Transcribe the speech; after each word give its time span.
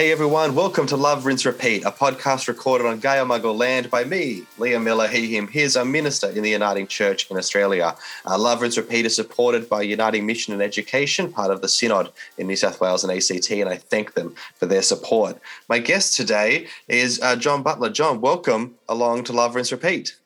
Hey 0.00 0.12
everyone, 0.12 0.54
welcome 0.54 0.86
to 0.86 0.96
Love, 0.96 1.26
Rinse, 1.26 1.44
Repeat, 1.44 1.84
a 1.84 1.90
podcast 1.90 2.48
recorded 2.48 2.86
on 2.86 3.02
Gayamugal 3.02 3.54
land 3.54 3.90
by 3.90 4.02
me, 4.02 4.46
Liam 4.56 4.82
Miller, 4.82 5.06
he, 5.06 5.36
him, 5.36 5.46
his, 5.46 5.76
a 5.76 5.84
minister 5.84 6.30
in 6.30 6.42
the 6.42 6.48
Uniting 6.48 6.86
Church 6.86 7.30
in 7.30 7.36
Australia. 7.36 7.94
Uh, 8.24 8.38
Love, 8.38 8.62
Rinse, 8.62 8.78
Repeat 8.78 9.04
is 9.04 9.14
supported 9.14 9.68
by 9.68 9.82
Uniting 9.82 10.24
Mission 10.24 10.54
and 10.54 10.62
Education, 10.62 11.30
part 11.30 11.50
of 11.50 11.60
the 11.60 11.68
Synod 11.68 12.12
in 12.38 12.46
New 12.46 12.56
South 12.56 12.80
Wales 12.80 13.04
and 13.04 13.12
ACT, 13.12 13.50
and 13.50 13.68
I 13.68 13.76
thank 13.76 14.14
them 14.14 14.34
for 14.54 14.64
their 14.64 14.80
support. 14.80 15.38
My 15.68 15.78
guest 15.78 16.16
today 16.16 16.68
is 16.88 17.20
uh, 17.20 17.36
Jon 17.36 17.62
Butler. 17.62 17.90
Jon, 17.90 18.22
welcome 18.22 18.76
along 18.88 19.24
to 19.24 19.34
Love, 19.34 19.54
Rinse, 19.54 19.70
Repeat. 19.70 20.16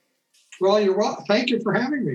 Well, 0.61 0.81
you're 0.81 0.97
well. 0.97 1.25
Thank 1.27 1.51
you 1.51 1.61
for 1.61 1.73
having 1.73 2.05
me. 2.05 2.15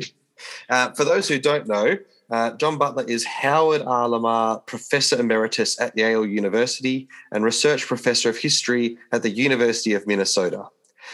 Uh, 0.69 0.91
for 0.91 1.03
those 1.03 1.27
who 1.27 1.37
don't 1.37 1.67
know, 1.67 1.97
uh, 2.29 2.51
Jon 2.51 2.77
Butler 2.77 3.03
is 3.03 3.25
Howard 3.25 3.81
R. 3.81 4.07
Lamar 4.07 4.59
Professor 4.59 5.19
Emeritus 5.19 5.79
at 5.81 5.97
Yale 5.97 6.25
University 6.25 7.07
and 7.31 7.43
Research 7.43 7.85
Professor 7.87 8.29
of 8.29 8.37
History 8.37 8.97
at 9.11 9.23
the 9.23 9.31
University 9.31 9.93
of 9.93 10.05
Minnesota. 10.05 10.67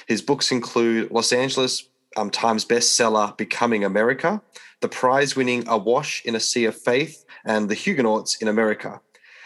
His 0.08 0.22
books 0.22 0.52
include 0.52 1.12
Los 1.12 1.32
Angeles 1.32 1.88
um, 2.18 2.30
Times 2.30 2.66
bestseller 2.66 3.36
Becoming 3.38 3.86
America, 3.86 4.42
the 4.82 4.90
prize 4.90 5.36
winning 5.36 5.64
Awash 5.68 6.24
in 6.26 6.36
a 6.36 6.40
Sea 6.40 6.66
of 6.66 6.80
Faith, 6.80 7.26
and 7.46 7.70
The 7.70 7.76
Huguenots 7.76 8.42
in 8.42 8.48
America. 8.48 9.00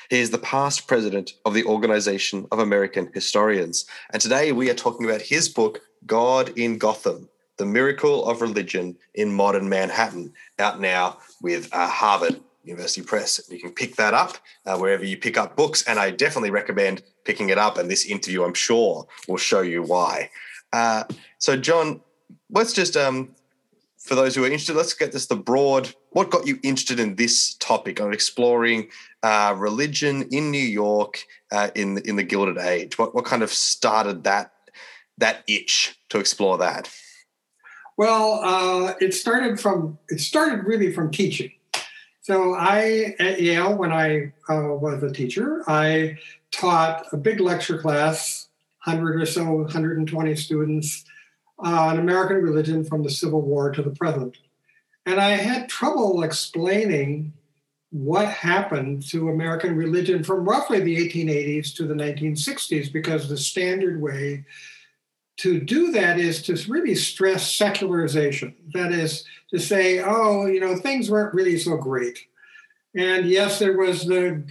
He 0.09 0.19
is 0.19 0.31
the 0.31 0.39
past 0.39 0.87
president 0.87 1.33
of 1.45 1.53
the 1.53 1.65
Organization 1.65 2.47
of 2.51 2.57
American 2.57 3.11
Historians. 3.13 3.85
And 4.11 4.19
today 4.19 4.51
we 4.51 4.71
are 4.71 4.75
talking 4.75 5.05
about 5.05 5.21
his 5.21 5.49
book, 5.49 5.81
God 6.07 6.57
in 6.57 6.79
Gotham 6.79 7.29
The 7.59 7.65
Miracle 7.65 8.25
of 8.25 8.41
Religion 8.41 8.95
in 9.15 9.33
Modern 9.33 9.67
Manhattan, 9.67 10.31
out 10.59 10.79
now 10.79 11.17
with 11.41 11.67
uh, 11.73 11.89
Harvard 11.89 12.39
University 12.63 13.01
Press. 13.01 13.41
You 13.51 13.59
can 13.59 13.73
pick 13.73 13.97
that 13.97 14.13
up 14.13 14.37
uh, 14.65 14.77
wherever 14.77 15.03
you 15.03 15.17
pick 15.17 15.37
up 15.37 15.57
books, 15.57 15.83
and 15.83 15.99
I 15.99 16.11
definitely 16.11 16.51
recommend 16.51 17.03
picking 17.25 17.49
it 17.49 17.57
up. 17.57 17.77
And 17.77 17.91
this 17.91 18.05
interview, 18.05 18.45
I'm 18.45 18.53
sure, 18.53 19.05
will 19.27 19.35
show 19.35 19.59
you 19.59 19.83
why. 19.83 20.29
Uh, 20.71 21.03
so, 21.37 21.57
Jon, 21.57 21.99
let's 22.49 22.71
just, 22.71 22.95
um, 22.95 23.35
for 23.97 24.15
those 24.15 24.35
who 24.35 24.45
are 24.45 24.47
interested, 24.47 24.77
let's 24.77 24.93
get 24.93 25.11
this 25.11 25.25
the 25.25 25.35
broad. 25.35 25.93
What 26.11 26.29
got 26.29 26.47
you 26.47 26.59
interested 26.63 26.97
in 26.97 27.15
this 27.15 27.55
topic 27.55 27.99
on 27.99 28.13
exploring 28.13 28.87
uh, 29.21 29.53
religion 29.57 30.29
in 30.31 30.49
New 30.49 30.57
York 30.57 31.25
uh, 31.51 31.71
in 31.75 31.97
in 32.05 32.15
the 32.15 32.23
Gilded 32.23 32.57
Age? 32.57 32.97
What 32.97 33.13
what 33.13 33.25
kind 33.25 33.43
of 33.43 33.51
started 33.51 34.23
that 34.23 34.53
that 35.17 35.43
itch 35.45 35.99
to 36.07 36.19
explore 36.19 36.57
that? 36.59 36.89
Well, 37.99 38.39
uh, 38.41 38.93
it 39.01 39.13
started 39.13 39.59
from 39.59 39.99
it 40.07 40.21
started 40.21 40.63
really 40.63 40.93
from 40.93 41.11
teaching. 41.11 41.51
So 42.21 42.55
I 42.55 43.13
at 43.19 43.41
Yale, 43.41 43.75
when 43.75 43.91
I 43.91 44.31
uh, 44.47 44.73
was 44.73 45.03
a 45.03 45.11
teacher, 45.11 45.63
I 45.67 46.17
taught 46.49 47.07
a 47.11 47.17
big 47.17 47.41
lecture 47.41 47.77
class, 47.77 48.47
hundred 48.77 49.21
or 49.21 49.25
so, 49.25 49.51
120 49.51 50.33
students, 50.37 51.03
on 51.57 51.99
American 51.99 52.37
religion 52.37 52.85
from 52.85 53.03
the 53.03 53.09
Civil 53.09 53.41
War 53.41 53.69
to 53.69 53.81
the 53.81 53.91
present, 53.91 54.37
and 55.05 55.19
I 55.19 55.31
had 55.31 55.67
trouble 55.67 56.23
explaining 56.23 57.33
what 57.89 58.29
happened 58.29 59.05
to 59.09 59.27
American 59.27 59.75
religion 59.75 60.23
from 60.23 60.47
roughly 60.47 60.79
the 60.79 60.95
1880s 60.95 61.75
to 61.75 61.85
the 61.85 61.95
1960s 61.95 62.93
because 62.93 63.27
the 63.27 63.35
standard 63.35 64.01
way 64.01 64.45
to 65.39 65.59
do 65.59 65.91
that 65.91 66.19
is 66.19 66.41
to 66.43 66.71
really 66.71 66.95
stress 66.95 67.51
secularization. 67.51 68.55
That 68.73 68.91
is 68.91 69.23
to 69.51 69.59
say, 69.59 70.01
oh, 70.01 70.45
you 70.45 70.59
know, 70.59 70.75
things 70.75 71.09
weren't 71.09 71.33
really 71.33 71.57
so 71.57 71.77
great. 71.77 72.19
And 72.93 73.25
yes, 73.25 73.59
there 73.59 73.77
was 73.77 74.05
the 74.05 74.43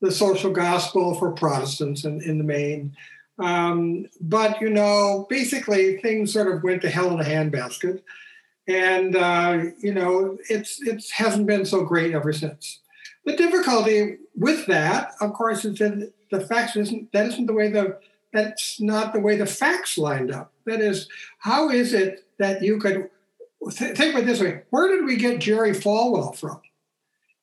the 0.00 0.10
social 0.10 0.50
gospel 0.50 1.14
for 1.14 1.32
Protestants 1.32 2.04
in, 2.04 2.20
in 2.20 2.36
the 2.36 2.44
main. 2.44 2.94
Um, 3.38 4.06
but 4.20 4.60
you 4.60 4.68
know, 4.68 5.26
basically 5.30 5.96
things 5.98 6.32
sort 6.32 6.54
of 6.54 6.62
went 6.62 6.82
to 6.82 6.90
hell 6.90 7.10
in 7.12 7.20
a 7.20 7.24
handbasket. 7.24 8.02
And 8.68 9.16
uh, 9.16 9.64
you 9.80 9.94
know, 9.94 10.36
it's 10.50 10.82
it 10.82 11.04
hasn't 11.10 11.46
been 11.46 11.64
so 11.64 11.84
great 11.84 12.14
ever 12.14 12.32
since. 12.32 12.80
The 13.24 13.34
difficulty 13.36 14.18
with 14.36 14.66
that, 14.66 15.12
of 15.22 15.32
course, 15.32 15.64
is 15.64 15.78
that 15.78 16.12
the 16.30 16.40
facts 16.40 16.76
isn't 16.76 17.12
that 17.12 17.26
isn't 17.28 17.46
the 17.46 17.54
way 17.54 17.70
the 17.70 17.98
that's 18.34 18.80
not 18.80 19.12
the 19.12 19.20
way 19.20 19.36
the 19.36 19.46
facts 19.46 19.96
lined 19.96 20.32
up. 20.32 20.52
That 20.66 20.80
is, 20.80 21.08
how 21.38 21.70
is 21.70 21.94
it 21.94 22.26
that 22.38 22.62
you 22.62 22.78
could 22.78 23.08
th- 23.70 23.96
think 23.96 24.14
of 24.14 24.22
it 24.22 24.26
this 24.26 24.40
way? 24.40 24.62
Where 24.70 24.88
did 24.88 25.04
we 25.04 25.16
get 25.16 25.40
Jerry 25.40 25.70
Falwell 25.70 26.36
from? 26.36 26.60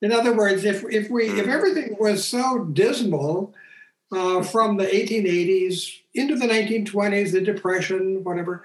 In 0.02 0.12
other 0.12 0.36
words, 0.36 0.66
if 0.66 0.84
if 0.90 1.10
we 1.10 1.30
if 1.30 1.46
hmm. 1.46 1.52
everything 1.52 1.96
was 2.00 2.28
so 2.28 2.66
dismal 2.66 3.54
uh, 4.12 4.42
from 4.44 4.78
the 4.78 4.86
1880s 4.86 6.02
into 6.14 6.36
the 6.36 6.48
1920s, 6.48 7.32
the 7.32 7.42
Depression, 7.42 8.24
whatever, 8.24 8.64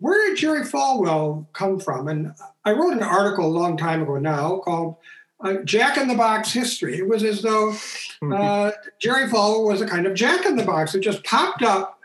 where 0.00 0.28
did 0.28 0.38
Jerry 0.38 0.62
Falwell 0.62 1.46
come 1.52 1.80
from? 1.80 2.08
And 2.08 2.34
I 2.64 2.72
wrote 2.72 2.92
an 2.92 3.02
article 3.02 3.46
a 3.46 3.58
long 3.58 3.76
time 3.76 4.02
ago 4.02 4.18
now 4.18 4.58
called 4.58 4.96
uh, 5.44 5.54
Jack 5.64 5.98
in 5.98 6.08
the 6.08 6.14
Box 6.14 6.52
history. 6.52 6.98
It 6.98 7.08
was 7.08 7.22
as 7.22 7.42
though 7.42 7.74
uh, 8.22 8.72
Jerry 8.98 9.28
Falwell 9.28 9.66
was 9.66 9.80
a 9.80 9.86
kind 9.86 10.06
of 10.06 10.14
Jack 10.14 10.46
in 10.46 10.56
the 10.56 10.64
Box. 10.64 10.94
It 10.94 11.00
just 11.00 11.22
popped 11.24 11.62
up 11.62 12.00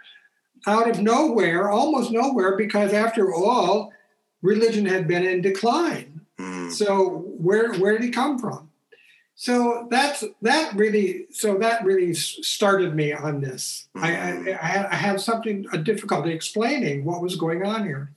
out 0.67 0.89
of 0.89 1.01
nowhere, 1.01 1.69
almost 1.69 2.11
nowhere, 2.11 2.57
because 2.57 2.93
after 2.93 3.33
all, 3.33 3.93
religion 4.41 4.85
had 4.85 5.07
been 5.07 5.25
in 5.25 5.41
decline. 5.41 6.21
Mm. 6.37 6.71
So 6.71 7.23
where 7.37 7.73
where 7.75 7.93
did 7.93 8.03
he 8.03 8.09
come 8.09 8.37
from? 8.37 8.69
So 9.35 9.87
that's 9.89 10.23
that 10.41 10.75
really. 10.75 11.27
So 11.31 11.57
that 11.59 11.85
really 11.85 12.13
started 12.13 12.93
me 12.93 13.13
on 13.13 13.39
this. 13.39 13.87
Mm. 13.95 14.03
I, 14.03 14.09
I, 14.09 14.31
hmm. 14.33 14.49
I, 14.91 14.95
have 14.95 15.21
something 15.21 15.65
a 15.71 15.77
difficulty 15.77 16.31
explaining 16.31 17.05
what 17.05 17.21
was 17.21 17.37
going 17.37 17.65
on 17.65 17.85
here. 17.85 18.11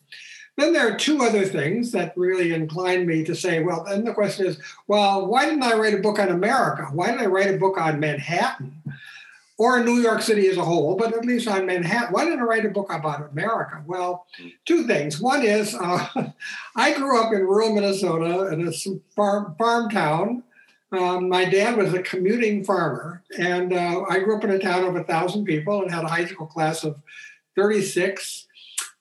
Then 0.59 0.73
there 0.73 0.93
are 0.93 0.97
two 0.97 1.23
other 1.23 1.47
things 1.47 1.93
that 1.93 2.17
really 2.17 2.53
inclined 2.53 3.07
me 3.07 3.25
to 3.25 3.35
say, 3.35 3.63
well, 3.63 3.85
then 3.85 4.05
the 4.05 4.13
question 4.13 4.47
is, 4.47 4.59
well, 4.87 5.27
why 5.27 5.47
didn't 5.47 5.63
I 5.63 5.75
write 5.75 5.95
a 5.95 5.99
book 5.99 6.19
on 6.19 6.29
America? 6.29 6.89
Why 6.93 7.11
did 7.11 7.21
I 7.21 7.27
write 7.27 7.55
a 7.55 7.57
book 7.57 7.79
on 7.79 8.01
Manhattan 8.01 8.83
or 9.57 9.83
New 9.83 10.01
York 10.01 10.21
City 10.21 10.49
as 10.49 10.59
a 10.59 10.65
whole, 10.65 10.95
but 10.97 11.15
at 11.15 11.25
least 11.25 11.49
on 11.49 11.65
Manhattan? 11.65 12.13
Why 12.13 12.25
didn't 12.25 12.41
I 12.41 12.45
write 12.45 12.67
a 12.67 12.71
book 12.71 12.93
about 12.93 13.31
America? 13.31 13.83
Well, 13.87 14.27
two 14.67 14.87
things. 14.87 15.19
One 15.21 15.43
is 15.43 15.75
uh, 15.81 16.07
I 16.77 16.93
grew 16.95 17.23
up 17.23 17.33
in 17.33 17.41
rural 17.41 17.75
Minnesota 17.75 18.53
in 18.53 18.69
a 18.69 18.73
farm, 19.17 19.55
farm 19.59 19.89
town. 19.89 20.43
Um, 20.93 21.31
my 21.31 21.47
dad 21.47 21.79
was 21.79 21.95
a 21.95 22.03
commuting 22.03 22.63
farmer, 22.63 23.23
and 23.39 23.73
uh, 23.73 24.05
I 24.11 24.19
grew 24.19 24.37
up 24.37 24.45
in 24.45 24.51
a 24.51 24.59
town 24.59 24.85
of 24.85 24.97
a 24.97 25.05
thousand 25.05 25.47
people 25.47 25.81
and 25.81 25.91
had 25.91 26.05
a 26.05 26.09
high 26.09 26.27
school 26.27 26.47
class 26.47 26.85
of 26.85 26.97
36 27.57 28.47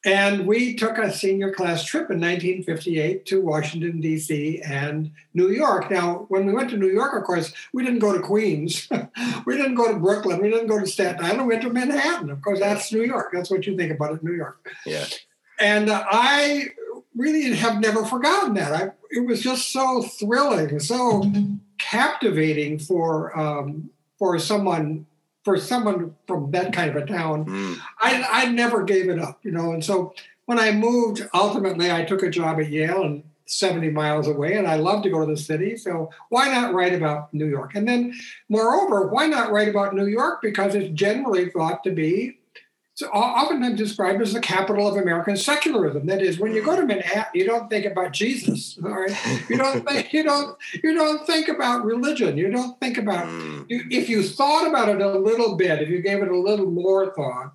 and 0.03 0.47
we 0.47 0.73
took 0.73 0.97
a 0.97 1.13
senior 1.13 1.53
class 1.53 1.85
trip 1.85 2.09
in 2.09 2.19
1958 2.19 3.25
to 3.28 3.41
Washington, 3.41 4.01
D.C. 4.01 4.59
and 4.62 5.12
New 5.34 5.50
York. 5.50 5.91
Now, 5.91 6.25
when 6.29 6.45
we 6.47 6.53
went 6.53 6.72
to 6.72 6.78
New 6.78 6.89
York, 6.89 7.16
of 7.16 7.23
course, 7.23 7.53
we 7.72 7.84
didn't 7.84 8.00
go 8.00 8.12
to 8.13 8.19
Queens. 8.19 8.88
we 9.45 9.57
didn't 9.57 9.75
go 9.75 9.91
to 9.91 10.00
Brooklyn. 10.00 10.41
We 10.41 10.50
didn't 10.50 10.67
go 10.67 10.79
to 10.79 10.88
Staten 10.88 11.23
Island. 11.23 11.47
We 11.47 11.53
went 11.53 11.62
to 11.63 11.69
Manhattan. 11.69 12.31
Of 12.31 12.41
course, 12.41 12.59
that's 12.59 12.91
New 12.91 13.03
York. 13.03 13.29
That's 13.31 13.51
what 13.51 13.67
you 13.67 13.78
think 13.78 13.91
about 13.91 14.13
it, 14.13 14.23
New 14.23 14.34
York. 14.34 14.67
Yeah. 14.88 15.06
And 15.59 15.89
uh, 15.89 16.03
I 16.09 16.69
really 17.16 17.56
have 17.56 17.79
never 17.79 18.03
forgotten 18.03 18.56
that. 18.56 18.73
I, 18.73 18.91
it 19.12 19.28
was 19.28 19.41
just 19.41 19.72
so 19.72 20.01
thrilling, 20.01 20.79
so 20.79 21.31
captivating 21.78 22.79
for 22.79 23.38
um, 23.38 23.91
for 24.18 24.39
someone 24.39 25.06
for 25.44 25.57
someone 25.57 26.16
from 26.28 26.52
that 26.52 26.74
kind 26.74 26.90
of 26.90 26.96
a 26.96 27.06
town, 27.06 27.46
mm. 27.46 27.78
I, 28.00 28.28
I 28.31 28.46
never 28.52 28.84
gave 28.84 29.09
it 29.09 29.19
up, 29.19 29.40
you 29.44 29.52
know. 29.52 29.72
And 29.72 29.84
so 29.84 30.13
when 30.46 30.59
I 30.59 30.72
moved, 30.72 31.28
ultimately, 31.34 31.91
I 31.91 32.03
took 32.03 32.24
a 32.24 32.29
job 32.29 32.59
at 32.59 32.69
Yale 32.69 33.03
and 33.03 33.24
70 33.46 33.90
miles 33.90 34.28
away, 34.28 34.53
and 34.53 34.68
I 34.68 34.75
love 34.75 35.03
to 35.03 35.09
go 35.09 35.25
to 35.25 35.31
the 35.31 35.38
city. 35.38 35.75
So 35.78 36.09
why 36.30 36.48
not 36.48 36.74
write 36.74 36.94
about 36.94 37.33
New 37.33 37.48
York? 37.48 37.75
And 37.75 37.88
then, 37.88 38.13
moreover, 38.50 39.07
why 39.07 39.27
not 39.27 39.51
write 39.51 39.68
about 39.68 39.95
New 39.95 40.07
York? 40.07 40.42
Because 40.42 40.75
it's 40.75 40.94
generally 40.94 41.50
thought 41.50 41.83
to 41.83 41.92
be 41.92 42.38
oftentimes 43.03 43.77
described 43.77 44.21
as 44.21 44.33
the 44.33 44.39
capital 44.39 44.88
of 44.88 44.98
American 44.98 45.38
secularism. 45.38 46.06
That 46.06 46.21
is, 46.21 46.39
when 46.39 46.53
you 46.53 46.63
go 46.63 46.75
to 46.75 46.86
Manhattan, 46.86 47.31
you 47.33 47.45
don't 47.45 47.69
think 47.69 47.86
about 47.86 48.12
Jesus. 48.12 48.77
All 48.83 48.92
right, 48.92 49.15
you 49.50 49.57
don't 49.57 49.88
think 49.88 50.13
you 50.13 50.24
don't 50.24 50.57
you 50.83 50.94
don't 50.94 51.25
think 51.25 51.48
about 51.48 51.86
religion. 51.86 52.38
You 52.38 52.51
don't 52.51 52.80
think 52.80 52.98
about 52.98 53.25
mm. 53.27 53.65
you, 53.69 53.83
if 53.89 54.09
you 54.09 54.24
thought 54.24 54.68
about 54.68 54.89
it 54.89 55.01
a 55.01 55.18
little 55.18 55.56
bit, 55.56 55.81
if 55.81 55.89
you 55.89 56.01
gave 56.01 56.21
it 56.21 56.30
a 56.30 56.38
little 56.38 56.69
more 56.69 57.13
thought, 57.13 57.53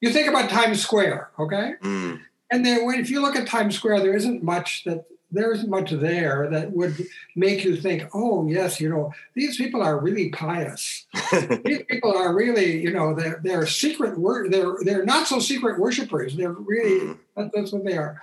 you 0.00 0.10
think 0.10 0.28
about 0.28 0.50
Times 0.50 0.82
Square. 0.82 1.30
Okay, 1.38 1.74
mm. 1.82 2.20
and 2.50 2.64
then 2.64 2.86
when 2.86 3.00
if 3.00 3.10
you 3.10 3.20
look 3.20 3.36
at 3.36 3.46
Times 3.46 3.76
Square, 3.76 4.00
there 4.00 4.16
isn't 4.16 4.42
much 4.42 4.84
that 4.84 5.04
there 5.34 5.52
isn't 5.52 5.68
much 5.68 5.90
there 5.90 6.48
that 6.50 6.72
would 6.72 7.06
make 7.36 7.64
you 7.64 7.76
think, 7.76 8.08
oh 8.14 8.46
yes, 8.46 8.80
you 8.80 8.88
know, 8.88 9.12
these 9.34 9.56
people 9.56 9.82
are 9.82 9.98
really 9.98 10.30
pious. 10.30 11.06
these 11.64 11.82
people 11.88 12.16
are 12.16 12.34
really, 12.34 12.80
you 12.80 12.92
know, 12.92 13.14
they're 13.14 13.40
they're 13.42 13.66
secret 13.66 14.18
wor- 14.18 14.48
they're 14.48 14.76
they're 14.82 15.04
not 15.04 15.26
so 15.26 15.38
secret 15.38 15.78
worshipers. 15.78 16.36
They're 16.36 16.52
really 16.52 17.00
mm-hmm. 17.00 17.48
that's 17.52 17.72
what 17.72 17.84
they 17.84 17.96
are. 17.96 18.20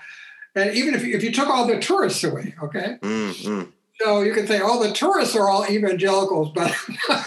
And 0.55 0.75
even 0.75 0.95
if 0.95 1.05
you, 1.05 1.15
if 1.15 1.23
you 1.23 1.31
took 1.31 1.47
all 1.47 1.65
the 1.65 1.79
tourists 1.79 2.23
away, 2.23 2.55
okay. 2.61 2.97
Mm-hmm. 3.01 3.69
So 4.01 4.21
you 4.21 4.33
can 4.33 4.47
say, 4.47 4.59
oh, 4.61 4.81
the 4.81 4.91
tourists 4.93 5.35
are 5.35 5.47
all 5.47 5.65
evangelicals, 5.69 6.51
but 6.55 6.75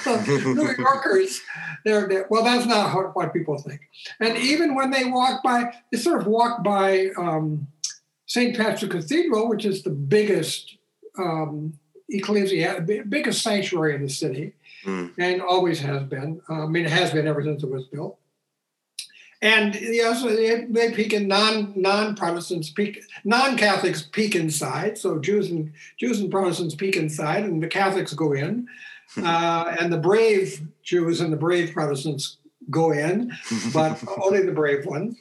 New 0.26 0.74
Yorkers, 0.76 1.40
they're, 1.84 2.08
they're, 2.08 2.26
well, 2.28 2.42
that's 2.42 2.66
not 2.66 3.14
what 3.14 3.32
people 3.32 3.56
think. 3.58 3.82
And 4.18 4.36
even 4.36 4.74
when 4.74 4.90
they 4.90 5.04
walk 5.04 5.42
by, 5.44 5.72
they 5.92 5.98
sort 5.98 6.20
of 6.20 6.26
walk 6.26 6.64
by 6.64 7.10
um, 7.16 7.68
St. 8.34 8.56
Patrick 8.56 8.90
Cathedral, 8.90 9.48
which 9.48 9.64
is 9.64 9.84
the 9.84 9.90
biggest 9.90 10.76
um, 11.16 11.78
ecclesia, 12.08 12.84
biggest 13.08 13.42
sanctuary 13.42 13.94
in 13.94 14.02
the 14.02 14.08
city, 14.08 14.54
mm. 14.84 15.12
and 15.18 15.40
always 15.40 15.78
has 15.78 16.02
been. 16.02 16.40
I 16.48 16.66
mean, 16.66 16.84
it 16.84 16.90
has 16.90 17.12
been 17.12 17.28
ever 17.28 17.44
since 17.44 17.62
it 17.62 17.70
was 17.70 17.84
built. 17.84 18.18
And 19.40 19.76
yes, 19.76 20.24
they, 20.24 20.64
they 20.68 20.90
peek 20.92 21.12
in 21.12 21.28
non 21.28 21.74
non 21.76 22.16
Protestants 22.16 22.70
peek 22.70 23.04
non 23.22 23.56
Catholics 23.56 24.02
peek 24.02 24.34
inside. 24.34 24.98
So 24.98 25.20
Jews 25.20 25.52
and 25.52 25.72
Jews 25.96 26.18
and 26.18 26.28
Protestants 26.28 26.74
peek 26.74 26.96
inside, 26.96 27.44
and 27.44 27.62
the 27.62 27.68
Catholics 27.68 28.14
go 28.14 28.32
in, 28.32 28.66
uh, 29.22 29.76
and 29.78 29.92
the 29.92 29.98
brave 29.98 30.66
Jews 30.82 31.20
and 31.20 31.32
the 31.32 31.36
brave 31.36 31.72
Protestants 31.72 32.38
go 32.68 32.90
in, 32.90 33.32
but 33.72 34.02
only 34.20 34.42
the 34.42 34.50
brave 34.50 34.86
ones. 34.86 35.20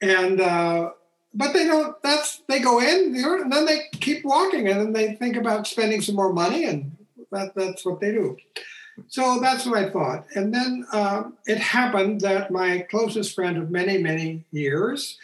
And 0.00 0.40
uh, 0.40 0.90
but 1.34 1.52
they 1.52 1.66
don't. 1.66 2.00
That's 2.02 2.42
they 2.48 2.60
go 2.60 2.80
in, 2.80 3.14
and 3.16 3.52
then 3.52 3.64
they 3.66 3.88
keep 3.92 4.24
walking, 4.24 4.68
and 4.68 4.80
then 4.80 4.92
they 4.92 5.14
think 5.14 5.36
about 5.36 5.66
spending 5.66 6.00
some 6.00 6.14
more 6.14 6.32
money, 6.32 6.64
and 6.64 6.96
that, 7.32 7.54
that's 7.54 7.84
what 7.84 8.00
they 8.00 8.12
do. 8.12 8.36
So 9.08 9.40
that's 9.40 9.66
what 9.66 9.78
I 9.78 9.90
thought. 9.90 10.26
And 10.34 10.54
then 10.54 10.86
uh, 10.92 11.24
it 11.46 11.58
happened 11.58 12.20
that 12.20 12.50
my 12.50 12.86
closest 12.90 13.34
friend 13.34 13.56
of 13.56 13.70
many, 13.70 13.98
many 13.98 14.44
years 14.52 15.18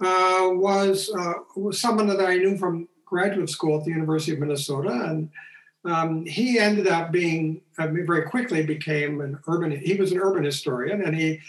uh, 0.00 0.50
was, 0.52 1.10
uh, 1.16 1.34
was 1.56 1.80
someone 1.80 2.08
that 2.08 2.20
I 2.20 2.36
knew 2.36 2.58
from 2.58 2.88
graduate 3.04 3.50
school 3.50 3.78
at 3.78 3.84
the 3.84 3.92
University 3.92 4.32
of 4.32 4.40
Minnesota. 4.40 4.90
And 4.90 5.30
um, 5.84 6.26
he 6.26 6.58
ended 6.58 6.88
up 6.88 7.12
being, 7.12 7.60
uh, 7.78 7.86
very 7.88 8.22
quickly 8.22 8.64
became 8.64 9.20
an 9.20 9.38
urban, 9.46 9.70
he 9.70 9.94
was 9.94 10.10
an 10.10 10.18
urban 10.18 10.42
historian 10.42 11.02
and 11.02 11.14
he 11.14 11.40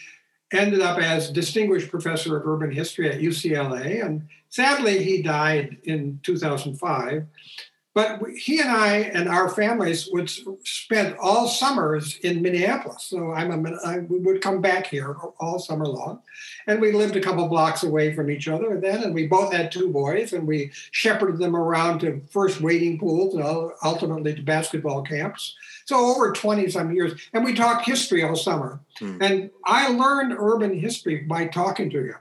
ended 0.55 0.81
up 0.81 0.99
as 0.99 1.29
distinguished 1.29 1.91
professor 1.91 2.37
of 2.37 2.47
urban 2.47 2.71
history 2.71 3.09
at 3.11 3.19
UCLA. 3.19 4.05
And 4.05 4.27
sadly, 4.49 5.03
he 5.03 5.21
died 5.21 5.77
in 5.83 6.19
2005. 6.23 7.25
But 7.95 8.19
he 8.35 8.59
and 8.59 8.69
I 8.69 8.97
and 8.97 9.29
our 9.29 9.47
families 9.47 10.09
would 10.11 10.29
spend 10.65 11.15
all 11.17 11.47
summers 11.47 12.17
in 12.17 12.41
Minneapolis. 12.41 13.03
So 13.03 13.31
I'm 13.31 13.65
a, 13.65 13.71
I 13.85 13.99
would 13.99 14.41
come 14.41 14.59
back 14.59 14.87
here 14.87 15.15
all 15.39 15.59
summer 15.59 15.85
long, 15.85 16.21
and 16.67 16.81
we 16.81 16.91
lived 16.91 17.15
a 17.15 17.21
couple 17.21 17.47
blocks 17.47 17.83
away 17.83 18.13
from 18.13 18.29
each 18.29 18.49
other 18.49 18.77
then. 18.81 19.01
And 19.01 19.13
we 19.13 19.27
both 19.27 19.53
had 19.53 19.71
two 19.71 19.93
boys, 19.93 20.33
and 20.33 20.45
we 20.45 20.71
shepherded 20.91 21.39
them 21.39 21.55
around 21.55 21.99
to 21.99 22.19
first 22.31 22.59
wading 22.59 22.99
pools 22.99 23.33
and 23.33 23.71
ultimately 23.81 24.35
to 24.35 24.41
basketball 24.41 25.01
camps. 25.01 25.55
So 25.85 25.97
over 25.97 26.31
20 26.31 26.69
some 26.69 26.93
years, 26.93 27.13
and 27.33 27.45
we 27.45 27.53
talked 27.53 27.85
history 27.85 28.23
all 28.23 28.35
summer. 28.35 28.79
Hmm. 28.97 29.17
And 29.21 29.51
I 29.65 29.89
learned 29.89 30.35
urban 30.37 30.77
history 30.77 31.19
by 31.19 31.47
talking 31.47 31.89
to 31.91 32.03
him. 32.03 32.17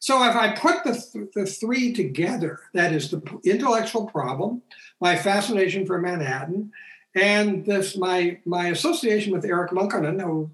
So 0.00 0.22
if 0.28 0.34
I 0.34 0.52
put 0.52 0.84
the, 0.84 0.92
th- 0.92 1.30
the 1.34 1.46
three 1.46 1.92
together, 1.92 2.60
that 2.72 2.92
is 2.92 3.10
the 3.10 3.22
intellectual 3.44 4.06
problem, 4.06 4.62
my 5.00 5.16
fascination 5.16 5.86
for 5.86 5.98
Manhattan, 5.98 6.72
and 7.14 7.66
this 7.66 7.96
my 7.96 8.38
my 8.44 8.68
association 8.68 9.32
with 9.32 9.44
Eric 9.44 9.72
Monkkonen, 9.72 10.22
who 10.22 10.50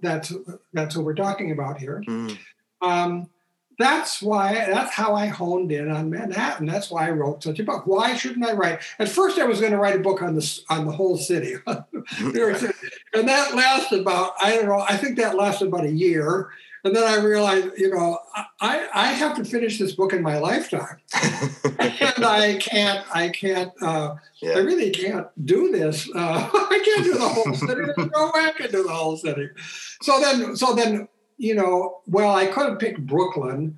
that's 0.00 0.32
that's 0.72 0.94
who 0.94 1.02
we're 1.02 1.14
talking 1.14 1.50
about 1.50 1.78
here. 1.78 2.02
Mm. 2.06 2.38
Um, 2.80 3.30
that's 3.78 4.22
why 4.22 4.54
that's 4.54 4.92
how 4.92 5.14
I 5.14 5.26
honed 5.26 5.72
in 5.72 5.90
on 5.90 6.10
Manhattan. 6.10 6.66
That's 6.66 6.90
why 6.90 7.08
I 7.08 7.10
wrote 7.10 7.42
such 7.42 7.58
a 7.58 7.64
book. 7.64 7.86
Why 7.86 8.14
shouldn't 8.14 8.46
I 8.46 8.52
write? 8.52 8.80
At 8.98 9.08
first, 9.08 9.38
I 9.38 9.44
was 9.44 9.60
going 9.60 9.72
to 9.72 9.78
write 9.78 9.96
a 9.96 10.00
book 10.00 10.22
on 10.22 10.34
the 10.34 10.60
on 10.68 10.86
the 10.86 10.92
whole 10.92 11.16
city, 11.16 11.54
and 11.66 11.84
that 13.28 13.54
lasted 13.54 14.00
about 14.00 14.32
I 14.40 14.56
don't 14.56 14.66
know. 14.66 14.84
I 14.88 14.96
think 14.96 15.16
that 15.18 15.36
lasted 15.36 15.68
about 15.68 15.84
a 15.84 15.90
year, 15.90 16.50
and 16.84 16.96
then 16.96 17.04
I 17.04 17.22
realized, 17.22 17.78
you 17.78 17.94
know, 17.94 18.18
I, 18.60 18.88
I 18.92 19.06
have 19.12 19.36
to 19.36 19.44
finish 19.44 19.78
this 19.78 19.92
book 19.92 20.12
in 20.12 20.20
my 20.20 20.38
lifetime. 20.38 20.98
and 21.78 22.24
I 22.24 22.56
can't, 22.60 23.04
I 23.14 23.28
can't, 23.28 23.70
uh, 23.80 24.16
yeah. 24.40 24.54
I 24.54 24.58
really 24.58 24.90
can't 24.90 25.28
do 25.46 25.70
this. 25.70 26.08
Uh, 26.12 26.50
I 26.52 26.82
can't 26.84 27.04
do 27.04 27.14
the 27.14 27.28
whole 27.28 27.54
city. 27.54 27.82
There's 27.84 28.10
no 28.10 28.32
way 28.34 28.46
I 28.46 28.52
can 28.56 28.70
do 28.72 28.82
the 28.82 28.92
whole 28.92 29.16
city. 29.16 29.50
So 30.02 30.20
then, 30.20 30.56
so 30.56 30.74
then, 30.74 31.06
you 31.42 31.56
know, 31.56 31.98
well, 32.06 32.36
I 32.36 32.46
could 32.46 32.68
have 32.68 32.78
picked 32.78 33.04
Brooklyn, 33.04 33.76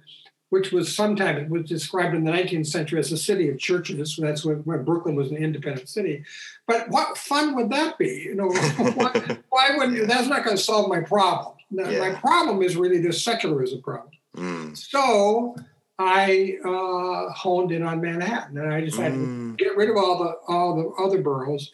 which 0.50 0.70
was 0.70 0.94
sometimes 0.94 1.38
it 1.38 1.48
was 1.48 1.64
described 1.64 2.14
in 2.14 2.22
the 2.22 2.30
19th 2.30 2.66
century 2.66 2.98
as 2.98 3.10
a 3.10 3.16
city 3.16 3.48
of 3.48 3.58
churches. 3.58 4.18
That's 4.20 4.44
when, 4.44 4.58
when 4.58 4.84
Brooklyn 4.84 5.16
was 5.16 5.30
an 5.30 5.38
independent 5.38 5.88
city. 5.88 6.24
But 6.66 6.90
what 6.90 7.16
fun 7.16 7.56
would 7.56 7.70
that 7.70 7.96
be? 7.96 8.26
You 8.26 8.34
know, 8.34 8.48
why, 8.76 9.38
why 9.48 9.76
wouldn't 9.78 10.06
that's 10.06 10.28
not 10.28 10.44
going 10.44 10.58
to 10.58 10.62
solve 10.62 10.90
my 10.90 11.00
problem? 11.00 11.56
yeah. 11.70 11.98
my 11.98 12.10
problem 12.20 12.62
is 12.62 12.76
really 12.76 13.00
the 13.00 13.14
secularism 13.14 13.80
problem. 13.80 14.12
Mm. 14.36 14.76
So 14.76 15.56
I 15.98 16.58
uh, 16.62 17.32
honed 17.32 17.72
in 17.72 17.82
on 17.82 18.02
Manhattan, 18.02 18.58
and 18.58 18.74
I 18.74 18.82
decided 18.82 19.18
mm. 19.18 19.56
to 19.56 19.64
get 19.64 19.74
rid 19.74 19.88
of 19.88 19.96
all 19.96 20.18
the 20.18 20.52
all 20.52 20.76
the 20.76 21.02
other 21.02 21.22
boroughs, 21.22 21.70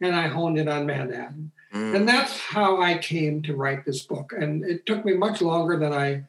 and 0.00 0.16
I 0.16 0.28
honed 0.28 0.56
in 0.56 0.66
on 0.66 0.86
Manhattan, 0.86 1.52
mm. 1.76 1.96
and 1.96 2.08
that's 2.08 2.38
how 2.38 2.80
I 2.80 2.98
came 2.98 3.42
to 3.42 3.54
write 3.54 3.84
this 3.84 4.02
book. 4.02 4.32
And 4.32 4.64
it 4.64 4.86
took 4.86 5.04
me 5.04 5.14
much 5.14 5.40
longer 5.42 5.76
than 5.76 5.92
I 5.92 6.24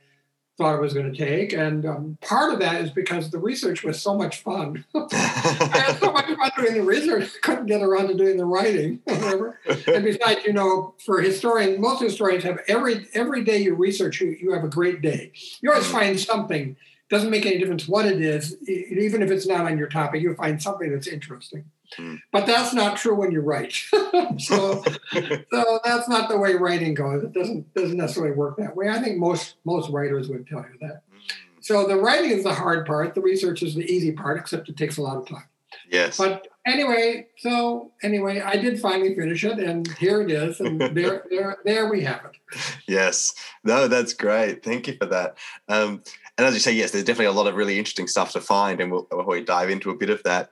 thought 0.57 0.75
it 0.75 0.81
was 0.81 0.93
going 0.93 1.11
to 1.11 1.17
take. 1.17 1.53
And 1.53 1.85
um, 1.85 2.17
part 2.21 2.51
of 2.51 2.59
that 2.59 2.81
is 2.81 2.89
because 2.89 3.29
the 3.29 3.37
research 3.37 3.83
was 3.83 4.01
so 4.01 4.17
much 4.17 4.41
fun. 4.41 4.83
I 4.95 5.83
had 5.85 5.99
so 5.99 6.11
much 6.11 6.25
fun 6.25 6.51
doing 6.57 6.73
the 6.73 6.83
research, 6.83 7.29
I 7.35 7.39
couldn't 7.45 7.67
get 7.67 7.81
around 7.81 8.07
to 8.07 8.15
doing 8.15 8.37
the 8.37 8.45
writing, 8.45 8.99
and 9.07 10.03
besides, 10.03 10.43
you 10.45 10.53
know, 10.53 10.95
for 11.05 11.21
historians, 11.21 11.79
most 11.79 12.01
historians 12.01 12.43
have 12.43 12.59
every 12.67 13.07
every 13.13 13.43
day 13.43 13.59
you 13.59 13.75
research, 13.75 14.19
you, 14.21 14.35
you 14.41 14.51
have 14.53 14.63
a 14.63 14.69
great 14.69 15.01
day. 15.01 15.31
You 15.61 15.71
always 15.71 15.87
find 15.87 16.19
something. 16.19 16.75
Doesn't 17.09 17.29
make 17.29 17.45
any 17.45 17.57
difference 17.57 17.87
what 17.87 18.05
it 18.05 18.19
is, 18.19 18.57
even 18.67 19.21
if 19.21 19.31
it's 19.31 19.47
not 19.47 19.61
on 19.61 19.77
your 19.77 19.87
topic, 19.87 20.21
you'll 20.21 20.35
find 20.35 20.61
something 20.61 20.91
that's 20.91 21.07
interesting. 21.07 21.63
Mm. 21.97 22.19
But 22.31 22.45
that's 22.45 22.73
not 22.73 22.97
true 22.97 23.15
when 23.15 23.31
you 23.31 23.41
write. 23.41 23.73
so, 24.37 24.83
so 25.13 25.79
that's 25.83 26.09
not 26.09 26.29
the 26.29 26.37
way 26.37 26.55
writing 26.55 26.93
goes. 26.93 27.23
It 27.23 27.33
doesn't 27.33 27.73
doesn't 27.73 27.97
necessarily 27.97 28.35
work 28.35 28.57
that 28.57 28.75
way. 28.75 28.89
I 28.89 29.01
think 29.01 29.17
most 29.17 29.55
most 29.65 29.89
writers 29.89 30.29
would 30.29 30.47
tell 30.47 30.59
you 30.59 30.77
that. 30.81 31.01
Mm. 31.11 31.19
So 31.61 31.87
the 31.87 31.97
writing 31.97 32.31
is 32.31 32.43
the 32.43 32.53
hard 32.53 32.85
part. 32.85 33.15
The 33.15 33.21
research 33.21 33.63
is 33.63 33.75
the 33.75 33.85
easy 33.85 34.11
part, 34.11 34.37
except 34.37 34.69
it 34.69 34.77
takes 34.77 34.97
a 34.97 35.01
lot 35.01 35.17
of 35.17 35.27
time. 35.27 35.47
Yes. 35.89 36.17
But 36.17 36.47
anyway, 36.65 37.27
so 37.37 37.91
anyway, 38.03 38.41
I 38.41 38.57
did 38.57 38.79
finally 38.79 39.15
finish 39.15 39.43
it, 39.43 39.59
and 39.59 39.87
here 39.97 40.21
it 40.21 40.31
is, 40.31 40.59
and 40.59 40.79
there, 40.95 41.25
there, 41.29 41.57
there 41.65 41.89
we 41.89 42.01
have 42.03 42.21
it. 42.25 42.59
Yes. 42.87 43.33
No, 43.63 43.87
that's 43.87 44.13
great. 44.13 44.63
Thank 44.63 44.87
you 44.87 44.95
for 44.95 45.05
that. 45.07 45.37
Um, 45.67 46.03
and 46.37 46.45
as 46.45 46.53
you 46.53 46.59
say, 46.59 46.73
yes, 46.73 46.91
there's 46.91 47.03
definitely 47.03 47.27
a 47.27 47.31
lot 47.31 47.47
of 47.47 47.55
really 47.55 47.77
interesting 47.77 48.07
stuff 48.07 48.33
to 48.33 48.41
find, 48.41 48.79
and 48.79 48.91
we'll, 48.91 49.07
we'll 49.11 49.43
dive 49.43 49.69
into 49.69 49.89
a 49.89 49.95
bit 49.95 50.09
of 50.09 50.21
that. 50.23 50.49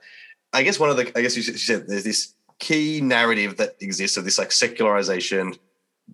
I 0.52 0.62
guess 0.62 0.78
one 0.78 0.90
of 0.90 0.96
the, 0.96 1.12
I 1.16 1.22
guess 1.22 1.36
you 1.36 1.42
said 1.42 1.86
there's 1.86 2.04
this 2.04 2.34
key 2.58 3.00
narrative 3.00 3.56
that 3.58 3.76
exists 3.80 4.16
of 4.16 4.24
this 4.24 4.38
like 4.38 4.52
secularization, 4.52 5.54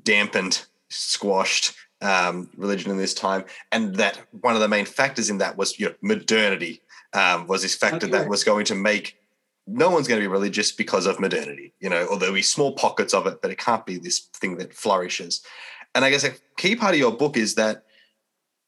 dampened, 0.02 0.64
squashed 0.88 1.74
um, 2.00 2.48
religion 2.56 2.90
in 2.90 2.98
this 2.98 3.14
time, 3.14 3.44
and 3.70 3.96
that 3.96 4.20
one 4.40 4.54
of 4.54 4.60
the 4.60 4.68
main 4.68 4.84
factors 4.84 5.30
in 5.30 5.38
that 5.38 5.56
was 5.56 5.78
you 5.78 5.86
know 5.86 5.94
modernity 6.00 6.80
um, 7.12 7.46
was 7.46 7.62
this 7.62 7.74
factor 7.74 8.06
okay. 8.06 8.18
that 8.18 8.28
was 8.28 8.44
going 8.44 8.64
to 8.66 8.74
make 8.74 9.16
no 9.66 9.90
one's 9.90 10.08
going 10.08 10.20
to 10.20 10.24
be 10.24 10.32
religious 10.32 10.72
because 10.72 11.06
of 11.06 11.20
modernity, 11.20 11.72
you 11.80 11.88
know, 11.88 12.04
or 12.06 12.18
there'll 12.18 12.34
be 12.34 12.42
small 12.42 12.72
pockets 12.72 13.14
of 13.14 13.26
it, 13.26 13.40
but 13.40 13.50
it 13.50 13.58
can't 13.58 13.86
be 13.86 13.96
this 13.96 14.18
thing 14.34 14.56
that 14.56 14.74
flourishes. 14.74 15.40
And 15.94 16.04
I 16.04 16.10
guess 16.10 16.24
a 16.24 16.32
key 16.56 16.74
part 16.74 16.94
of 16.94 16.98
your 16.98 17.12
book 17.12 17.36
is 17.36 17.54
that 17.54 17.84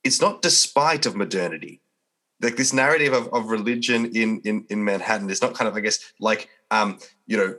it's 0.04 0.20
not 0.20 0.42
despite 0.42 1.06
of 1.06 1.16
modernity 1.16 1.80
like 2.44 2.56
this 2.56 2.72
narrative 2.72 3.12
of, 3.12 3.28
of 3.32 3.50
religion 3.50 4.06
in, 4.14 4.40
in 4.44 4.66
in 4.68 4.84
Manhattan 4.84 5.30
is 5.30 5.42
not 5.42 5.54
kind 5.54 5.68
of 5.68 5.74
I 5.74 5.80
guess 5.80 5.98
like 6.20 6.48
um 6.70 6.98
you 7.26 7.36
know 7.36 7.56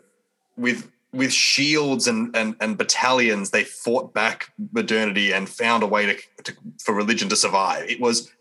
with 0.57 0.89
with 1.15 1.31
shields 1.31 2.07
and, 2.07 2.35
and 2.35 2.55
and 2.59 2.77
battalions 2.77 3.49
they 3.49 3.63
fought 3.63 4.13
back 4.13 4.51
modernity 4.73 5.33
and 5.33 5.49
found 5.49 5.81
a 5.81 5.87
way 5.87 6.05
to, 6.05 6.43
to 6.43 6.53
for 6.83 6.93
religion 6.93 7.29
to 7.29 7.35
survive 7.35 7.89
it 7.89 7.99
was 7.99 8.31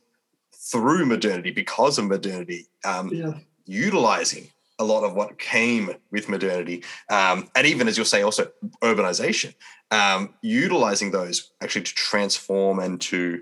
through 0.53 1.07
modernity 1.07 1.51
because 1.51 1.99
of 1.99 2.07
modernity 2.07 2.67
um, 2.85 3.09
yeah. 3.13 3.35
utilizing 3.67 4.49
a 4.81 4.85
lot 4.85 5.05
of 5.05 5.15
what 5.15 5.39
came 5.39 5.91
with 6.11 6.29
modernity 6.29 6.83
um, 7.11 7.49
and 7.55 7.67
even 7.67 7.87
as 7.87 7.97
you'll 7.97 8.05
say 8.05 8.23
also 8.23 8.51
urbanization 8.83 9.55
um, 9.91 10.35
utilizing 10.43 11.13
those 11.13 11.53
actually 11.63 11.83
to 11.83 11.95
transform 11.95 12.81
and 12.81 13.01
to 13.01 13.41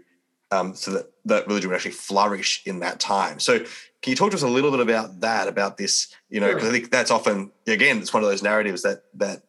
um, 0.53 0.75
so 0.75 0.93
that, 0.93 1.11
that 1.25 1.47
religion 1.47 1.71
would 1.71 1.77
actually 1.77 1.93
flourish 1.93 2.63
in 2.67 2.81
that 2.81 3.01
time. 3.01 3.41
So 3.41 3.59
can 3.59 4.11
you 4.11 4.17
talk 4.17 4.31
to 4.31 4.37
us 4.37 4.43
a 4.43 4.49
little 4.49 4.71
bit 4.71 4.81
about 4.81 5.21
that, 5.21 5.49
about 5.49 5.79
this, 5.79 6.15
you 6.29 6.41
know, 6.41 6.49
because 6.49 6.63
sure. 6.63 6.71
I 6.71 6.73
think 6.73 6.91
that's 6.91 7.11
often, 7.11 7.51
again, 7.67 7.99
it's 7.99 8.13
one 8.13 8.23
of 8.23 8.29
those 8.29 8.43
narratives 8.43 8.83
that, 8.83 9.05
that 9.15 9.43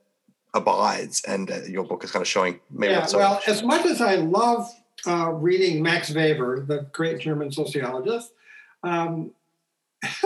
abides 0.54 1.22
and 1.28 1.52
uh, 1.52 1.64
your 1.64 1.84
book 1.84 2.04
is 2.04 2.12
kind 2.12 2.22
of 2.22 2.28
showing 2.28 2.60
maybe 2.72 2.94
yeah, 2.94 3.08
well, 3.14 3.34
much. 3.36 3.48
as 3.48 3.64
much 3.64 3.86
as 3.86 4.02
I 4.02 4.16
love 4.16 4.70
uh, 5.06 5.32
reading 5.32 5.82
Max 5.82 6.14
Weber, 6.14 6.64
the 6.66 6.88
great 6.94 7.20
German 7.20 7.52
sociologist, 7.52 8.32
um, 8.84 9.32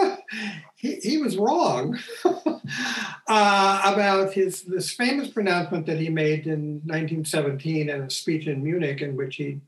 he, 0.75 0.95
he 0.95 1.17
was 1.17 1.37
wrong. 1.37 1.97
uh, 2.25 3.81
about 3.85 4.33
his 4.33 4.63
this 4.63 4.91
famous 4.91 5.27
pronouncement 5.29 5.85
that 5.85 5.99
he 5.99 6.09
made 6.09 6.47
in 6.47 6.81
1917 6.85 7.89
in 7.89 8.01
a 8.01 8.09
speech 8.09 8.47
in 8.47 8.63
Munich, 8.63 9.01
in 9.01 9.15
which 9.15 9.35
he 9.35 9.61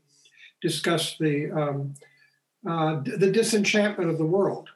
discussed 0.60 1.18
the 1.18 1.50
um, 1.50 1.94
uh, 2.68 3.00
the 3.04 3.30
disenchantment 3.30 4.10
of 4.10 4.18
the 4.18 4.26
world. 4.26 4.68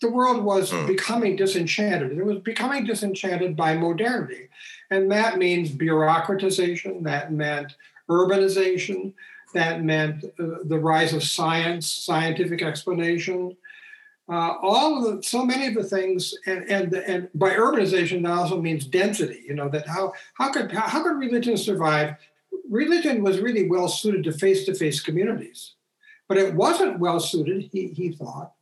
The 0.00 0.10
world 0.10 0.44
was 0.44 0.70
mm. 0.70 0.86
becoming 0.86 1.36
disenchanted. 1.36 2.16
It 2.16 2.24
was 2.24 2.38
becoming 2.38 2.84
disenchanted 2.84 3.56
by 3.56 3.76
modernity, 3.76 4.48
and 4.90 5.10
that 5.10 5.38
means 5.38 5.70
bureaucratization. 5.70 7.02
That 7.04 7.32
meant 7.32 7.76
urbanization. 8.08 9.14
That 9.54 9.84
meant 9.84 10.24
uh, 10.24 10.64
the 10.64 10.78
rise 10.78 11.12
of 11.12 11.22
science, 11.22 11.86
scientific 11.86 12.62
explanation, 12.62 13.54
uh, 14.28 14.54
all 14.62 14.98
of 14.98 15.16
the 15.16 15.22
so 15.22 15.44
many 15.44 15.66
of 15.66 15.74
the 15.74 15.84
things 15.84 16.34
and 16.46 16.64
and 16.70 16.94
and 16.94 17.28
by 17.34 17.50
urbanization 17.50 18.22
that 18.22 18.32
also 18.32 18.60
means 18.60 18.86
density 18.86 19.42
you 19.46 19.54
know 19.54 19.68
that 19.68 19.86
how 19.86 20.12
how 20.34 20.50
could 20.50 20.70
how 20.72 21.02
could 21.02 21.18
religion 21.18 21.56
survive 21.56 22.14
religion 22.72 23.22
was 23.22 23.40
really 23.40 23.68
well 23.68 23.86
suited 23.86 24.24
to 24.24 24.32
face-to-face 24.32 25.00
communities 25.00 25.74
but 26.28 26.38
it 26.38 26.54
wasn't 26.54 26.98
well 26.98 27.20
suited 27.20 27.68
he, 27.72 27.88
he 27.88 28.12
thought 28.12 28.52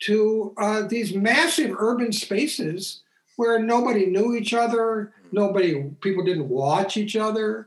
to 0.00 0.54
uh, 0.58 0.82
these 0.82 1.14
massive 1.14 1.74
urban 1.78 2.12
spaces 2.12 3.02
where 3.36 3.58
nobody 3.58 4.06
knew 4.06 4.34
each 4.34 4.52
other 4.52 5.12
nobody 5.32 5.82
people 6.02 6.24
didn't 6.24 6.48
watch 6.48 6.96
each 6.96 7.16
other 7.16 7.66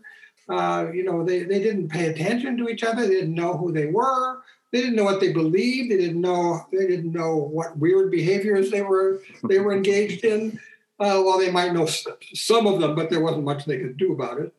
uh, 0.50 0.86
you 0.94 1.04
know 1.04 1.24
they, 1.24 1.44
they 1.44 1.60
didn't 1.60 1.90
pay 1.90 2.06
attention 2.08 2.56
to 2.56 2.70
each 2.70 2.84
other 2.84 3.02
they 3.08 3.16
didn't 3.16 3.34
know 3.34 3.58
who 3.58 3.72
they 3.72 3.88
were 3.88 4.42
they 4.72 4.82
didn't 4.82 4.96
know 4.96 5.06
what 5.06 5.20
they 5.20 5.32
believed. 5.32 5.92
They 5.92 5.98
didn't 5.98 6.22
know 6.22 6.66
they 6.72 6.88
didn't 6.88 7.14
know 7.14 7.38
what 7.38 7.78
weird 7.78 8.12
behaviors 8.12 8.70
they 8.70 8.82
were 8.82 9.22
they 9.48 9.60
were 9.60 9.74
engaged 9.74 10.26
in. 10.26 10.60
Uh, 11.00 11.22
well, 11.24 11.38
they 11.38 11.52
might 11.52 11.74
know 11.74 11.86
some 12.34 12.68
of 12.68 12.82
them, 12.82 12.96
but 12.96 13.10
there 13.10 13.22
wasn't 13.22 13.46
much 13.46 13.66
they 13.66 13.78
could 13.78 13.98
do 13.98 14.12
about 14.14 14.40
it. 14.40 14.54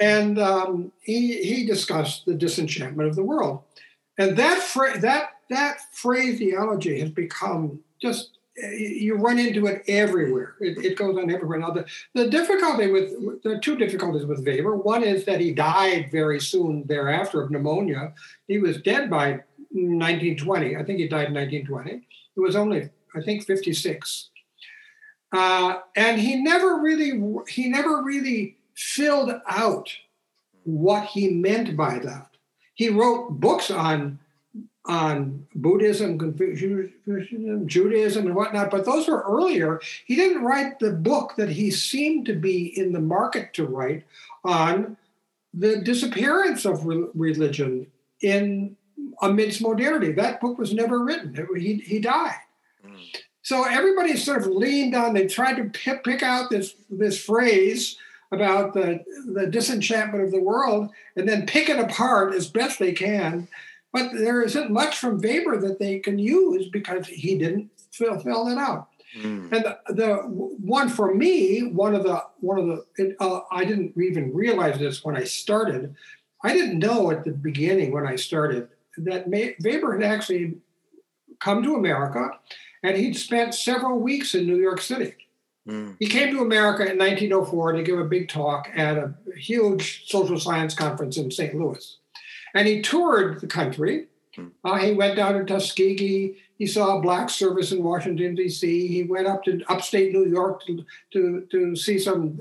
And 0.00 0.38
um, 0.38 0.92
he 1.00 1.42
he 1.42 1.66
discussed 1.66 2.24
the 2.24 2.34
disenchantment 2.34 3.08
of 3.08 3.16
the 3.16 3.24
world, 3.24 3.62
and 4.16 4.36
that 4.36 4.62
fra- 4.62 5.00
that 5.00 5.30
that 5.50 5.78
phraseology 5.92 7.00
has 7.00 7.10
become 7.10 7.80
just 8.00 8.38
you 8.60 9.14
run 9.16 9.38
into 9.38 9.66
it 9.66 9.82
everywhere. 9.88 10.54
It, 10.60 10.84
it, 10.84 10.96
goes 10.96 11.16
on 11.16 11.30
everywhere. 11.30 11.58
Now, 11.58 11.70
the, 11.70 11.86
the 12.14 12.28
difficulty 12.28 12.90
with 12.90 13.44
are 13.46 13.58
two 13.58 13.76
difficulties 13.76 14.26
with 14.26 14.44
Weber. 14.44 14.76
One 14.76 15.02
is 15.04 15.24
that 15.26 15.40
he 15.40 15.52
died 15.52 16.10
very 16.10 16.40
soon 16.40 16.84
thereafter 16.86 17.42
of 17.42 17.50
pneumonia. 17.50 18.14
He 18.46 18.58
was 18.58 18.80
dead 18.82 19.10
by 19.10 19.40
1920. 19.70 20.76
I 20.76 20.84
think 20.84 20.98
he 20.98 21.08
died 21.08 21.28
in 21.28 21.34
1920. 21.34 22.06
He 22.34 22.40
was 22.40 22.56
only, 22.56 22.90
I 23.14 23.20
think, 23.20 23.44
56. 23.44 24.30
Uh, 25.30 25.78
and 25.94 26.20
he 26.20 26.36
never 26.42 26.80
really 26.80 27.22
he 27.48 27.68
never 27.68 28.02
really 28.02 28.56
filled 28.78 29.32
out 29.48 29.92
what 30.62 31.06
he 31.06 31.30
meant 31.30 31.76
by 31.76 31.98
that. 31.98 32.28
He 32.74 32.88
wrote 32.88 33.40
books 33.40 33.70
on 33.70 34.20
on 34.84 35.46
Buddhism, 35.54 36.18
Confucianism, 36.18 37.68
Judaism, 37.68 38.26
and 38.26 38.34
whatnot, 38.34 38.70
but 38.70 38.86
those 38.86 39.06
were 39.06 39.22
earlier. 39.28 39.82
He 40.06 40.14
didn't 40.16 40.42
write 40.42 40.78
the 40.78 40.92
book 40.92 41.34
that 41.36 41.50
he 41.50 41.70
seemed 41.70 42.24
to 42.24 42.32
be 42.32 42.78
in 42.78 42.92
the 42.92 43.00
market 43.00 43.52
to 43.54 43.66
write 43.66 44.04
on 44.44 44.96
the 45.52 45.76
disappearance 45.82 46.64
of 46.64 46.86
re- 46.86 47.08
religion 47.14 47.88
in 48.22 48.76
amidst 49.20 49.60
modernity. 49.60 50.12
That 50.12 50.40
book 50.40 50.56
was 50.56 50.72
never 50.72 51.04
written. 51.04 51.36
He, 51.54 51.74
he 51.74 51.98
died. 51.98 52.40
Mm. 52.86 53.16
So 53.42 53.64
everybody 53.64 54.16
sort 54.16 54.40
of 54.40 54.46
leaned 54.46 54.94
on, 54.94 55.12
they 55.12 55.26
tried 55.26 55.56
to 55.56 55.64
pick, 55.64 56.02
pick 56.02 56.22
out 56.22 56.48
this, 56.48 56.74
this 56.88 57.22
phrase 57.22 57.98
about 58.30 58.74
the, 58.74 59.02
the 59.26 59.46
disenchantment 59.46 60.24
of 60.24 60.30
the 60.30 60.40
world 60.40 60.90
and 61.16 61.28
then 61.28 61.46
pick 61.46 61.68
it 61.68 61.78
apart 61.78 62.34
as 62.34 62.48
best 62.48 62.78
they 62.78 62.92
can 62.92 63.48
but 63.92 64.12
there 64.12 64.42
isn't 64.42 64.70
much 64.70 64.98
from 64.98 65.20
Weber 65.20 65.58
that 65.60 65.78
they 65.78 65.98
can 65.98 66.18
use 66.18 66.68
because 66.68 67.06
he 67.06 67.38
didn't 67.38 67.70
fill, 67.90 68.48
it 68.48 68.58
out. 68.58 68.88
Mm. 69.16 69.52
And 69.52 69.64
the, 69.64 69.78
the, 69.88 70.16
one 70.16 70.88
for 70.88 71.14
me, 71.14 71.62
one 71.62 71.94
of 71.94 72.02
the 72.02 72.22
one 72.40 72.58
of 72.58 72.66
the 72.66 72.84
it, 72.96 73.16
uh, 73.18 73.40
I 73.50 73.64
didn't 73.64 73.94
even 73.96 74.34
realize 74.34 74.78
this 74.78 75.02
when 75.02 75.16
I 75.16 75.24
started. 75.24 75.94
I 76.44 76.52
didn't 76.52 76.78
know 76.78 77.10
at 77.10 77.24
the 77.24 77.30
beginning 77.30 77.90
when 77.90 78.06
I 78.06 78.16
started 78.16 78.68
that 78.98 79.28
May, 79.28 79.56
Weber 79.64 79.98
had 79.98 80.02
actually 80.02 80.58
come 81.40 81.62
to 81.62 81.76
America, 81.76 82.30
and 82.82 82.96
he'd 82.96 83.16
spent 83.16 83.54
several 83.54 83.98
weeks 83.98 84.34
in 84.34 84.46
New 84.46 84.58
York 84.58 84.82
City. 84.82 85.14
Mm. 85.68 85.96
He 85.98 86.06
came 86.06 86.34
to 86.34 86.40
America 86.40 86.82
in 86.82 86.98
1904 86.98 87.72
to 87.72 87.82
give 87.82 87.98
a 87.98 88.04
big 88.04 88.28
talk 88.28 88.70
at 88.74 88.96
a 88.96 89.14
huge 89.36 90.08
social 90.08 90.40
science 90.40 90.74
conference 90.74 91.18
in 91.18 91.30
St. 91.30 91.54
Louis. 91.54 91.98
And 92.54 92.66
he 92.66 92.80
toured 92.80 93.40
the 93.40 93.46
country. 93.46 94.06
Hmm. 94.34 94.48
Uh, 94.64 94.78
he 94.78 94.92
went 94.92 95.16
down 95.16 95.34
to 95.34 95.44
Tuskegee. 95.44 96.36
He 96.56 96.66
saw 96.66 96.96
a 96.96 97.02
black 97.02 97.28
service 97.28 97.70
in 97.70 97.82
Washington, 97.82 98.34
D.C. 98.34 98.88
He 98.88 99.02
went 99.02 99.26
up 99.26 99.44
to 99.44 99.62
upstate 99.68 100.12
New 100.12 100.26
York 100.26 100.64
to, 100.66 100.84
to, 101.12 101.46
to 101.50 101.76
see 101.76 101.98
some 101.98 102.40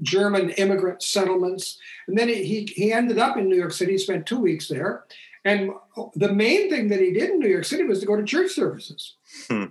German 0.00 0.50
immigrant 0.50 1.02
settlements. 1.02 1.78
And 2.06 2.16
then 2.16 2.28
he, 2.28 2.44
he, 2.44 2.64
he 2.74 2.92
ended 2.92 3.18
up 3.18 3.36
in 3.36 3.48
New 3.48 3.56
York 3.56 3.72
City, 3.72 3.98
spent 3.98 4.26
two 4.26 4.38
weeks 4.38 4.68
there. 4.68 5.04
And 5.44 5.72
the 6.14 6.32
main 6.32 6.70
thing 6.70 6.88
that 6.88 7.00
he 7.00 7.12
did 7.12 7.30
in 7.30 7.38
New 7.38 7.48
York 7.48 7.64
City 7.64 7.84
was 7.84 8.00
to 8.00 8.06
go 8.06 8.16
to 8.16 8.24
church 8.24 8.52
services. 8.52 9.16
Hmm. 9.48 9.64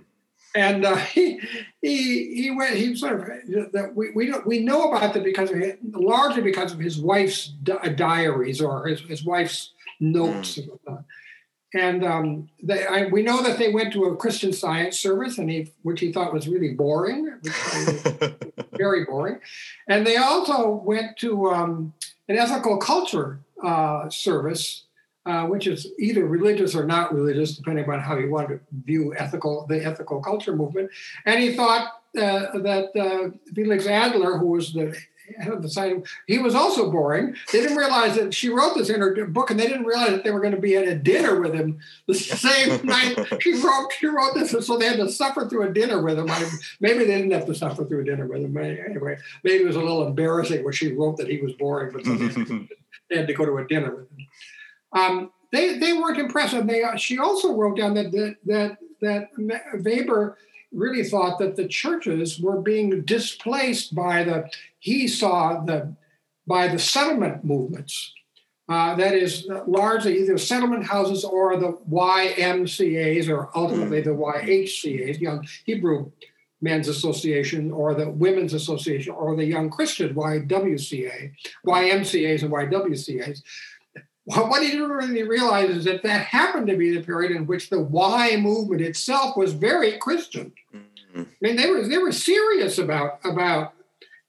And 0.54 0.84
uh, 0.84 0.96
he 0.96 1.40
he 1.80 2.42
he 2.42 2.50
went. 2.50 2.76
He 2.76 2.94
sort 2.96 3.20
of 3.20 3.72
that 3.72 3.92
we 3.94 4.10
we 4.10 4.26
don't, 4.26 4.46
we 4.46 4.60
know 4.60 4.90
about 4.90 5.14
that 5.14 5.24
because 5.24 5.50
of 5.50 5.56
his, 5.58 5.76
largely 5.82 6.42
because 6.42 6.72
of 6.72 6.78
his 6.78 6.98
wife's 6.98 7.48
di- 7.48 7.88
diaries 7.90 8.60
or 8.60 8.86
his, 8.86 9.00
his 9.00 9.24
wife's 9.24 9.72
notes. 10.00 10.58
Mm. 10.58 11.04
And 11.72 12.04
um, 12.04 12.48
they, 12.62 12.84
I, 12.84 13.06
we 13.06 13.22
know 13.22 13.42
that 13.42 13.58
they 13.58 13.72
went 13.72 13.92
to 13.92 14.04
a 14.04 14.16
Christian 14.16 14.52
Science 14.52 14.98
service, 14.98 15.38
and 15.38 15.48
he, 15.48 15.72
which 15.82 16.00
he 16.00 16.12
thought 16.12 16.32
was 16.32 16.48
really 16.48 16.74
boring, 16.74 17.38
very 18.72 19.04
boring. 19.04 19.38
And 19.86 20.04
they 20.04 20.16
also 20.16 20.68
went 20.68 21.16
to 21.18 21.50
um, 21.50 21.92
an 22.28 22.36
ethical 22.36 22.76
culture 22.78 23.40
uh, 23.62 24.08
service, 24.10 24.84
uh, 25.26 25.46
which 25.46 25.66
is 25.66 25.86
either 25.98 26.24
religious 26.26 26.74
or 26.74 26.84
not 26.84 27.14
religious, 27.14 27.56
depending 27.56 27.88
on 27.90 28.00
how 28.00 28.16
you 28.16 28.30
want 28.30 28.48
to 28.48 28.60
view 28.84 29.14
ethical 29.16 29.66
the 29.66 29.84
ethical 29.84 30.20
culture 30.20 30.56
movement. 30.56 30.90
And 31.26 31.40
he 31.40 31.54
thought 31.54 32.02
uh, 32.16 32.58
that 32.58 32.90
uh, 32.96 33.36
Felix 33.54 33.86
Adler, 33.86 34.38
who 34.38 34.46
was 34.46 34.72
the 34.72 34.96
head 35.38 35.52
of 35.52 35.62
the 35.62 35.68
site, 35.68 35.96
he 36.26 36.38
was 36.38 36.54
also 36.54 36.90
boring. 36.90 37.36
They 37.52 37.60
didn't 37.60 37.76
realize 37.76 38.16
that 38.16 38.34
she 38.34 38.48
wrote 38.48 38.74
this 38.74 38.90
in 38.90 39.00
her 39.00 39.26
book, 39.26 39.50
and 39.50 39.60
they 39.60 39.68
didn't 39.68 39.84
realize 39.84 40.10
that 40.10 40.24
they 40.24 40.30
were 40.30 40.40
going 40.40 40.54
to 40.54 40.60
be 40.60 40.76
at 40.76 40.88
a 40.88 40.96
dinner 40.96 41.40
with 41.40 41.54
him 41.54 41.78
the 42.06 42.14
same 42.14 42.84
night 42.84 43.14
she 43.40 43.54
wrote. 43.62 43.92
She 43.98 44.06
wrote 44.06 44.34
this, 44.34 44.54
and 44.54 44.64
so 44.64 44.76
they 44.76 44.86
had 44.86 44.96
to 44.96 45.10
suffer 45.10 45.48
through 45.48 45.68
a 45.68 45.72
dinner 45.72 46.02
with 46.02 46.18
him. 46.18 46.28
maybe 46.80 47.00
they 47.00 47.16
didn't 47.16 47.32
have 47.32 47.46
to 47.46 47.54
suffer 47.54 47.84
through 47.84 48.00
a 48.00 48.04
dinner 48.04 48.26
with 48.26 48.42
him. 48.42 48.56
Anyway, 48.56 49.18
maybe 49.44 49.64
it 49.64 49.66
was 49.66 49.76
a 49.76 49.80
little 49.80 50.06
embarrassing 50.06 50.64
when 50.64 50.72
she 50.72 50.92
wrote 50.92 51.16
that 51.18 51.28
he 51.28 51.40
was 51.40 51.52
boring, 51.52 51.92
but 51.92 52.04
they 53.10 53.16
had 53.16 53.26
to 53.26 53.34
go 53.34 53.44
to 53.44 53.58
a 53.58 53.66
dinner 53.66 53.94
with 53.94 54.10
him. 54.10 54.26
Um, 54.92 55.30
they 55.52 55.78
they 55.78 55.92
weren't 55.92 56.18
impressive. 56.18 56.66
They 56.66 56.84
she 56.96 57.18
also 57.18 57.54
wrote 57.54 57.76
down 57.76 57.94
that 57.94 58.12
that 58.46 58.78
that, 59.00 59.28
Weber 59.84 60.36
really 60.72 61.04
thought 61.04 61.38
that 61.38 61.56
the 61.56 61.66
churches 61.66 62.38
were 62.38 62.60
being 62.60 63.02
displaced 63.02 63.94
by 63.94 64.24
the 64.24 64.50
he 64.78 65.08
saw 65.08 65.60
the 65.64 65.94
by 66.46 66.68
the 66.68 66.78
settlement 66.78 67.44
movements. 67.44 68.12
Uh, 68.68 68.94
that 68.94 69.14
is 69.14 69.48
largely 69.66 70.20
either 70.20 70.38
settlement 70.38 70.86
houses 70.86 71.24
or 71.24 71.56
the 71.56 71.72
YMCAs 71.90 73.28
or 73.28 73.50
ultimately 73.56 74.00
the 74.00 74.10
YHCAs, 74.10 75.20
Young 75.20 75.44
Hebrew 75.64 76.12
Men's 76.60 76.86
Association 76.86 77.72
or 77.72 77.94
the 77.94 78.08
Women's 78.08 78.54
Association 78.54 79.12
or 79.12 79.34
the 79.34 79.44
Young 79.44 79.70
Christian 79.70 80.14
YWCA, 80.14 81.32
YMCAs 81.66 82.42
and 82.42 82.52
YWCAs. 82.52 83.42
What 84.34 84.62
he 84.62 84.70
didn't 84.70 84.90
really 84.90 85.22
realize 85.22 85.70
is 85.70 85.84
that 85.84 86.02
that 86.02 86.26
happened 86.26 86.66
to 86.68 86.76
be 86.76 86.94
the 86.94 87.02
period 87.02 87.32
in 87.32 87.46
which 87.46 87.70
the 87.70 87.80
Y 87.80 88.36
movement 88.36 88.80
itself 88.80 89.36
was 89.36 89.52
very 89.52 89.98
Christian. 89.98 90.52
Mm-hmm. 90.74 91.22
I 91.22 91.26
mean, 91.40 91.56
they 91.56 91.70
were 91.70 91.86
they 91.86 91.98
were 91.98 92.12
serious 92.12 92.78
about 92.78 93.20
about 93.24 93.74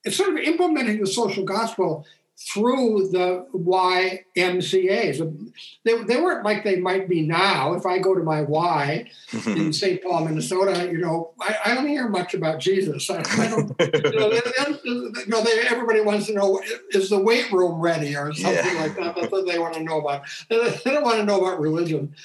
sort 0.09 0.29
of 0.29 0.37
implementing 0.37 0.99
the 0.99 1.07
social 1.07 1.43
gospel 1.43 2.05
through 2.49 3.09
the 3.11 3.45
YMCAs. 3.53 5.51
They, 5.83 6.03
they 6.03 6.19
weren't 6.19 6.43
like 6.43 6.63
they 6.63 6.77
might 6.77 7.07
be 7.07 7.21
now. 7.21 7.73
If 7.73 7.85
I 7.85 7.99
go 7.99 8.15
to 8.15 8.23
my 8.23 8.41
Y 8.41 9.09
mm-hmm. 9.31 9.57
in 9.57 9.73
St. 9.73 10.01
Paul, 10.01 10.25
Minnesota, 10.25 10.89
you 10.91 10.97
know, 10.97 11.33
I, 11.39 11.57
I, 11.65 11.75
don't 11.75 11.87
hear 11.87 12.09
much 12.09 12.33
about 12.33 12.59
Jesus. 12.59 13.09
I, 13.09 13.19
I 13.19 13.47
don't, 13.47 13.75
you 13.79 14.19
know, 14.19 14.29
they, 14.29 14.41
you 14.83 15.13
know 15.27 15.41
they, 15.43 15.61
everybody 15.69 16.01
wants 16.01 16.27
to 16.27 16.33
know, 16.33 16.61
is 16.91 17.09
the 17.09 17.19
weight 17.19 17.51
room 17.51 17.79
ready 17.79 18.15
or 18.15 18.33
something 18.33 18.75
yeah. 18.75 18.81
like 18.81 18.95
that. 18.95 19.15
That's 19.15 19.31
what 19.31 19.45
they 19.45 19.59
want 19.59 19.75
to 19.75 19.83
know 19.83 19.99
about. 19.99 20.23
They 20.49 20.57
don't 20.85 21.03
want 21.03 21.17
to 21.17 21.25
know 21.25 21.41
about 21.41 21.59
religion. 21.59 22.15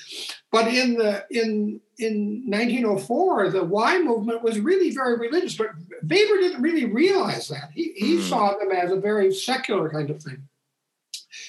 But 0.57 0.73
in 0.73 0.95
the 0.95 1.25
in 1.31 1.81
in 1.99 2.43
1904, 2.47 3.51
the 3.51 3.65
Y 3.65 3.99
movement 3.99 4.43
was 4.43 4.59
really 4.59 4.91
very 4.91 5.19
religious, 5.19 5.55
but 5.55 5.69
Weber 6.03 6.41
didn't 6.41 6.63
really 6.63 6.87
realize 6.87 7.49
that. 7.49 7.71
He, 7.75 7.93
he 7.95 8.17
mm. 8.17 8.23
saw 8.23 8.57
them 8.57 8.71
as 8.73 8.91
a 8.91 8.97
very 8.97 9.35
secular 9.35 9.91
kind 9.91 10.09
of 10.09 10.23
thing. 10.23 10.49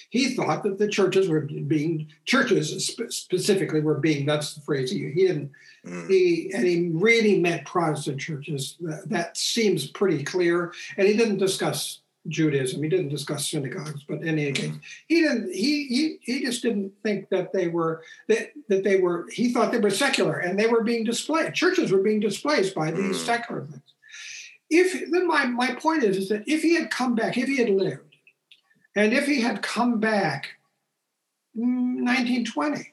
He 0.09 0.35
thought 0.35 0.63
that 0.63 0.77
the 0.77 0.89
churches 0.89 1.29
were 1.29 1.41
being 1.41 2.07
churches 2.25 2.87
specifically 3.09 3.79
were 3.79 3.99
being 3.99 4.25
that's 4.25 4.53
the 4.55 4.61
phrase 4.61 4.91
he, 4.91 5.09
he 5.11 5.27
didn't 5.27 5.51
mm. 5.85 6.09
he 6.09 6.51
and 6.53 6.65
he 6.65 6.89
really 6.93 7.39
meant 7.39 7.65
Protestant 7.65 8.19
churches. 8.19 8.75
That, 8.81 9.07
that 9.09 9.37
seems 9.37 9.87
pretty 9.87 10.23
clear, 10.25 10.73
and 10.97 11.07
he 11.07 11.15
didn't 11.15 11.37
discuss 11.37 12.01
Judaism. 12.27 12.81
He 12.83 12.89
didn't 12.89 13.09
discuss 13.09 13.49
synagogues, 13.49 14.03
but 14.07 14.21
in 14.21 14.39
any 14.39 14.51
case, 14.51 14.73
he 15.07 15.21
didn't. 15.21 15.53
He 15.53 15.87
he 15.87 16.17
he 16.21 16.45
just 16.45 16.61
didn't 16.61 16.93
think 17.03 17.29
that 17.29 17.53
they 17.53 17.67
were 17.67 18.03
that 18.27 18.51
that 18.69 18.83
they 18.83 18.99
were. 18.99 19.27
He 19.31 19.51
thought 19.51 19.71
they 19.71 19.79
were 19.79 19.89
secular, 19.89 20.39
and 20.39 20.59
they 20.59 20.67
were 20.67 20.83
being 20.83 21.03
displaced. 21.03 21.53
Churches 21.53 21.91
were 21.91 22.01
being 22.01 22.19
displaced 22.19 22.75
by 22.75 22.91
these 22.91 23.17
mm. 23.17 23.25
secular 23.25 23.61
things. 23.65 23.81
If 24.69 25.11
then 25.11 25.27
my 25.27 25.45
my 25.45 25.75
point 25.75 26.03
is 26.03 26.17
is 26.17 26.29
that 26.29 26.43
if 26.47 26.61
he 26.61 26.75
had 26.75 26.91
come 26.91 27.15
back, 27.15 27.37
if 27.37 27.47
he 27.47 27.57
had 27.57 27.69
lived, 27.69 28.15
and 28.95 29.13
if 29.13 29.25
he 29.25 29.41
had 29.41 29.61
come 29.61 29.99
back, 29.99 30.57
1920, 31.53 32.77
mm, 32.77 32.85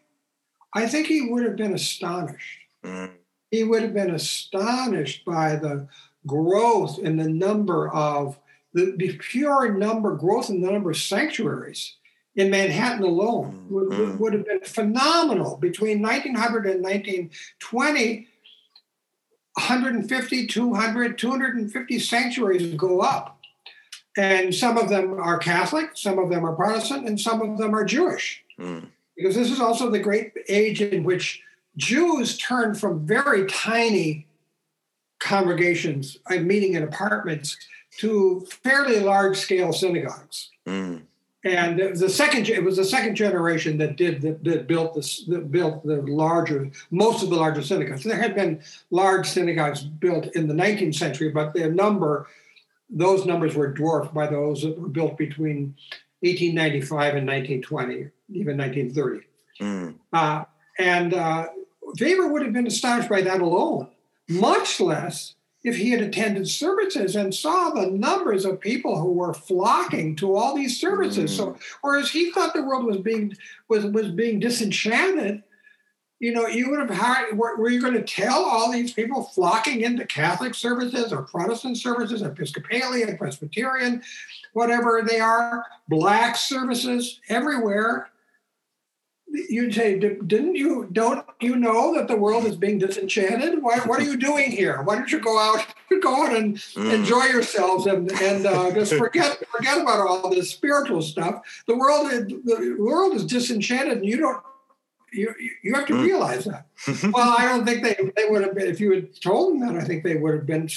I 0.74 0.86
think 0.86 1.06
he 1.06 1.22
would 1.22 1.44
have 1.44 1.56
been 1.56 1.74
astonished. 1.74 2.58
Mm. 2.84 3.10
He 3.50 3.64
would 3.64 3.82
have 3.82 3.94
been 3.94 4.14
astonished 4.14 5.24
by 5.24 5.56
the 5.56 5.88
growth 6.26 6.98
in 6.98 7.16
the 7.16 7.28
number 7.28 7.88
of 7.90 8.38
the, 8.74 8.94
the 8.96 9.16
pure 9.18 9.72
number 9.72 10.14
growth 10.14 10.50
in 10.50 10.60
the 10.60 10.70
number 10.70 10.90
of 10.90 10.96
sanctuaries 10.96 11.96
in 12.36 12.50
Manhattan 12.50 13.04
alone 13.04 13.66
would, 13.70 13.88
mm-hmm. 13.90 14.18
would, 14.18 14.32
have 14.32 14.44
been 14.44 14.60
phenomenal. 14.60 15.56
Between 15.56 16.02
1900 16.02 16.66
and 16.66 16.82
1920, 16.82 18.26
150, 19.54 20.46
200, 20.48 21.18
250 21.18 21.98
sanctuaries 22.00 22.74
go 22.74 23.00
up. 23.00 23.40
And 24.16 24.54
some 24.54 24.76
of 24.76 24.88
them 24.88 25.14
are 25.14 25.38
Catholic, 25.38 25.90
some 25.94 26.18
of 26.18 26.28
them 26.28 26.44
are 26.44 26.54
Protestant, 26.54 27.06
and 27.06 27.20
some 27.20 27.40
of 27.40 27.58
them 27.58 27.74
are 27.74 27.84
Jewish. 27.84 28.42
Mm. 28.58 28.88
Because 29.16 29.36
this 29.36 29.50
is 29.50 29.60
also 29.60 29.90
the 29.90 30.00
great 30.00 30.32
age 30.48 30.80
in 30.80 31.04
which 31.04 31.40
Jews 31.76 32.36
turned 32.36 32.78
from 32.78 33.06
very 33.06 33.46
tiny 33.46 34.26
congregations, 35.20 36.18
uh, 36.30 36.36
meeting 36.36 36.74
in 36.74 36.82
apartments, 36.82 37.56
to 37.98 38.46
fairly 38.62 39.00
large 39.00 39.36
scale 39.36 39.72
synagogues. 39.72 40.50
Mm. 40.66 41.02
And 41.44 41.78
it 41.78 41.90
was 41.90 42.00
the 42.00 42.08
second 42.08 42.48
it 42.48 42.64
was 42.64 42.78
the 42.78 42.84
second 42.84 43.16
generation 43.16 43.76
that 43.78 43.96
did 43.96 44.22
that, 44.22 44.42
that 44.44 44.66
built 44.66 44.94
this 44.94 45.24
that 45.26 45.52
built 45.52 45.84
the 45.84 45.96
larger 45.96 46.70
most 46.90 47.22
of 47.22 47.28
the 47.28 47.36
larger 47.36 47.62
synagogues. 47.62 48.02
There 48.02 48.20
had 48.20 48.34
been 48.34 48.62
large 48.90 49.28
synagogues 49.28 49.82
built 49.82 50.26
in 50.34 50.48
the 50.48 50.54
19th 50.54 50.94
century, 50.94 51.28
but 51.28 51.52
their 51.52 51.70
number 51.70 52.28
those 52.88 53.26
numbers 53.26 53.54
were 53.54 53.72
dwarfed 53.72 54.14
by 54.14 54.26
those 54.26 54.62
that 54.62 54.78
were 54.78 54.88
built 54.88 55.18
between 55.18 55.74
1895 56.20 57.16
and 57.16 57.26
1920, 57.26 58.10
even 58.32 58.56
1930. 58.56 59.26
Mm. 59.60 59.94
Uh, 60.12 60.44
and 60.78 61.12
uh, 61.12 61.48
Weber 62.00 62.28
would 62.28 62.42
have 62.42 62.52
been 62.52 62.66
astonished 62.66 63.08
by 63.08 63.20
that 63.22 63.40
alone, 63.40 63.88
much 64.28 64.80
less 64.80 65.34
if 65.64 65.76
he 65.76 65.90
had 65.90 66.02
attended 66.02 66.46
services 66.48 67.16
and 67.16 67.34
saw 67.34 67.70
the 67.70 67.86
numbers 67.86 68.44
of 68.44 68.60
people 68.60 69.00
who 69.00 69.12
were 69.12 69.32
flocking 69.32 70.14
to 70.16 70.36
all 70.36 70.54
these 70.54 70.78
services. 70.78 71.32
Mm. 71.32 71.36
So 71.36 71.56
whereas 71.80 72.10
he 72.10 72.30
thought 72.30 72.52
the 72.52 72.62
world 72.62 72.84
was 72.84 72.98
being 72.98 73.34
was 73.68 73.86
was 73.86 74.10
being 74.10 74.38
disenchanted, 74.38 75.42
you 76.20 76.32
know, 76.32 76.46
you 76.46 76.70
would 76.70 76.80
have 76.80 76.90
hired 76.90 77.36
were, 77.36 77.56
were 77.56 77.70
you 77.70 77.80
going 77.80 77.94
to 77.94 78.02
tell 78.02 78.44
all 78.44 78.70
these 78.70 78.92
people 78.92 79.24
flocking 79.24 79.80
into 79.80 80.06
Catholic 80.06 80.54
services 80.54 81.12
or 81.12 81.22
Protestant 81.22 81.78
services, 81.78 82.20
Episcopalian, 82.20 83.16
Presbyterian, 83.16 84.02
whatever 84.52 85.02
they 85.06 85.18
are, 85.18 85.64
black 85.88 86.36
services 86.36 87.20
everywhere 87.28 88.10
you'd 89.34 89.74
say, 89.74 89.98
didn't 89.98 90.54
you, 90.54 90.88
don't 90.92 91.26
you 91.40 91.56
know 91.56 91.94
that 91.94 92.08
the 92.08 92.16
world 92.16 92.44
is 92.44 92.56
being 92.56 92.78
disenchanted? 92.78 93.62
What, 93.62 93.86
what 93.86 94.00
are 94.00 94.04
you 94.04 94.16
doing 94.16 94.50
here? 94.50 94.82
Why 94.82 94.94
don't 94.94 95.10
you 95.10 95.20
go 95.20 95.38
out, 95.38 95.66
go 96.02 96.24
out 96.24 96.36
and 96.36 96.56
mm. 96.56 96.92
enjoy 96.92 97.24
yourselves 97.24 97.86
and, 97.86 98.10
and 98.12 98.46
uh, 98.46 98.70
just 98.74 98.94
forget, 98.94 99.42
forget 99.50 99.80
about 99.80 100.06
all 100.06 100.30
this 100.30 100.50
spiritual 100.50 101.02
stuff. 101.02 101.42
The 101.66 101.76
world, 101.76 102.10
the 102.10 102.76
world 102.78 103.14
is 103.14 103.24
disenchanted 103.24 103.98
and 103.98 104.06
you 104.06 104.18
don't, 104.18 104.42
you, 105.12 105.34
you 105.62 105.74
have 105.74 105.86
to 105.86 105.94
mm. 105.94 106.04
realize 106.04 106.44
that. 106.44 106.66
well, 107.12 107.34
I 107.36 107.46
don't 107.46 107.64
think 107.64 107.82
they, 107.82 107.96
they 108.16 108.28
would 108.28 108.42
have 108.42 108.54
been, 108.54 108.68
if 108.68 108.80
you 108.80 108.92
had 108.92 109.20
told 109.20 109.52
them 109.52 109.60
that, 109.60 109.82
I 109.82 109.84
think 109.84 110.04
they 110.04 110.16
would 110.16 110.34
have 110.34 110.46
been 110.46 110.68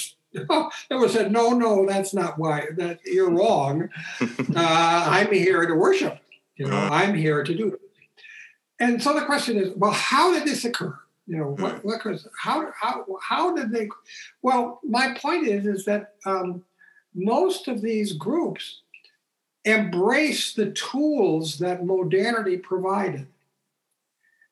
Oh, 0.50 0.70
they 0.88 0.94
would 0.94 1.10
have 1.10 1.10
said, 1.10 1.32
no, 1.32 1.52
no, 1.52 1.86
that's 1.86 2.12
not 2.12 2.38
why. 2.38 2.66
That 2.76 3.00
you're 3.06 3.30
wrong. 3.30 3.88
Uh, 4.20 4.26
I'm 4.54 5.32
here 5.32 5.64
to 5.66 5.72
worship. 5.72 6.18
You 6.56 6.66
know, 6.66 6.76
mm. 6.76 6.90
I'm 6.90 7.14
here 7.14 7.42
to 7.42 7.54
do 7.54 7.72
it 7.72 7.80
and 8.80 9.02
so 9.02 9.14
the 9.14 9.24
question 9.24 9.58
is, 9.58 9.70
well, 9.76 9.92
how 9.92 10.32
did 10.32 10.44
this 10.44 10.64
occur? 10.64 10.96
You 11.26 11.36
know, 11.36 11.56
what, 11.58 11.76
hmm. 11.76 11.88
what 11.88 12.04
was, 12.04 12.26
how, 12.40 12.72
how, 12.80 13.04
how 13.20 13.54
did 13.54 13.70
they? 13.70 13.88
Well, 14.42 14.80
my 14.82 15.14
point 15.14 15.46
is, 15.46 15.66
is 15.66 15.84
that 15.84 16.14
um, 16.24 16.64
most 17.14 17.68
of 17.68 17.82
these 17.82 18.12
groups 18.12 18.80
embrace 19.64 20.54
the 20.54 20.70
tools 20.70 21.58
that 21.58 21.84
modernity 21.84 22.56
provided. 22.56 23.26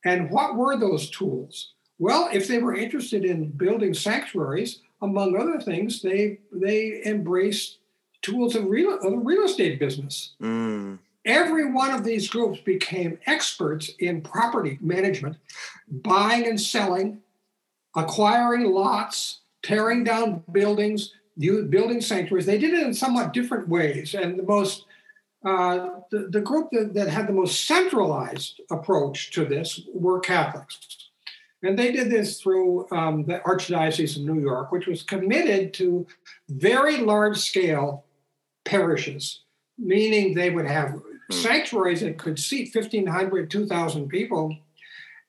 And 0.04 0.30
what 0.30 0.56
were 0.56 0.76
those 0.76 1.10
tools? 1.10 1.72
Well, 1.98 2.28
if 2.32 2.46
they 2.46 2.58
were 2.58 2.74
interested 2.74 3.24
in 3.24 3.48
building 3.50 3.94
sanctuaries, 3.94 4.80
among 5.02 5.36
other 5.36 5.60
things, 5.60 6.02
they 6.02 6.38
they 6.52 7.02
embraced 7.04 7.78
tools 8.22 8.54
of 8.54 8.66
real 8.66 8.94
of 8.94 9.02
the 9.02 9.16
real 9.16 9.44
estate 9.44 9.78
business. 9.78 10.34
Mm. 10.40 10.98
Every 11.26 11.70
one 11.70 11.90
of 11.90 12.04
these 12.04 12.28
groups 12.28 12.60
became 12.60 13.18
experts 13.26 13.90
in 13.98 14.22
property 14.22 14.78
management, 14.80 15.36
buying 15.88 16.46
and 16.46 16.60
selling, 16.60 17.18
acquiring 17.96 18.70
lots, 18.70 19.40
tearing 19.62 20.04
down 20.04 20.44
buildings, 20.52 21.12
building 21.36 22.00
sanctuaries. 22.00 22.46
They 22.46 22.58
did 22.58 22.74
it 22.74 22.86
in 22.86 22.94
somewhat 22.94 23.32
different 23.32 23.68
ways. 23.68 24.14
And 24.14 24.38
the 24.38 24.44
most 24.44 24.86
uh, 25.44 26.00
the, 26.10 26.28
the, 26.30 26.40
group 26.40 26.68
that, 26.72 26.94
that, 26.94 27.08
had 27.08 27.28
the 27.28 27.32
most 27.32 27.66
centralized 27.66 28.60
approach 28.70 29.30
to 29.32 29.44
this 29.44 29.80
were 29.94 30.18
Catholics. 30.18 30.78
And 31.62 31.78
they 31.78 31.92
did 31.92 32.10
this 32.10 32.40
through 32.40 32.88
um, 32.90 33.24
the 33.24 33.40
Archdiocese 33.40 34.16
of 34.16 34.22
New 34.22 34.40
York, 34.40 34.72
which 34.72 34.86
was 34.86 35.02
committed 35.02 35.72
to 35.74 36.06
very 36.48 36.98
large 36.98 37.38
scale 37.38 38.04
parishes, 38.64 39.40
meaning 39.78 40.34
they 40.34 40.50
would 40.50 40.66
have. 40.66 41.00
Sanctuaries 41.30 42.00
that 42.00 42.18
could 42.18 42.38
seat 42.38 42.74
1,500, 42.74 43.50
2,000 43.50 44.08
people. 44.08 44.56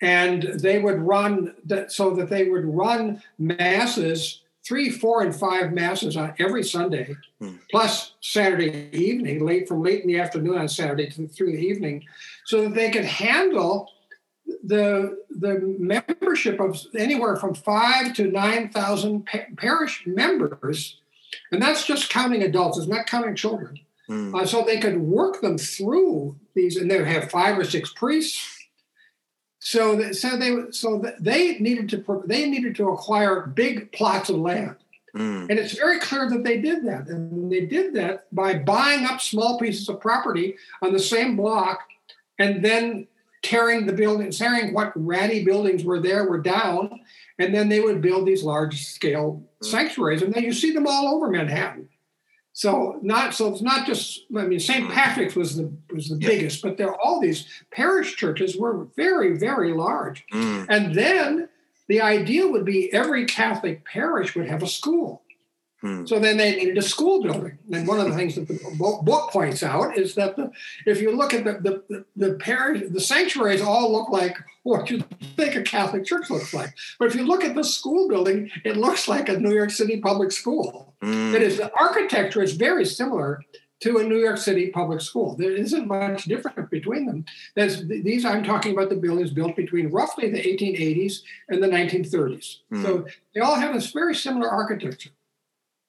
And 0.01 0.43
they 0.43 0.79
would 0.79 0.99
run 1.01 1.55
that 1.65 1.91
so 1.91 2.11
that 2.15 2.29
they 2.29 2.49
would 2.49 2.65
run 2.65 3.23
masses, 3.39 4.41
three, 4.63 4.91
four, 4.91 5.23
and 5.23 5.35
five 5.35 5.73
masses 5.73 6.15
on 6.15 6.35
every 6.37 6.63
Sunday, 6.63 7.15
hmm. 7.39 7.55
plus 7.71 8.13
Saturday 8.21 8.89
evening, 8.91 9.43
late 9.43 9.67
from 9.67 9.81
late 9.81 10.01
in 10.01 10.07
the 10.07 10.19
afternoon 10.19 10.57
on 10.57 10.67
Saturday 10.67 11.09
to 11.09 11.27
through 11.27 11.51
the 11.51 11.65
evening, 11.65 12.03
so 12.45 12.61
that 12.61 12.75
they 12.75 12.91
could 12.91 13.05
handle 13.05 13.89
the 14.63 15.17
the 15.31 15.59
membership 15.79 16.59
of 16.59 16.79
anywhere 16.95 17.35
from 17.35 17.55
five 17.55 18.13
to 18.13 18.27
nine 18.29 18.69
thousand 18.69 19.27
parish 19.57 20.03
members, 20.05 20.99
and 21.51 21.59
that's 21.59 21.85
just 21.87 22.09
counting 22.09 22.43
adults. 22.43 22.77
It's 22.77 22.87
not 22.87 23.07
counting 23.07 23.35
children. 23.35 23.79
Mm. 24.09 24.33
Uh, 24.33 24.45
so 24.45 24.63
they 24.63 24.79
could 24.79 24.99
work 24.99 25.41
them 25.41 25.57
through 25.57 26.37
these, 26.55 26.77
and 26.77 26.89
they 26.89 26.97
would 26.97 27.07
have 27.07 27.29
five 27.29 27.57
or 27.57 27.65
six 27.65 27.91
priests. 27.93 28.53
So, 29.59 29.97
that, 29.97 30.15
so 30.15 30.37
they 30.37 30.55
so 30.71 31.03
they 31.19 31.57
needed 31.59 31.89
to 31.89 32.23
they 32.25 32.49
needed 32.49 32.75
to 32.77 32.89
acquire 32.89 33.47
big 33.47 33.91
plots 33.91 34.29
of 34.29 34.37
land, 34.37 34.77
mm. 35.13 35.49
and 35.49 35.51
it's 35.51 35.73
very 35.73 35.99
clear 35.99 36.29
that 36.29 36.45
they 36.45 36.61
did 36.61 36.85
that, 36.85 37.07
and 37.07 37.51
they 37.51 37.65
did 37.65 37.93
that 37.95 38.33
by 38.33 38.59
buying 38.59 39.03
up 39.03 39.19
small 39.19 39.59
pieces 39.59 39.89
of 39.89 39.99
property 39.99 40.55
on 40.81 40.93
the 40.93 40.99
same 40.99 41.35
block, 41.35 41.81
and 42.39 42.63
then 42.63 43.07
tearing 43.43 43.85
the 43.85 43.93
building, 43.93 44.31
tearing 44.31 44.73
what 44.73 44.93
ratty 44.95 45.43
buildings 45.43 45.83
were 45.83 45.99
there 45.99 46.29
were 46.29 46.39
down, 46.39 47.01
and 47.37 47.53
then 47.53 47.67
they 47.67 47.81
would 47.81 48.01
build 48.01 48.25
these 48.25 48.43
large 48.43 48.85
scale 48.85 49.43
mm. 49.61 49.65
sanctuaries, 49.65 50.21
and 50.21 50.33
then 50.33 50.43
you 50.45 50.53
see 50.53 50.71
them 50.71 50.87
all 50.87 51.13
over 51.13 51.29
Manhattan. 51.29 51.89
So 52.57 52.97
not 53.03 53.35
so 53.35 53.53
it's 53.53 53.61
not 53.61 53.85
just 53.85 54.21
I 54.35 54.47
mean 54.47 54.59
St. 54.59 54.89
Patrick's 54.89 55.35
was 55.35 55.57
the 55.57 55.71
was 55.93 56.09
the 56.09 56.15
biggest, 56.15 56.63
but 56.63 56.75
there 56.75 56.91
all 56.91 57.21
these 57.21 57.45
parish 57.69 58.15
churches 58.15 58.57
were 58.57 58.87
very 58.95 59.37
very 59.37 59.75
large, 59.75 60.25
mm. 60.33 60.65
and 60.67 60.95
then 60.95 61.49
the 61.87 62.01
idea 62.01 62.47
would 62.47 62.65
be 62.65 62.91
every 62.91 63.25
Catholic 63.25 63.85
parish 63.85 64.35
would 64.35 64.47
have 64.47 64.63
a 64.63 64.67
school, 64.67 65.21
Hmm. 65.81 66.05
So 66.07 66.19
then 66.19 66.37
they 66.37 66.55
needed 66.55 66.77
a 66.77 66.81
school 66.81 67.21
building. 67.21 67.59
And 67.71 67.87
one 67.87 67.99
of 67.99 68.07
the 68.07 68.15
things 68.15 68.33
that 68.35 68.47
the 68.47 68.59
book 69.03 69.31
points 69.31 69.61
out 69.61 69.95
is 69.95 70.15
that 70.15 70.35
the, 70.35 70.51
if 70.87 71.01
you 71.01 71.15
look 71.15 71.33
at 71.35 71.43
the 71.43 71.83
the, 71.87 72.05
the, 72.15 72.33
parish, 72.35 72.83
the 72.89 72.99
sanctuaries 72.99 73.61
all 73.61 73.91
look 73.91 74.09
like 74.09 74.37
what 74.63 74.89
you 74.89 75.03
think 75.35 75.55
a 75.55 75.61
Catholic 75.61 76.05
church 76.05 76.29
looks 76.31 76.53
like. 76.53 76.73
But 76.97 77.09
if 77.09 77.15
you 77.15 77.27
look 77.27 77.43
at 77.43 77.55
the 77.55 77.63
school 77.63 78.09
building, 78.09 78.49
it 78.65 78.77
looks 78.77 79.07
like 79.07 79.29
a 79.29 79.39
New 79.39 79.53
York 79.53 79.69
City 79.69 80.01
public 80.01 80.31
school. 80.31 80.95
Mm. 81.03 81.35
It 81.35 81.43
is 81.43 81.57
the 81.57 81.71
architecture 81.77 82.41
is 82.41 82.53
very 82.53 82.85
similar 82.85 83.43
to 83.79 83.99
a 83.99 84.03
New 84.03 84.17
York 84.17 84.37
City 84.37 84.69
public 84.71 85.01
school. 85.01 85.35
There 85.35 85.51
isn't 85.51 85.87
much 85.87 86.25
difference 86.25 86.69
between 86.71 87.05
them. 87.05 87.25
There's, 87.55 87.87
these 87.87 88.25
I'm 88.25 88.43
talking 88.43 88.73
about 88.73 88.89
the 88.89 88.95
buildings 88.95 89.29
built 89.29 89.55
between 89.55 89.91
roughly 89.91 90.31
the 90.31 90.41
1880s 90.41 91.21
and 91.49 91.61
the 91.61 91.67
1930s. 91.67 92.57
Mm. 92.71 92.83
So 92.83 93.05
they 93.35 93.41
all 93.41 93.55
have 93.55 93.75
this 93.75 93.91
very 93.91 94.15
similar 94.15 94.49
architecture. 94.49 95.11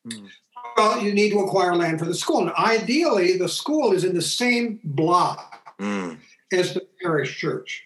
Mm. 0.09 0.29
Well, 0.77 1.03
you 1.03 1.13
need 1.13 1.31
to 1.31 1.41
acquire 1.41 1.75
land 1.75 1.99
for 1.99 2.05
the 2.05 2.15
school. 2.15 2.41
And 2.41 2.53
ideally, 2.53 3.37
the 3.37 3.49
school 3.49 3.93
is 3.93 4.05
in 4.05 4.15
the 4.15 4.23
same 4.23 4.81
block 4.85 5.75
mm. 5.81 6.19
as 6.53 6.75
the 6.75 6.87
parish 7.03 7.37
church. 7.39 7.85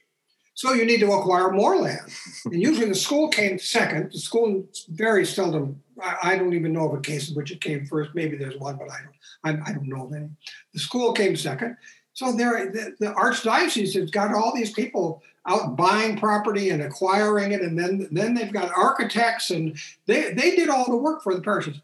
So 0.54 0.74
you 0.74 0.84
need 0.84 1.00
to 1.00 1.12
acquire 1.12 1.50
more 1.50 1.76
land. 1.76 2.12
and 2.44 2.60
usually 2.60 2.88
the 2.88 2.94
school 2.94 3.28
came 3.28 3.58
second. 3.58 4.12
The 4.12 4.18
school 4.18 4.64
very 4.90 5.24
seldom, 5.24 5.82
I, 6.02 6.16
I, 6.22 6.38
don't 6.38 6.52
even 6.52 6.72
know 6.72 6.88
of 6.88 6.98
a 6.98 7.00
case 7.00 7.30
in 7.30 7.34
which 7.34 7.50
it 7.50 7.60
came 7.60 7.86
first. 7.86 8.14
Maybe 8.14 8.36
there's 8.36 8.58
one, 8.58 8.76
but 8.76 8.90
I 8.90 8.98
don't, 9.02 9.62
I, 9.64 9.70
I 9.70 9.72
don't 9.72 9.88
know 9.88 10.06
of 10.06 10.12
any. 10.12 10.28
The 10.74 10.80
school 10.80 11.12
came 11.14 11.34
second. 11.34 11.76
So 12.12 12.32
there, 12.32 12.70
the, 12.70 12.94
the 13.00 13.12
archdiocese 13.12 13.98
has 13.98 14.10
got 14.10 14.34
all 14.34 14.54
these 14.54 14.72
people 14.72 15.22
out 15.46 15.76
buying 15.76 16.16
property 16.16 16.70
and 16.70 16.82
acquiring 16.82 17.52
it, 17.52 17.62
and 17.62 17.76
then 17.76 18.06
then 18.12 18.34
they've 18.34 18.52
got 18.52 18.70
architects, 18.76 19.50
and 19.50 19.76
they 20.06 20.32
they 20.32 20.54
did 20.54 20.68
all 20.68 20.84
the 20.84 20.96
work 20.96 21.22
for 21.22 21.34
the 21.34 21.40
parishes. 21.40 21.80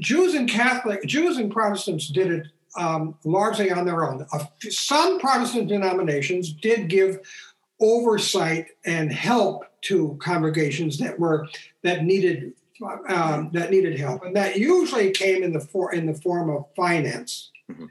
Jews 0.00 0.34
and 0.34 0.48
Catholic, 0.48 1.04
Jews 1.04 1.36
and 1.36 1.52
Protestants 1.52 2.08
did 2.08 2.30
it 2.32 2.46
um, 2.76 3.14
largely 3.24 3.70
on 3.70 3.84
their 3.84 4.08
own. 4.08 4.26
Uh, 4.32 4.44
some 4.60 5.18
Protestant 5.20 5.68
denominations 5.68 6.52
did 6.52 6.88
give 6.88 7.20
oversight 7.80 8.68
and 8.84 9.12
help 9.12 9.64
to 9.82 10.16
congregations 10.20 10.98
that 10.98 11.18
were 11.18 11.48
that 11.82 12.04
needed 12.04 12.52
um, 13.08 13.50
that 13.52 13.70
needed 13.70 13.98
help, 13.98 14.24
and 14.24 14.34
that 14.34 14.56
usually 14.58 15.10
came 15.10 15.42
in 15.42 15.52
the 15.52 15.60
for, 15.60 15.92
in 15.92 16.06
the 16.06 16.14
form 16.14 16.50
of 16.50 16.66
finance. 16.74 17.50
Mm-hmm. 17.70 17.86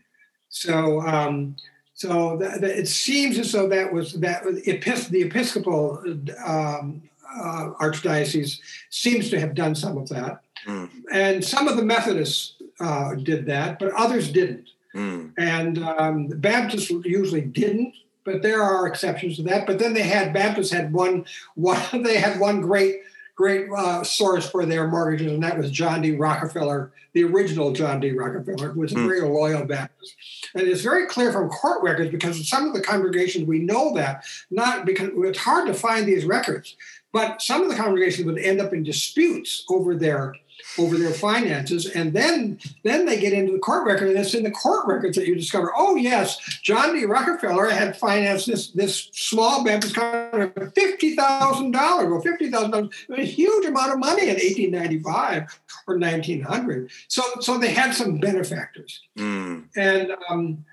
So. 0.49 1.01
Um, 1.01 1.55
so 1.93 2.35
that, 2.37 2.61
that 2.61 2.79
it 2.79 2.87
seems 2.87 3.37
as 3.37 3.51
though 3.51 3.69
that 3.69 3.93
was 3.93 4.13
that 4.21 4.41
Epis- 4.43 5.09
the 5.09 5.21
Episcopal 5.21 6.01
um, 6.43 7.03
uh, 7.31 7.69
archdiocese 7.79 8.59
seems 8.89 9.29
to 9.29 9.39
have 9.39 9.53
done 9.53 9.75
some 9.75 9.99
of 9.99 10.09
that. 10.09 10.41
Mm. 10.65 10.89
And 11.11 11.43
some 11.43 11.67
of 11.67 11.77
the 11.77 11.83
Methodists 11.83 12.55
uh, 12.79 13.15
did 13.15 13.45
that, 13.47 13.79
but 13.79 13.91
others 13.93 14.31
didn't. 14.31 14.69
Mm. 14.95 15.33
And 15.37 15.77
um, 15.83 16.27
Baptists 16.27 16.89
usually 16.89 17.41
didn't, 17.41 17.93
but 18.23 18.41
there 18.41 18.61
are 18.61 18.87
exceptions 18.87 19.37
to 19.37 19.43
that. 19.43 19.65
But 19.65 19.79
then 19.79 19.93
they 19.93 20.03
had 20.03 20.33
Baptists 20.33 20.71
had 20.71 20.93
one, 20.93 21.25
one 21.55 22.03
they 22.03 22.17
had 22.17 22.39
one 22.39 22.61
great 22.61 23.01
great 23.41 23.67
uh, 23.75 24.03
source 24.03 24.47
for 24.47 24.67
their 24.67 24.87
mortgages, 24.87 25.31
and 25.31 25.43
that 25.43 25.57
was 25.57 25.71
John 25.71 26.01
D. 26.01 26.15
Rockefeller, 26.15 26.91
the 27.13 27.23
original 27.23 27.71
John 27.71 27.99
D. 27.99 28.11
Rockefeller, 28.11 28.69
who 28.69 28.81
was 28.81 28.91
a 28.91 28.95
mm. 28.95 29.07
very 29.07 29.21
loyal 29.21 29.65
Baptist. 29.65 30.15
And 30.53 30.67
it's 30.67 30.81
very 30.81 31.07
clear 31.07 31.31
from 31.31 31.49
court 31.49 31.81
records 31.81 32.11
because 32.11 32.47
some 32.47 32.67
of 32.67 32.73
the 32.73 32.81
congregations 32.81 33.47
we 33.47 33.57
know 33.57 33.95
that 33.95 34.25
not 34.51 34.85
because 34.85 35.09
it's 35.15 35.39
hard 35.39 35.65
to 35.67 35.73
find 35.73 36.05
these 36.05 36.23
records, 36.23 36.75
but 37.11 37.41
some 37.41 37.63
of 37.63 37.69
the 37.69 37.75
congregations 37.75 38.27
would 38.27 38.37
end 38.37 38.61
up 38.61 38.73
in 38.73 38.83
disputes 38.83 39.65
over 39.69 39.95
their 39.95 40.35
over 40.77 40.97
their 40.97 41.13
finances 41.13 41.85
and 41.87 42.13
then 42.13 42.59
then 42.83 43.05
they 43.05 43.19
get 43.19 43.33
into 43.33 43.51
the 43.51 43.59
court 43.59 43.85
record 43.85 44.09
and 44.09 44.17
it's 44.17 44.33
in 44.33 44.43
the 44.43 44.51
court 44.51 44.87
records 44.87 45.17
that 45.17 45.27
you 45.27 45.35
discover 45.35 45.71
oh 45.75 45.95
yes 45.95 46.37
john 46.61 46.93
d. 46.93 47.05
Rockefeller 47.05 47.69
had 47.69 47.97
financed 47.97 48.47
this 48.47 48.71
this 48.71 49.09
small 49.13 49.63
Baptist 49.63 49.95
congregation 49.95 50.51
$50000 50.55 51.73
well 51.73 52.21
$50000 52.21 52.91
a 53.17 53.23
huge 53.23 53.65
amount 53.65 53.93
of 53.93 53.99
money 53.99 54.23
in 54.23 54.35
1895 54.35 55.59
or 55.87 55.97
1900 55.97 56.91
so 57.07 57.23
so 57.39 57.57
they 57.57 57.73
had 57.73 57.93
some 57.93 58.17
benefactors. 58.17 59.01
Mm. 59.17 59.67
and 59.75 60.11
um, 60.29 60.65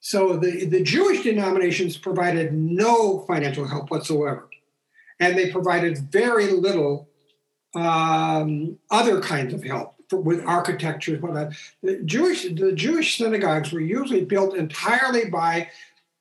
so 0.00 0.36
the, 0.36 0.66
the 0.66 0.82
jewish 0.82 1.22
denominations 1.22 1.96
provided 1.96 2.52
no 2.52 3.24
financial 3.26 3.66
help 3.66 3.90
whatsoever. 3.90 4.48
And 5.18 5.36
they 5.36 5.50
provided 5.50 5.98
very 6.12 6.48
little 6.52 7.08
um, 7.76 8.78
other 8.90 9.20
kinds 9.20 9.52
of 9.54 9.62
help 9.62 9.94
for, 10.08 10.18
with 10.18 10.44
architecture. 10.44 11.16
Whatnot. 11.16 11.52
The 11.82 11.98
Jewish 12.04 12.44
the 12.44 12.72
Jewish 12.72 13.18
synagogues 13.18 13.72
were 13.72 13.80
usually 13.80 14.24
built 14.24 14.56
entirely 14.56 15.28
by 15.28 15.68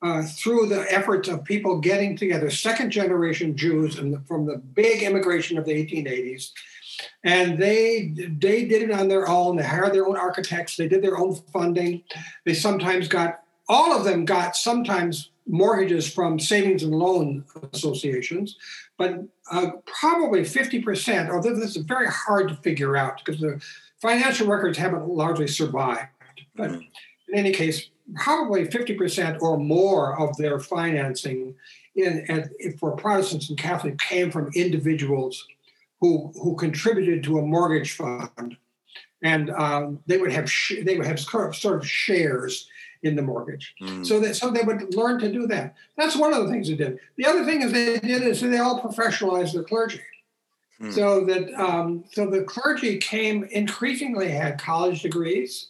uh, 0.01 0.23
through 0.23 0.67
the 0.67 0.85
efforts 0.91 1.27
of 1.29 1.43
people 1.43 1.79
getting 1.79 2.15
together, 2.15 2.49
second 2.49 2.91
generation 2.91 3.55
Jews 3.55 3.95
the, 3.95 4.21
from 4.27 4.45
the 4.45 4.57
big 4.57 5.01
immigration 5.01 5.57
of 5.57 5.65
the 5.65 5.71
1880s. 5.71 6.51
And 7.23 7.57
they 7.57 8.13
they 8.15 8.65
did 8.65 8.83
it 8.83 8.91
on 8.91 9.07
their 9.07 9.27
own. 9.27 9.55
They 9.55 9.63
hired 9.63 9.93
their 9.93 10.07
own 10.07 10.17
architects. 10.17 10.75
They 10.75 10.87
did 10.87 11.01
their 11.01 11.17
own 11.17 11.35
funding. 11.53 12.03
They 12.45 12.53
sometimes 12.53 13.07
got 13.07 13.41
all 13.67 13.97
of 13.97 14.03
them 14.03 14.25
got 14.25 14.55
sometimes 14.55 15.31
mortgages 15.47 16.11
from 16.11 16.39
savings 16.39 16.81
and 16.83 16.93
loan 16.93 17.45
associations 17.71 18.57
but 18.97 19.23
uh, 19.51 19.71
probably 19.86 20.41
50%, 20.41 21.29
although 21.29 21.55
this 21.55 21.75
is 21.75 21.84
very 21.84 22.08
hard 22.08 22.49
to 22.49 22.55
figure 22.58 22.95
out 22.97 23.21
because 23.23 23.39
the 23.39 23.62
financial 24.01 24.47
records 24.47 24.77
haven't 24.77 25.08
largely 25.08 25.47
survived. 25.47 26.10
But 26.55 26.71
mm-hmm. 26.71 26.81
in 27.29 27.39
any 27.39 27.51
case, 27.51 27.89
probably 28.15 28.67
50% 28.67 29.41
or 29.41 29.58
more 29.58 30.19
of 30.19 30.36
their 30.38 30.60
financing 30.60 31.55
in, 31.95 32.25
at, 32.29 32.49
for 32.79 32.95
Protestants 32.95 33.49
and 33.49 33.58
Catholics 33.58 34.03
came 34.05 34.31
from 34.31 34.51
individuals 34.55 35.45
who, 36.01 36.31
who 36.41 36.55
contributed 36.55 37.23
to 37.23 37.39
a 37.39 37.41
mortgage 37.41 37.93
fund. 37.93 38.58
And 39.21 39.49
um, 39.51 39.99
they 40.05 40.17
would 40.17 40.31
have 40.31 40.51
sh- 40.51 40.84
they 40.84 40.97
would 40.97 41.08
have 41.08 41.19
sort 41.19 41.65
of 41.65 41.88
shares 41.88 42.67
in 43.05 43.15
the 43.15 43.21
mortgage. 43.21 43.75
Mm. 43.81 44.05
So 44.05 44.19
that 44.19 44.35
so 44.35 44.49
they 44.49 44.63
would 44.63 44.95
learn 44.95 45.19
to 45.19 45.31
do 45.31 45.47
that. 45.47 45.75
That's 45.95 46.15
one 46.15 46.33
of 46.33 46.43
the 46.43 46.49
things 46.49 46.67
they 46.67 46.75
did. 46.75 46.99
The 47.17 47.27
other 47.27 47.45
thing 47.45 47.61
is 47.61 47.71
they 47.71 47.99
did 47.99 48.23
is 48.23 48.41
they 48.41 48.57
all 48.57 48.81
professionalized 48.81 49.53
the 49.53 49.63
clergy. 49.63 50.01
Mm. 50.81 50.93
So 50.93 51.25
that 51.25 51.53
um, 51.53 52.03
so 52.11 52.29
the 52.29 52.43
clergy 52.43 52.97
came 52.97 53.43
increasingly 53.45 54.29
had 54.29 54.59
college 54.59 55.01
degrees. 55.03 55.69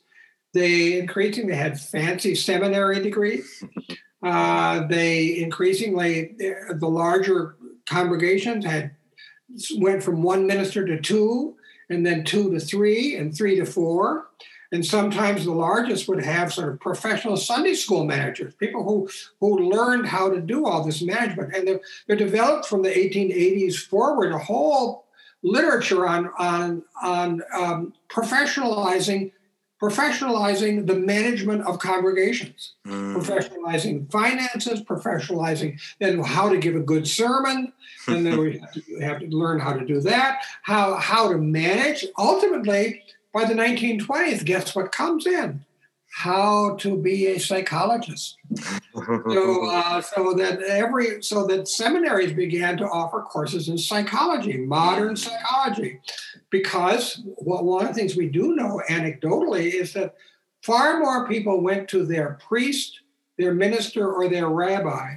They 0.53 0.97
increasingly 0.97 1.55
had 1.55 1.79
fancy 1.79 2.33
seminary 2.33 3.01
degrees. 3.01 3.63
Uh, 4.23 4.87
they 4.87 5.37
increasingly 5.37 6.35
the 6.39 6.87
larger 6.87 7.57
congregations 7.85 8.65
had 8.65 8.89
went 9.77 10.01
from 10.01 10.23
one 10.23 10.47
minister 10.47 10.83
to 10.83 10.99
two, 10.99 11.55
and 11.91 12.03
then 12.03 12.23
two 12.23 12.51
to 12.51 12.59
three, 12.59 13.15
and 13.17 13.37
three 13.37 13.55
to 13.57 13.65
four. 13.67 14.29
And 14.75 14.85
sometimes 14.85 15.45
the 15.45 15.53
largest 15.53 16.09
would 16.09 16.21
have 16.21 16.51
sort 16.51 16.73
of 16.73 16.81
professional 16.81 17.37
Sunday 17.37 17.75
school 17.75 18.03
managers, 18.03 18.53
people 18.55 18.83
who, 18.83 19.09
who 19.39 19.69
learned 19.69 20.05
how 20.05 20.29
to 20.29 20.41
do 20.41 20.65
all 20.65 20.83
this 20.83 21.01
management. 21.01 21.55
And 21.55 21.65
they're, 21.65 21.79
they're 22.07 22.17
developed 22.17 22.67
from 22.67 22.81
the 22.81 22.89
1880s 22.89 23.77
forward 23.77 24.33
a 24.33 24.37
whole 24.37 25.05
literature 25.43 26.05
on, 26.05 26.29
on, 26.37 26.83
on 27.01 27.41
um, 27.53 27.93
professionalizing 28.09 29.31
professionalizing 29.81 30.87
the 30.87 30.95
management 30.95 31.61
of 31.63 31.79
congregations, 31.79 32.73
mm. 32.87 33.13
professionalizing 33.13 34.09
finances, 34.09 34.81
professionalizing 34.81 35.79
then 35.99 36.23
how 36.23 36.47
to 36.47 36.57
give 36.57 36.75
a 36.75 36.79
good 36.79 37.05
sermon, 37.05 37.73
and 38.07 38.25
then 38.25 38.37
we 38.39 38.57
have 38.57 38.71
to, 38.71 38.99
have 39.01 39.19
to 39.19 39.27
learn 39.27 39.59
how 39.59 39.73
to 39.73 39.85
do 39.85 39.99
that, 39.99 40.39
how 40.63 40.95
how 40.95 41.29
to 41.29 41.37
manage. 41.37 42.05
Ultimately, 42.17 43.03
by 43.35 43.43
the 43.43 43.53
1920s, 43.53 44.45
guess 44.45 44.73
what 44.73 44.93
comes 44.93 45.27
in? 45.27 45.65
How 46.09 46.77
to 46.77 46.97
be 46.97 47.27
a 47.27 47.37
psychologist. 47.37 48.37
so, 48.95 49.69
uh, 49.69 49.99
so 49.99 50.33
that 50.35 50.61
every 50.61 51.21
so 51.21 51.45
that 51.47 51.67
seminaries 51.67 52.31
began 52.31 52.77
to 52.77 52.85
offer 52.85 53.21
courses 53.21 53.67
in 53.67 53.77
psychology, 53.77 54.55
modern 54.55 55.17
psychology, 55.17 55.99
because 56.49 57.21
well, 57.35 57.65
one 57.65 57.85
of 57.85 57.89
the 57.89 57.93
things 57.93 58.15
we 58.15 58.29
do 58.29 58.55
know 58.55 58.81
anecdotally 58.89 59.73
is 59.73 59.91
that 59.91 60.15
far 60.63 61.01
more 61.01 61.27
people 61.27 61.59
went 61.59 61.89
to 61.89 62.05
their 62.05 62.39
priest, 62.47 63.01
their 63.37 63.53
minister, 63.53 64.09
or 64.09 64.29
their 64.29 64.47
rabbi 64.47 65.15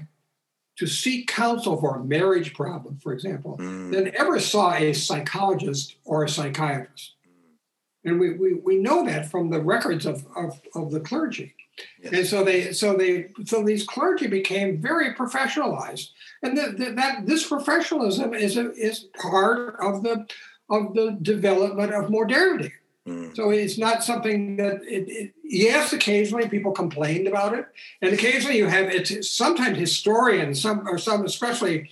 to 0.79 0.89
seek 0.89 1.29
counsel 1.29 1.77
for 1.81 1.97
a 1.97 2.05
marriage 2.05 2.55
problem, 2.55 2.99
for 2.99 3.13
example, 3.13 3.57
mm. 3.61 3.93
than 3.93 4.15
ever 4.17 4.41
saw 4.41 4.75
a 4.75 4.93
psychologist 4.93 5.95
or 6.05 6.25
a 6.25 6.29
psychiatrist. 6.29 7.15
And 8.09 8.21
we, 8.21 8.33
we, 8.35 8.55
we 8.55 8.77
know 8.77 9.05
that 9.05 9.31
from 9.31 9.51
the 9.51 9.61
records 9.61 10.07
of, 10.07 10.27
of, 10.37 10.61
of 10.75 10.91
the 10.91 11.01
clergy. 11.01 11.55
Yes. 12.03 12.13
And 12.13 12.27
so 12.27 12.45
they 12.45 12.73
so 12.73 12.97
they 12.97 13.29
so 13.45 13.63
these 13.63 13.85
clergy 13.87 14.27
became 14.27 14.81
very 14.81 15.15
professionalized, 15.15 16.11
and 16.43 16.59
the, 16.59 16.73
the, 16.77 16.91
that 16.93 17.27
this 17.27 17.47
professionalism 17.47 18.35
is 18.35 18.57
a, 18.57 18.73
is 18.73 19.07
part 19.21 19.77
of 19.81 20.03
the 20.03 20.27
of 20.69 20.95
the 20.95 21.17
development 21.23 21.95
of 21.95 22.11
modernity. 22.11 22.73
Mm. 23.07 23.35
So 23.37 23.51
it's 23.51 23.79
not 23.79 24.03
something 24.05 24.57
that 24.57 24.83
it, 24.83 25.09
it, 25.09 25.35
yes, 25.45 25.93
occasionally 25.93 26.49
people 26.49 26.73
complained 26.73 27.29
about 27.29 27.57
it, 27.57 27.67
and 28.03 28.13
occasionally 28.13 28.59
you 28.59 28.67
have 28.67 28.89
it's 28.89 29.31
sometimes 29.31 29.79
historians, 29.79 30.61
some 30.61 30.87
or 30.89 30.99
some 30.99 31.25
especially 31.25 31.91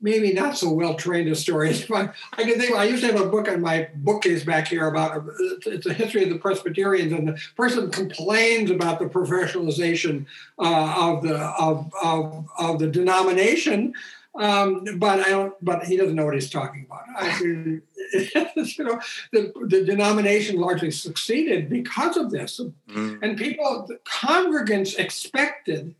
maybe 0.00 0.32
not 0.32 0.56
so 0.56 0.70
well 0.70 0.94
trained 0.94 1.28
historians. 1.28 1.84
But 1.88 2.14
I 2.34 2.44
can 2.44 2.58
think 2.58 2.74
I 2.74 2.84
used 2.84 3.02
to 3.02 3.12
have 3.12 3.20
a 3.20 3.28
book 3.28 3.48
on 3.48 3.60
my 3.60 3.88
bookcase 3.94 4.44
back 4.44 4.68
here 4.68 4.88
about 4.88 5.24
it's 5.66 5.86
a 5.86 5.94
history 5.94 6.24
of 6.24 6.30
the 6.30 6.38
Presbyterians, 6.38 7.12
and 7.12 7.28
the 7.28 7.40
person 7.56 7.90
complains 7.90 8.70
about 8.70 8.98
the 8.98 9.06
professionalization 9.06 10.26
uh, 10.58 10.94
of 10.98 11.22
the 11.22 11.38
of, 11.38 11.90
of 12.02 12.48
of 12.58 12.78
the 12.78 12.88
denomination. 12.88 13.94
Um, 14.38 14.84
but 14.98 15.20
I 15.20 15.30
don't. 15.30 15.54
But 15.62 15.84
he 15.84 15.96
doesn't 15.96 16.14
know 16.14 16.26
what 16.26 16.34
he's 16.34 16.50
talking 16.50 16.86
about. 16.86 17.04
I 17.16 17.40
mean, 17.42 17.82
you 18.12 18.84
know, 18.84 19.00
the, 19.32 19.52
the 19.66 19.84
denomination 19.84 20.56
largely 20.56 20.90
succeeded 20.90 21.70
because 21.70 22.16
of 22.16 22.30
this, 22.30 22.60
mm. 22.88 23.18
and 23.22 23.38
people, 23.38 23.86
the 23.88 23.98
congregants 24.04 24.98
expected 24.98 25.94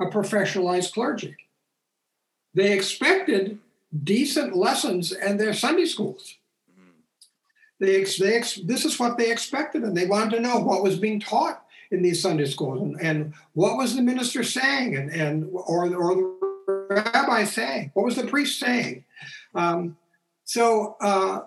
a 0.00 0.06
professionalized 0.06 0.92
clergy. 0.92 1.36
They 2.54 2.72
expected 2.72 3.58
decent 4.04 4.56
lessons 4.56 5.12
and 5.12 5.38
their 5.38 5.54
Sunday 5.54 5.86
schools. 5.86 6.36
They, 7.78 8.04
they, 8.04 8.38
this 8.64 8.84
is 8.84 8.98
what 8.98 9.18
they 9.18 9.32
expected, 9.32 9.82
and 9.82 9.96
they 9.96 10.06
wanted 10.06 10.36
to 10.36 10.40
know 10.40 10.60
what 10.60 10.84
was 10.84 10.98
being 10.98 11.18
taught 11.18 11.64
in 11.90 12.00
these 12.00 12.22
Sunday 12.22 12.46
schools 12.46 12.80
and, 12.80 13.00
and 13.00 13.34
what 13.52 13.76
was 13.76 13.94
the 13.94 14.02
minister 14.02 14.42
saying 14.42 14.96
and, 14.96 15.10
and 15.10 15.50
or, 15.52 15.92
or 15.94 16.14
the 16.88 17.02
rabbi 17.14 17.44
saying, 17.44 17.90
what 17.94 18.04
was 18.04 18.16
the 18.16 18.26
priest 18.26 18.58
saying. 18.58 19.04
Um, 19.54 19.96
so 20.44 20.96
uh, 21.00 21.40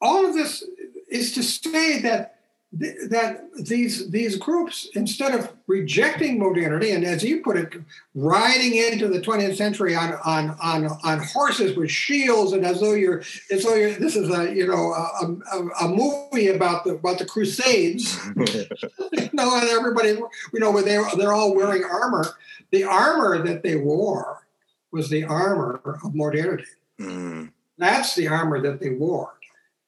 all 0.00 0.26
of 0.26 0.34
this 0.34 0.64
is 1.08 1.32
to 1.34 1.42
say 1.42 2.00
that 2.02 2.35
that 2.72 3.44
these 3.56 4.10
these 4.10 4.36
groups 4.36 4.88
instead 4.94 5.34
of 5.34 5.52
rejecting 5.66 6.38
modernity 6.38 6.90
and 6.90 7.04
as 7.04 7.22
you 7.22 7.40
put 7.40 7.56
it 7.56 7.72
riding 8.14 8.74
into 8.74 9.08
the 9.08 9.20
20th 9.20 9.56
century 9.56 9.94
on 9.94 10.14
on 10.24 10.56
on, 10.60 10.86
on 11.04 11.20
horses 11.20 11.76
with 11.76 11.90
shields 11.90 12.52
and 12.52 12.66
as 12.66 12.80
though 12.80 12.92
you're 12.94 13.22
as 13.52 13.62
though 13.62 13.74
you're, 13.74 13.92
this 13.92 14.16
is 14.16 14.28
a 14.30 14.52
you 14.54 14.66
know 14.66 14.92
a, 14.92 15.56
a, 15.56 15.86
a 15.86 15.88
movie 15.88 16.48
about 16.48 16.84
the 16.84 16.90
about 16.94 17.18
the 17.18 17.26
crusades. 17.26 18.18
You 19.12 19.30
know 19.32 19.58
and 19.58 19.68
everybody 19.68 20.10
you 20.10 20.60
know 20.60 20.80
they 20.80 20.98
they're 21.16 21.32
all 21.32 21.54
wearing 21.54 21.84
armor. 21.84 22.26
The 22.70 22.84
armor 22.84 23.42
that 23.44 23.62
they 23.62 23.76
wore 23.76 24.46
was 24.90 25.08
the 25.08 25.24
armor 25.24 25.80
of 26.02 26.14
modernity. 26.14 26.64
Mm. 26.98 27.52
that's 27.76 28.14
the 28.14 28.28
armor 28.28 28.60
that 28.62 28.80
they 28.80 28.90
wore 28.90 29.34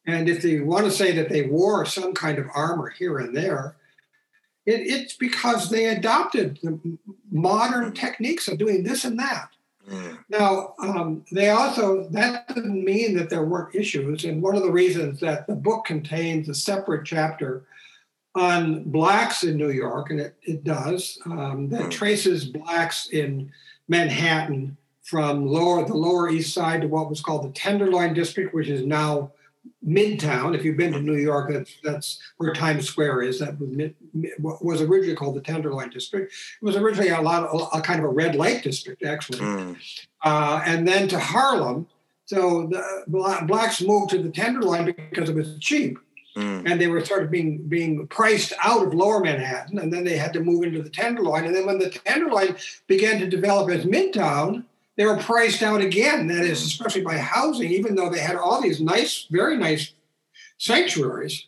and 0.08 0.26
if 0.26 0.42
you 0.42 0.64
want 0.64 0.86
to 0.86 0.90
say 0.90 1.12
that 1.12 1.28
they 1.28 1.42
wore 1.42 1.84
some 1.84 2.14
kind 2.14 2.38
of 2.38 2.46
armor 2.54 2.88
here 2.88 3.18
and 3.18 3.36
there, 3.36 3.76
it, 4.64 4.80
it's 4.80 5.12
because 5.12 5.68
they 5.68 5.84
adopted 5.86 6.58
the 6.62 6.98
modern 7.30 7.92
techniques 7.92 8.48
of 8.48 8.56
doing 8.56 8.82
this 8.82 9.04
and 9.04 9.18
that. 9.18 9.50
Mm. 9.86 10.18
Now, 10.30 10.74
um, 10.78 11.24
they 11.30 11.50
also, 11.50 12.08
that 12.10 12.48
didn't 12.48 12.84
mean 12.84 13.16
that 13.18 13.28
there 13.28 13.44
weren't 13.44 13.74
issues. 13.74 14.24
And 14.24 14.42
one 14.42 14.56
of 14.56 14.62
the 14.62 14.72
reasons 14.72 15.20
that 15.20 15.46
the 15.46 15.54
book 15.54 15.84
contains 15.84 16.48
a 16.48 16.54
separate 16.54 17.04
chapter 17.04 17.64
on 18.34 18.84
blacks 18.84 19.44
in 19.44 19.58
New 19.58 19.70
York, 19.70 20.10
and 20.10 20.20
it, 20.20 20.36
it 20.42 20.64
does, 20.64 21.18
um, 21.26 21.68
that 21.68 21.82
mm. 21.82 21.90
traces 21.90 22.46
blacks 22.46 23.08
in 23.10 23.52
Manhattan 23.88 24.78
from 25.02 25.46
lower 25.46 25.84
the 25.84 25.94
Lower 25.94 26.30
East 26.30 26.54
Side 26.54 26.80
to 26.80 26.88
what 26.88 27.10
was 27.10 27.20
called 27.20 27.44
the 27.44 27.52
Tenderloin 27.52 28.14
District, 28.14 28.54
which 28.54 28.68
is 28.68 28.86
now 28.86 29.32
Midtown. 29.86 30.56
If 30.56 30.64
you've 30.64 30.76
been 30.76 30.92
to 30.92 31.00
New 31.00 31.16
York, 31.16 31.52
that's 31.52 31.72
that's 31.82 32.18
where 32.38 32.52
Times 32.52 32.86
Square 32.86 33.22
is. 33.22 33.38
That 33.38 33.58
was, 33.60 33.70
mid, 33.70 33.94
was 34.40 34.82
originally 34.82 35.14
called 35.14 35.36
the 35.36 35.40
Tenderloin 35.40 35.90
District. 35.90 36.32
It 36.32 36.64
was 36.64 36.76
originally 36.76 37.10
a 37.10 37.20
lot 37.20 37.44
of 37.44 37.68
a 37.72 37.80
kind 37.80 38.00
of 38.00 38.04
a 38.04 38.08
red 38.08 38.34
light 38.34 38.62
district, 38.62 39.04
actually, 39.04 39.38
mm. 39.38 39.76
uh, 40.24 40.62
and 40.66 40.86
then 40.86 41.08
to 41.08 41.18
Harlem. 41.18 41.86
So 42.26 42.66
the 42.66 42.82
blacks 43.46 43.80
moved 43.80 44.10
to 44.10 44.22
the 44.22 44.30
Tenderloin 44.30 44.84
because 45.10 45.30
it 45.30 45.34
was 45.34 45.56
cheap. 45.60 45.98
Mm. 46.36 46.70
And 46.70 46.80
they 46.80 46.86
were 46.86 47.04
sort 47.04 47.22
of 47.22 47.30
being 47.30 47.58
being 47.68 48.06
priced 48.08 48.52
out 48.62 48.86
of 48.86 48.94
Lower 48.94 49.20
Manhattan, 49.20 49.78
and 49.78 49.92
then 49.92 50.04
they 50.04 50.16
had 50.16 50.32
to 50.34 50.40
move 50.40 50.62
into 50.62 50.82
the 50.82 50.90
Tenderloin. 50.90 51.46
And 51.46 51.54
then 51.54 51.66
when 51.66 51.78
the 51.78 51.90
Tenderloin 51.90 52.56
began 52.86 53.18
to 53.20 53.26
develop 53.26 53.70
as 53.70 53.84
Midtown, 53.84 54.64
they 54.98 55.06
were 55.06 55.16
priced 55.16 55.62
out 55.62 55.80
again. 55.80 56.26
That 56.26 56.44
is, 56.44 56.62
especially 56.62 57.02
by 57.02 57.16
housing, 57.16 57.70
even 57.70 57.94
though 57.94 58.10
they 58.10 58.18
had 58.18 58.36
all 58.36 58.60
these 58.60 58.80
nice, 58.80 59.26
very 59.30 59.56
nice 59.56 59.94
sanctuaries. 60.58 61.46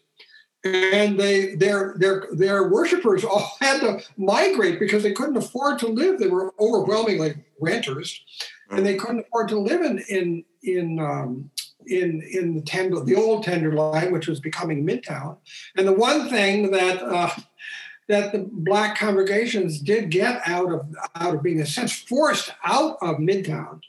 And 0.63 1.19
they 1.19 1.57
their 1.57 1.95
their 1.97 2.29
their 2.33 2.69
worshippers 2.69 3.25
all 3.25 3.57
had 3.61 3.81
to 3.81 4.03
migrate 4.17 4.79
because 4.79 5.03
they 5.03 5.13
couldn't 5.13 5.37
afford 5.37 5.81
to 5.81 5.89
live. 5.89 6.19
They 6.19 6.29
were 6.29 6.55
overwhelmingly 6.61 7.35
renters, 7.61 8.23
and 8.71 8.87
they 8.87 8.95
couldn't 8.95 9.21
afford 9.27 9.49
to 9.49 9.59
live 9.59 9.83
in 9.83 9.99
in 10.09 10.45
in 10.63 11.01
um, 11.01 11.51
in 11.87 12.23
in 12.31 12.55
the 12.57 12.63
tender 12.63 13.01
the 13.01 13.17
old 13.17 13.43
tenderloin, 13.43 14.13
which 14.13 14.29
was 14.29 14.39
becoming 14.39 14.87
Midtown. 14.87 15.39
And 15.77 15.89
the 15.89 15.95
one 15.95 16.29
thing 16.29 16.71
that 16.73 17.03
uh, 17.03 17.31
that 18.11 18.33
the 18.33 18.49
black 18.51 18.99
congregations 18.99 19.79
did 19.79 20.11
get 20.11 20.42
out 20.46 20.73
of 20.73 20.87
out 21.14 21.37
of 21.37 21.42
being 21.42 21.57
in 21.57 21.62
a 21.62 21.66
sense 21.66 21.92
forced 21.92 22.53
out 22.64 22.99
of 23.01 23.16
Midtown 23.16 23.81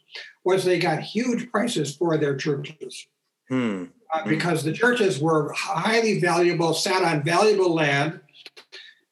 was 0.43 0.63
they 0.63 0.79
got 0.79 1.01
huge 1.01 1.51
prices 1.51 1.95
for 1.95 2.17
their 2.17 2.35
churches. 2.35 3.07
Hmm. 3.49 3.85
Uh, 4.13 4.27
because 4.27 4.63
the 4.63 4.73
churches 4.73 5.19
were 5.19 5.53
highly 5.53 6.19
valuable, 6.19 6.73
sat 6.73 7.01
on 7.01 7.23
valuable 7.23 7.73
land, 7.73 8.19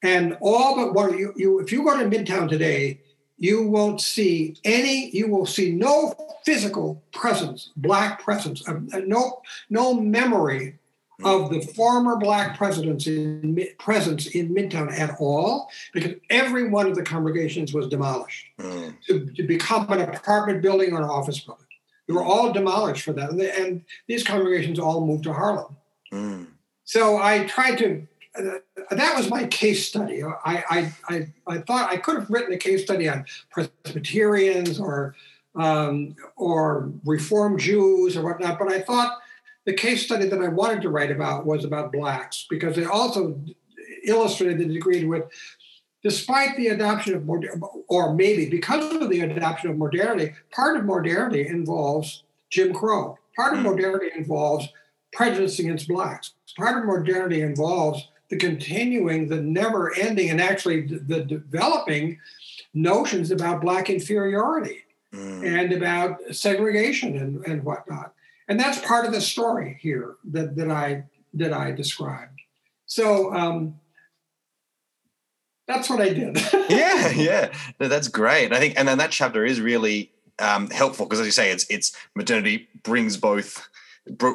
and 0.04 0.38
all 0.41 0.76
but 0.76 0.93
one. 0.93 1.17
You, 1.17 1.34
you, 1.38 1.60
if 1.60 1.72
you 1.72 1.84
go 1.84 1.98
to 1.98 2.04
Midtown 2.04 2.50
today, 2.50 3.00
you 3.38 3.63
won't 3.63 4.02
see 4.02 4.58
any. 4.65 5.10
You 5.12 5.30
will 5.30 5.45
see 5.45 5.72
no 5.72 6.13
physical 6.45 7.02
presence, 7.13 7.69
black 7.78 8.22
presence, 8.22 8.67
uh, 8.67 8.80
no 9.06 9.41
no 9.69 9.93
memory 9.93 10.79
of 11.23 11.49
the 11.49 11.62
former 11.62 12.15
black 12.15 12.58
presidents 12.58 13.08
in, 13.08 13.67
presence 13.77 14.27
in 14.27 14.53
Midtown 14.53 14.91
at 14.91 15.17
all, 15.19 15.69
because 15.93 16.13
every 16.29 16.69
one 16.69 16.88
of 16.88 16.95
the 16.95 17.03
congregations 17.03 17.73
was 17.73 17.88
demolished 17.88 18.45
mm. 18.60 18.93
to, 19.08 19.25
to, 19.25 19.43
become 19.43 19.91
an 19.91 20.01
apartment 20.01 20.62
building 20.62 20.93
or 20.93 20.99
an 20.99 21.10
office 21.10 21.39
building. 21.39 21.65
They 22.08 22.13
were 22.13 22.23
all 22.23 22.53
demolished 22.53 23.03
for 23.03 23.13
that, 23.13 23.29
and, 23.29 23.39
they, 23.39 23.51
and 23.51 23.84
these 24.08 24.23
congregations 24.23 24.79
all 24.79 25.05
moved 25.05 25.25
to 25.25 25.34
Harlem. 25.34 25.75
Mm. 26.12 26.47
So 26.86 27.17
I 27.17 27.45
tried 27.45 27.77
to. 27.79 28.08
Uh, 28.38 28.60
that 28.91 29.17
was 29.17 29.29
my 29.29 29.45
case 29.47 29.88
study. 29.88 30.23
I, 30.23 30.34
I, 30.45 30.93
I, 31.10 31.27
I, 31.47 31.58
thought 31.60 31.91
I 31.91 31.97
could 31.97 32.15
have 32.15 32.29
written 32.29 32.53
a 32.53 32.58
case 32.58 32.84
study 32.84 33.10
on 33.10 33.25
Presbyterians 33.49 34.79
or 34.79 35.15
um, 35.55 36.15
or 36.36 36.91
Reform 37.05 37.58
Jews 37.58 38.15
or 38.15 38.23
whatnot, 38.23 38.60
but 38.60 38.71
I 38.71 38.82
thought 38.82 39.19
the 39.65 39.74
case 39.74 40.04
study 40.04 40.28
that 40.28 40.41
I 40.41 40.48
wanted 40.48 40.82
to 40.82 40.89
write 40.89 41.12
about 41.12 41.45
was 41.45 41.65
about 41.65 41.91
blacks 41.91 42.45
because 42.50 42.78
it 42.78 42.88
also 42.88 43.39
illustrated 44.06 44.58
the 44.58 44.74
degree 44.74 45.02
to 45.02 45.08
which, 45.08 45.24
despite 46.04 46.56
the 46.58 46.69
adoption 46.69 47.15
of 47.15 47.30
or 47.88 48.13
maybe 48.13 48.50
because 48.50 48.95
of 48.95 49.10
the 49.10 49.22
adoption 49.22 49.69
of 49.69 49.78
modernity, 49.78 50.34
part 50.52 50.78
of 50.78 50.86
modernity 50.86 51.48
involves 51.48 52.24
Jim 52.50 52.74
Crow. 52.74 53.17
Part 53.36 53.54
of 53.54 53.60
hmm. 53.60 53.65
modernity 53.65 54.10
involves 54.15 54.67
prejudice 55.13 55.60
against 55.60 55.88
blacks. 55.88 56.34
Part 56.58 56.78
of 56.78 56.86
modernity 56.86 57.41
involves 57.41 58.08
the 58.30 58.38
continuing, 58.38 59.28
the 59.28 59.41
never 59.41 59.95
ending, 59.95 60.30
and 60.30 60.39
actually 60.39 60.82
the 60.82 61.24
developing 61.24 62.19
notions 62.74 63.32
about 63.32 63.62
black 63.62 63.89
inferiority 63.89 64.84
mm. 65.12 65.43
and 65.43 65.74
about 65.74 66.19
segregation 66.32 67.17
and, 67.17 67.43
and 67.48 67.63
whatnot 67.63 68.13
and 68.50 68.60
that's 68.60 68.84
part 68.86 69.06
of 69.06 69.14
the 69.14 69.22
story 69.22 69.78
here 69.80 70.16
that, 70.32 70.56
that 70.58 70.70
I 70.72 71.06
that 71.36 71.54
I 71.54 71.72
described. 71.72 72.42
So 72.88 73.32
um, 73.34 73.80
that's 75.68 75.90
what 75.90 76.02
I 76.02 76.10
did. 76.10 76.36
yeah, 76.70 77.12
yeah, 77.12 77.54
no, 77.80 77.88
that's 77.88 78.08
great. 78.08 78.52
I 78.52 78.60
think, 78.60 78.74
and 78.78 78.88
then 78.88 78.98
that 78.98 79.12
chapter 79.12 79.46
is 79.46 79.62
really 79.62 80.12
um, 80.40 80.70
helpful 80.72 81.06
because, 81.06 81.20
as 81.20 81.28
you 81.28 81.32
say, 81.32 81.52
it's 81.52 81.68
it's 81.70 81.96
modernity 82.16 82.68
brings 82.84 83.16
both 83.16 83.70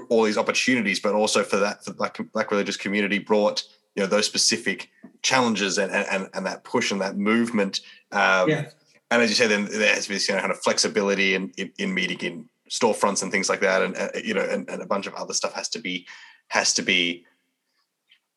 all 0.09 0.23
these 0.23 0.39
opportunities, 0.39 1.01
but 1.01 1.15
also 1.15 1.43
for 1.43 1.57
that 1.57 1.85
for 1.85 1.91
the 1.91 1.97
black, 1.97 2.19
black 2.33 2.51
religious 2.53 2.77
community 2.77 3.19
brought 3.19 3.65
you 3.97 4.03
know 4.03 4.07
those 4.07 4.27
specific 4.27 4.91
challenges 5.23 5.77
and 5.77 5.91
and, 5.91 6.29
and 6.33 6.47
that 6.47 6.63
push 6.63 6.93
and 6.93 7.01
that 7.01 7.17
movement. 7.17 7.81
Um, 8.13 8.49
yeah. 8.49 8.71
And 9.11 9.23
as 9.23 9.29
you 9.29 9.35
say, 9.35 9.49
then 9.49 9.67
there 9.67 9.95
has 9.95 10.05
to 10.05 10.09
be 10.09 10.15
this 10.15 10.29
you 10.29 10.35
know, 10.35 10.41
kind 10.41 10.51
of 10.51 10.59
flexibility 10.61 11.35
in, 11.35 11.53
in, 11.57 11.73
in 11.79 11.95
meeting 11.95 12.19
in 12.21 12.49
storefronts 12.75 13.23
and 13.23 13.31
things 13.31 13.49
like 13.49 13.61
that, 13.61 13.83
and 13.83 13.97
uh, 13.97 14.09
you 14.23 14.35
know, 14.35 14.43
and, 14.43 14.69
and, 14.69 14.83
a 14.83 14.87
bunch 14.87 15.07
of 15.07 15.15
other 15.15 15.33
stuff 15.33 15.53
has 15.55 15.69
to 15.69 15.79
be 15.79 16.07
has 16.49 16.75
to 16.75 16.83
be 16.83 17.25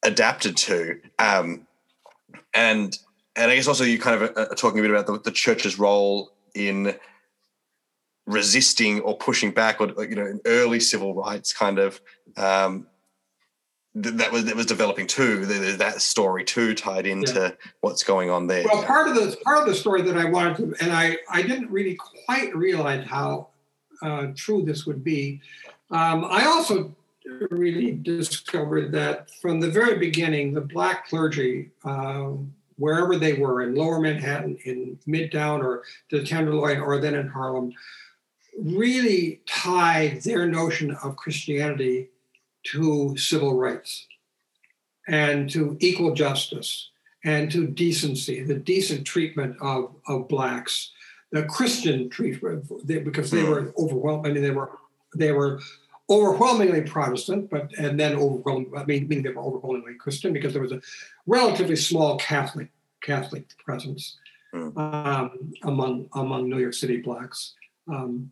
adapted 0.03 0.55
to. 0.55 0.99
Um, 1.17 1.65
and 2.53 2.97
and 3.35 3.51
I 3.51 3.55
guess 3.55 3.67
also 3.67 3.83
you 3.83 3.99
kind 3.99 4.21
of 4.21 4.37
are 4.37 4.55
talking 4.55 4.79
a 4.79 4.81
bit 4.83 4.91
about 4.91 5.07
the, 5.07 5.19
the 5.19 5.31
church's 5.31 5.79
role 5.79 6.31
in 6.53 6.95
resisting 8.27 8.99
or 9.01 9.17
pushing 9.17 9.51
back, 9.51 9.81
or 9.81 9.87
you 10.05 10.15
know, 10.15 10.25
in 10.25 10.39
early 10.45 10.79
civil 10.79 11.15
rights 11.15 11.51
kind 11.51 11.79
of 11.79 11.99
um, 12.35 12.87
that 13.95 14.31
was 14.31 14.45
that 14.45 14.55
was 14.55 14.67
developing 14.67 15.07
too. 15.07 15.45
That 15.45 16.01
story 16.01 16.43
too 16.43 16.75
tied 16.75 17.07
into 17.07 17.39
yeah. 17.39 17.67
what's 17.81 18.03
going 18.03 18.29
on 18.29 18.45
there. 18.45 18.65
Well, 18.65 18.83
part 18.83 19.07
of 19.07 19.15
the 19.15 19.35
part 19.43 19.59
of 19.59 19.65
the 19.65 19.73
story 19.73 20.03
that 20.03 20.15
I 20.15 20.25
wanted 20.25 20.57
to, 20.57 20.83
and 20.83 20.91
I 20.91 21.17
I 21.29 21.41
didn't 21.41 21.71
really 21.71 21.97
quite 22.25 22.55
realize 22.55 23.05
how 23.07 23.49
uh, 24.01 24.27
true 24.35 24.63
this 24.63 24.85
would 24.85 25.03
be. 25.03 25.41
Um, 25.91 26.25
I 26.25 26.45
also 26.45 26.95
really 27.49 27.91
discovered 27.91 28.91
that 28.93 29.29
from 29.41 29.59
the 29.59 29.69
very 29.69 29.97
beginning, 29.97 30.53
the 30.53 30.61
black 30.61 31.07
clergy, 31.07 31.71
uh, 31.83 32.31
wherever 32.77 33.17
they 33.17 33.33
were 33.33 33.63
in 33.63 33.75
Lower 33.75 33.99
Manhattan, 33.99 34.57
in 34.65 34.97
Midtown, 35.07 35.63
or 35.63 35.83
the 36.11 36.23
Tenderloin, 36.23 36.79
or 36.79 36.99
then 36.99 37.15
in 37.15 37.27
Harlem, 37.27 37.73
really 38.59 39.41
tied 39.47 40.21
their 40.21 40.47
notion 40.47 40.91
of 41.03 41.15
Christianity 41.15 42.09
to 42.63 43.15
civil 43.17 43.55
rights 43.55 44.07
and 45.07 45.49
to 45.49 45.77
equal 45.79 46.13
justice 46.13 46.89
and 47.23 47.51
to 47.51 47.67
decency, 47.67 48.43
the 48.43 48.55
decent 48.55 49.05
treatment 49.05 49.55
of, 49.61 49.95
of 50.07 50.27
blacks, 50.27 50.91
the 51.41 51.47
Christian 51.47 52.09
treatment, 52.09 52.65
because 52.87 53.31
they 53.31 53.43
were 53.43 53.73
overwhelmed. 53.77 54.25
I 54.27 54.31
mean, 54.31 54.43
they 54.43 54.51
were 54.51 54.71
they 55.15 55.31
were 55.31 55.59
overwhelmingly 56.09 56.81
Protestant, 56.81 57.49
but 57.49 57.73
and 57.77 57.99
then 57.99 58.15
overwhelming. 58.15 58.71
I 58.75 58.83
mean, 58.85 59.07
meaning 59.07 59.23
they 59.23 59.31
were 59.31 59.41
overwhelmingly 59.41 59.95
Christian 59.95 60.33
because 60.33 60.53
there 60.53 60.61
was 60.61 60.71
a 60.71 60.81
relatively 61.25 61.75
small 61.75 62.17
Catholic 62.17 62.69
Catholic 63.01 63.45
presence 63.63 64.17
mm. 64.53 64.75
um, 64.77 65.53
among 65.63 66.09
among 66.13 66.49
New 66.49 66.59
York 66.59 66.73
City 66.73 66.97
blacks. 66.97 67.53
Um, 67.91 68.31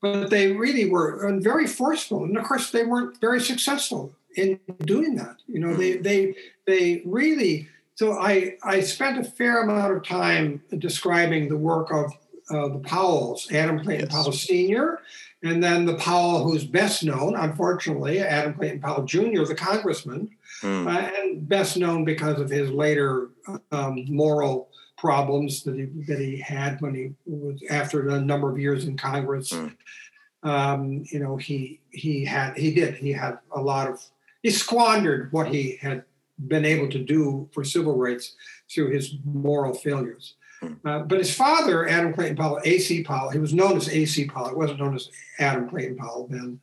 but 0.00 0.28
they 0.28 0.52
really 0.52 0.90
were 0.90 1.38
very 1.40 1.66
forceful, 1.66 2.24
and 2.24 2.36
of 2.36 2.44
course, 2.44 2.70
they 2.70 2.84
weren't 2.84 3.20
very 3.20 3.40
successful 3.40 4.14
in 4.36 4.60
doing 4.80 5.14
that. 5.16 5.36
You 5.46 5.60
know, 5.60 5.74
they 5.74 5.96
they 5.96 6.34
they 6.66 7.02
really. 7.04 7.68
So 7.94 8.18
I 8.18 8.56
I 8.62 8.80
spent 8.80 9.18
a 9.18 9.24
fair 9.24 9.62
amount 9.62 9.96
of 9.96 10.04
time 10.04 10.62
describing 10.78 11.48
the 11.48 11.56
work 11.56 11.92
of 11.92 12.12
uh, 12.50 12.68
the 12.68 12.80
Powells, 12.80 13.50
Adam 13.52 13.80
Clayton 13.80 14.06
yes. 14.10 14.14
Powell 14.14 14.32
Sr., 14.32 15.00
and 15.42 15.62
then 15.62 15.84
the 15.84 15.96
Powell 15.96 16.42
who's 16.42 16.64
best 16.64 17.04
known, 17.04 17.36
unfortunately, 17.36 18.18
Adam 18.20 18.54
Clayton 18.54 18.80
Powell 18.80 19.04
Jr., 19.04 19.44
the 19.44 19.54
congressman, 19.54 20.30
mm. 20.62 20.86
uh, 20.86 21.10
and 21.20 21.48
best 21.48 21.76
known 21.76 22.04
because 22.04 22.40
of 22.40 22.50
his 22.50 22.70
later 22.70 23.30
um, 23.70 24.04
moral 24.08 24.68
problems 24.96 25.62
that 25.64 25.76
he 25.76 25.84
that 26.06 26.18
he 26.18 26.38
had 26.38 26.80
when 26.80 26.94
he 26.94 27.12
was 27.26 27.62
after 27.70 28.08
a 28.08 28.20
number 28.20 28.50
of 28.50 28.58
years 28.58 28.86
in 28.86 28.96
Congress. 28.96 29.52
Mm. 29.52 29.76
Um, 30.42 31.04
you 31.10 31.20
know, 31.20 31.36
he 31.36 31.80
he 31.90 32.24
had 32.24 32.56
he 32.56 32.74
did 32.74 32.94
he 32.94 33.12
had 33.12 33.38
a 33.52 33.60
lot 33.60 33.88
of 33.88 34.02
he 34.42 34.50
squandered 34.50 35.32
what 35.32 35.48
he 35.48 35.76
had 35.80 36.04
been 36.48 36.64
able 36.64 36.88
to 36.88 36.98
do 36.98 37.48
for 37.52 37.64
civil 37.64 37.96
rights 37.96 38.34
through 38.72 38.90
his 38.90 39.14
moral 39.24 39.74
failures. 39.74 40.34
Mm. 40.62 40.78
Uh, 40.84 40.98
but 41.00 41.18
his 41.18 41.34
father, 41.34 41.88
Adam 41.88 42.12
Clayton 42.12 42.36
Powell, 42.36 42.60
A.C. 42.64 43.02
Powell, 43.04 43.30
he 43.30 43.38
was 43.38 43.54
known 43.54 43.76
as 43.76 43.88
A.C. 43.88 44.26
Powell. 44.26 44.48
It 44.48 44.56
wasn't 44.56 44.80
known 44.80 44.94
as 44.94 45.10
Adam 45.38 45.68
Clayton 45.68 45.96
Powell 45.96 46.26
then, 46.30 46.60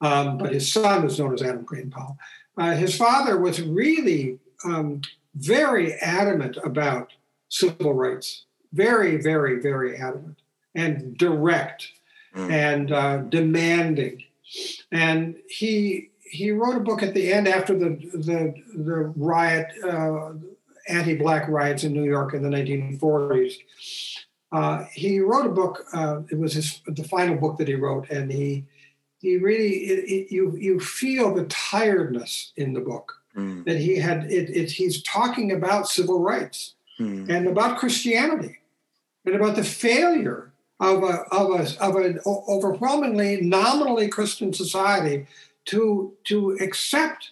um, 0.00 0.38
but 0.38 0.52
his 0.52 0.72
son 0.72 1.04
was 1.04 1.18
known 1.18 1.34
as 1.34 1.42
Adam 1.42 1.64
Clayton 1.64 1.90
Powell. 1.90 2.18
Uh, 2.56 2.74
his 2.74 2.96
father 2.96 3.38
was 3.38 3.62
really 3.62 4.38
um, 4.64 5.00
very 5.34 5.94
adamant 5.94 6.58
about 6.62 7.12
civil 7.48 7.94
rights. 7.94 8.44
Very, 8.72 9.16
very, 9.16 9.60
very 9.60 9.96
adamant 9.96 10.38
and 10.74 11.16
direct 11.16 11.88
mm. 12.34 12.50
and 12.50 12.92
uh, 12.92 13.18
demanding. 13.18 14.24
And 14.92 15.36
he 15.48 16.09
he 16.30 16.52
wrote 16.52 16.76
a 16.76 16.80
book 16.80 17.02
at 17.02 17.12
the 17.12 17.32
end 17.32 17.48
after 17.48 17.76
the 17.76 17.90
the, 18.14 18.54
the 18.74 19.12
riot, 19.16 19.68
uh, 19.84 20.32
anti-black 20.88 21.48
riots 21.48 21.84
in 21.84 21.92
New 21.92 22.04
York 22.04 22.34
in 22.34 22.42
the 22.42 22.48
1940s. 22.48 23.54
Uh, 24.52 24.84
he 24.92 25.20
wrote 25.20 25.46
a 25.46 25.50
book. 25.50 25.84
Uh, 25.92 26.20
it 26.30 26.38
was 26.38 26.54
his 26.54 26.80
the 26.86 27.04
final 27.04 27.36
book 27.36 27.58
that 27.58 27.68
he 27.68 27.74
wrote, 27.74 28.08
and 28.10 28.30
he 28.30 28.64
he 29.18 29.36
really 29.36 29.70
it, 29.70 30.04
it, 30.08 30.32
you 30.32 30.56
you 30.56 30.80
feel 30.80 31.34
the 31.34 31.44
tiredness 31.44 32.52
in 32.56 32.72
the 32.72 32.80
book 32.80 33.20
mm. 33.36 33.64
that 33.64 33.78
he 33.78 33.96
had. 33.96 34.24
It, 34.30 34.50
it, 34.50 34.70
he's 34.70 35.02
talking 35.02 35.52
about 35.52 35.88
civil 35.88 36.20
rights 36.20 36.74
mm. 36.98 37.28
and 37.28 37.46
about 37.46 37.78
Christianity 37.78 38.58
and 39.24 39.34
about 39.34 39.56
the 39.56 39.64
failure 39.64 40.52
of 40.80 41.02
a, 41.04 41.24
of 41.30 41.50
a, 41.60 41.84
of 41.84 41.96
an 41.96 42.18
overwhelmingly 42.26 43.40
nominally 43.42 44.08
Christian 44.08 44.52
society 44.52 45.26
to, 45.66 46.12
to 46.24 46.56
accept 46.60 47.30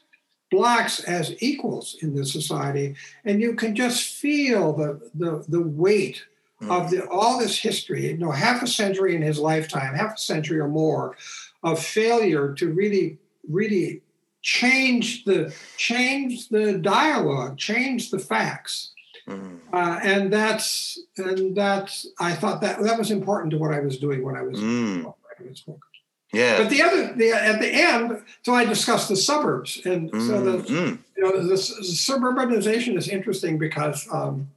blacks 0.51 1.01
as 1.01 1.35
equals 1.43 1.97
in 2.01 2.15
this 2.15 2.33
society. 2.33 2.97
And 3.25 3.41
you 3.41 3.55
can 3.55 3.75
just 3.75 4.15
feel 4.15 4.73
the, 4.73 5.11
the, 5.15 5.45
the 5.49 5.63
weight 5.63 6.25
mm. 6.61 6.71
of 6.71 6.91
the, 6.91 7.07
all 7.09 7.39
this 7.39 7.59
history, 7.59 8.07
you 8.07 8.19
know, 8.19 8.31
half 8.31 8.63
a 8.63 8.67
century 8.67 9.15
in 9.15 9.23
his 9.23 9.39
lifetime, 9.39 9.95
half 9.95 10.15
a 10.15 10.19
century 10.19 10.59
or 10.59 10.69
more 10.69 11.17
of 11.63 11.83
failure 11.83 12.55
to 12.55 12.73
really, 12.73 13.19
really 13.49 14.03
change 14.41 15.25
the 15.25 15.53
change 15.77 16.49
the 16.49 16.79
dialogue, 16.79 17.59
change 17.59 18.11
the 18.11 18.19
facts. 18.19 18.93
Mm. 19.29 19.59
Uh, 19.73 20.01
and 20.03 20.33
that's 20.33 20.99
and 21.17 21.55
that's 21.55 22.07
I 22.19 22.33
thought 22.35 22.61
that 22.63 22.83
that 22.83 22.99
was 22.99 23.11
important 23.11 23.51
to 23.53 23.59
what 23.59 23.75
I 23.75 23.81
was 23.81 23.99
doing 23.99 24.25
when 24.25 24.37
I 24.37 24.43
was 24.43 24.59
mm. 24.59 25.05
writing 25.05 25.51
this 25.51 25.61
book. 25.61 25.85
Yeah. 26.33 26.59
But 26.59 26.71
the 26.71 26.83
other 26.83 27.15
the 27.15 27.31
at 27.33 27.61
the 27.61 27.69
end, 27.69 28.23
so 28.43 28.55
I 28.55 28.65
discussed 28.65 29.09
the 29.09 29.17
suburbs, 29.17 29.81
and 29.85 30.13
mm. 30.13 30.27
so 30.27 30.43
the 30.43 30.59
mm. 30.59 30.99
you 31.17 31.23
know 31.23 31.41
the, 31.41 31.49
the, 31.49 31.55
suburbanization 31.55 32.97
is 32.99 33.09
interesting 33.09 33.59
because 33.59 34.07
um, 34.13 34.51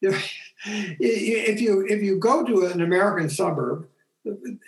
you 0.00 0.10
know, 0.10 0.18
if 0.66 1.60
you 1.60 1.86
if 1.86 2.02
you 2.02 2.18
go 2.18 2.44
to 2.44 2.66
an 2.66 2.80
American 2.80 3.28
suburb, 3.28 3.86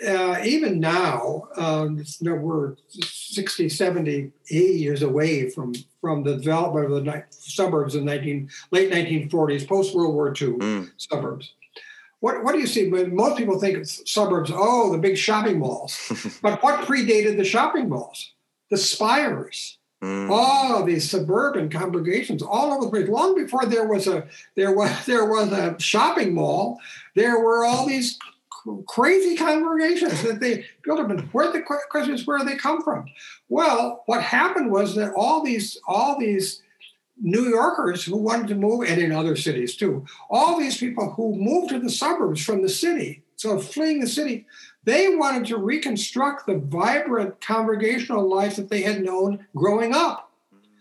uh, 0.07 0.39
even 0.45 0.81
now, 0.81 1.49
um, 1.57 2.05
you 2.21 2.31
know, 2.31 2.35
we're 2.35 2.77
60, 2.89 3.69
70, 3.69 4.31
80 4.51 4.65
years 4.75 5.03
away 5.03 5.49
from, 5.49 5.75
from 6.01 6.23
the 6.23 6.37
development 6.37 6.87
of 6.87 6.93
the 6.93 7.13
ni- 7.13 7.25
suburbs 7.31 7.95
in 7.95 8.05
19, 8.05 8.51
late 8.71 8.93
1940s, 8.93 9.67
post 9.67 9.95
World 9.95 10.15
War 10.15 10.29
II 10.29 10.59
mm. 10.59 10.91
suburbs. 10.99 11.55
What, 12.27 12.43
what 12.43 12.55
do 12.55 12.59
you 12.59 12.67
see? 12.67 12.91
Most 12.91 13.39
people 13.39 13.61
think 13.61 13.79
of 13.79 13.89
suburbs, 13.89 14.51
oh, 14.53 14.91
the 14.91 14.99
big 14.99 15.17
shopping 15.17 15.61
malls. 15.61 15.97
but 16.43 16.61
what 16.61 16.81
predated 16.81 17.37
the 17.37 17.45
shopping 17.45 17.89
malls? 17.89 18.33
The 18.69 18.77
spires. 18.77 19.79
Mm. 20.03 20.29
All 20.29 20.83
these 20.83 21.09
suburban 21.09 21.71
congregations 21.71 22.43
all 22.43 22.73
over 22.73 22.87
the 22.87 22.91
place. 22.91 23.09
Long 23.09 23.37
before 23.37 23.65
there 23.67 23.87
was 23.87 24.09
a 24.09 24.27
there 24.57 24.73
was 24.73 24.91
there 25.07 25.25
was 25.27 25.53
a 25.53 25.79
shopping 25.79 26.35
mall, 26.35 26.81
there 27.15 27.39
were 27.39 27.65
all 27.65 27.87
these 27.87 28.19
crazy 28.89 29.37
congregations 29.37 30.25
that 30.25 30.41
they 30.41 30.67
built 30.83 30.99
up. 30.99 31.11
And 31.11 31.21
where 31.33 31.53
the 31.53 31.63
question 31.63 32.13
is, 32.13 32.27
where 32.27 32.39
do 32.41 32.45
they 32.45 32.57
come 32.57 32.83
from? 32.83 33.07
Well, 33.49 34.03
what 34.07 34.21
happened 34.21 34.73
was 34.73 34.97
that 34.97 35.13
all 35.15 35.45
these 35.45 35.79
all 35.87 36.19
these 36.19 36.61
New 37.21 37.49
Yorkers 37.49 38.05
who 38.05 38.17
wanted 38.17 38.49
to 38.49 38.55
move, 38.55 38.87
and 38.89 39.01
in 39.01 39.13
other 39.13 39.37
cities 39.37 39.77
too, 39.77 40.05
all 40.29 40.59
these 40.59 40.77
people 40.77 41.11
who 41.11 41.35
moved 41.35 41.71
to 41.71 41.79
the 41.79 41.91
suburbs 41.91 42.45
from 42.45 42.63
the 42.63 42.69
city, 42.69 43.23
so 43.37 43.59
fleeing 43.59 44.01
the 44.01 44.07
city, 44.07 44.47
they 44.85 45.15
wanted 45.17 45.47
to 45.47 45.59
reconstruct 45.59 46.47
the 46.47 46.59
vibrant 46.59 47.41
congregational 47.41 48.29
life 48.29 48.57
that 48.57 48.69
they 48.69 48.83
had 48.83 49.03
known 49.03 49.47
growing 49.55 49.95
up. 49.95 50.31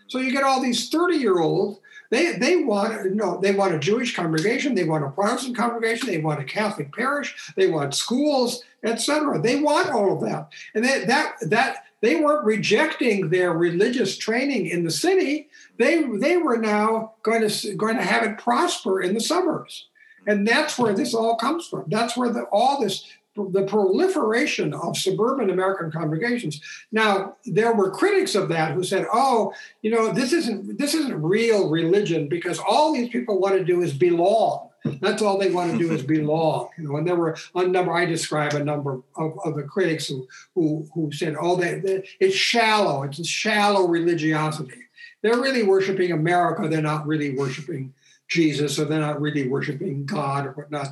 So 0.08 0.18
you 0.18 0.30
get 0.30 0.44
all 0.44 0.62
these 0.62 0.88
30 0.88 1.16
year 1.16 1.40
olds 1.40 1.80
they 2.10 2.36
they 2.38 2.56
want 2.56 3.14
no, 3.14 3.38
they 3.40 3.52
want 3.52 3.74
a 3.74 3.78
Jewish 3.78 4.14
congregation, 4.14 4.74
they 4.74 4.84
want 4.84 5.04
a 5.04 5.10
Protestant 5.10 5.56
congregation, 5.56 6.08
they 6.08 6.18
want 6.18 6.40
a 6.40 6.44
Catholic 6.44 6.94
parish, 6.94 7.52
they 7.56 7.68
want 7.68 7.94
schools, 7.94 8.62
etc. 8.84 9.40
They 9.40 9.56
want 9.56 9.90
all 9.90 10.14
of 10.14 10.20
that, 10.22 10.52
and 10.74 10.84
they, 10.84 11.04
that 11.04 11.36
that 11.42 11.85
they 12.06 12.14
weren't 12.14 12.44
rejecting 12.44 13.30
their 13.30 13.52
religious 13.52 14.16
training 14.16 14.68
in 14.68 14.84
the 14.84 14.90
city. 14.92 15.48
They 15.76 16.04
they 16.04 16.36
were 16.36 16.56
now 16.56 17.14
going 17.24 17.48
to 17.48 17.74
going 17.74 17.96
to 17.96 18.04
have 18.04 18.22
it 18.22 18.38
prosper 18.38 19.02
in 19.02 19.12
the 19.12 19.20
suburbs, 19.20 19.86
and 20.24 20.46
that's 20.46 20.78
where 20.78 20.94
this 20.94 21.14
all 21.14 21.34
comes 21.36 21.66
from. 21.66 21.84
That's 21.88 22.16
where 22.16 22.30
the, 22.30 22.44
all 22.52 22.80
this 22.80 23.04
the 23.34 23.64
proliferation 23.64 24.72
of 24.72 24.96
suburban 24.96 25.50
American 25.50 25.90
congregations. 25.90 26.60
Now, 26.92 27.36
there 27.44 27.74
were 27.74 27.90
critics 27.90 28.34
of 28.36 28.48
that 28.50 28.72
who 28.72 28.84
said, 28.84 29.06
"Oh, 29.12 29.52
you 29.82 29.90
know, 29.90 30.12
this 30.12 30.32
isn't 30.32 30.78
this 30.78 30.94
isn't 30.94 31.20
real 31.20 31.68
religion 31.68 32.28
because 32.28 32.60
all 32.60 32.94
these 32.94 33.08
people 33.08 33.40
want 33.40 33.56
to 33.56 33.64
do 33.64 33.82
is 33.82 33.92
belong. 33.92 34.70
That's 35.00 35.22
all 35.22 35.38
they 35.38 35.50
want 35.50 35.72
to 35.72 35.78
do 35.78 35.92
is 35.92 36.02
belong." 36.02 36.68
You 36.78 36.84
know, 36.84 36.96
and 36.96 37.06
there 37.06 37.16
were 37.16 37.36
a 37.54 37.66
number. 37.66 37.92
I 37.92 38.04
describe 38.06 38.54
a 38.54 38.64
number 38.64 39.00
of, 39.16 39.38
of 39.44 39.56
the 39.56 39.62
critics 39.64 40.06
who 40.08 40.26
who 40.54 40.88
who 40.94 41.10
said, 41.12 41.36
"Oh, 41.40 41.56
they, 41.56 41.80
they, 41.80 42.08
it's 42.20 42.36
shallow. 42.36 43.02
It's 43.04 43.18
a 43.18 43.24
shallow 43.24 43.86
religiosity. 43.88 44.82
They're 45.22 45.40
really 45.40 45.62
worshiping 45.62 46.12
America. 46.12 46.68
They're 46.68 46.82
not 46.82 47.06
really 47.06 47.34
worshiping." 47.36 47.94
Jesus, 48.28 48.78
or 48.80 48.86
they're 48.86 48.98
not 48.98 49.20
really 49.20 49.46
worshiping 49.48 50.04
God 50.04 50.46
or 50.46 50.52
whatnot. 50.52 50.88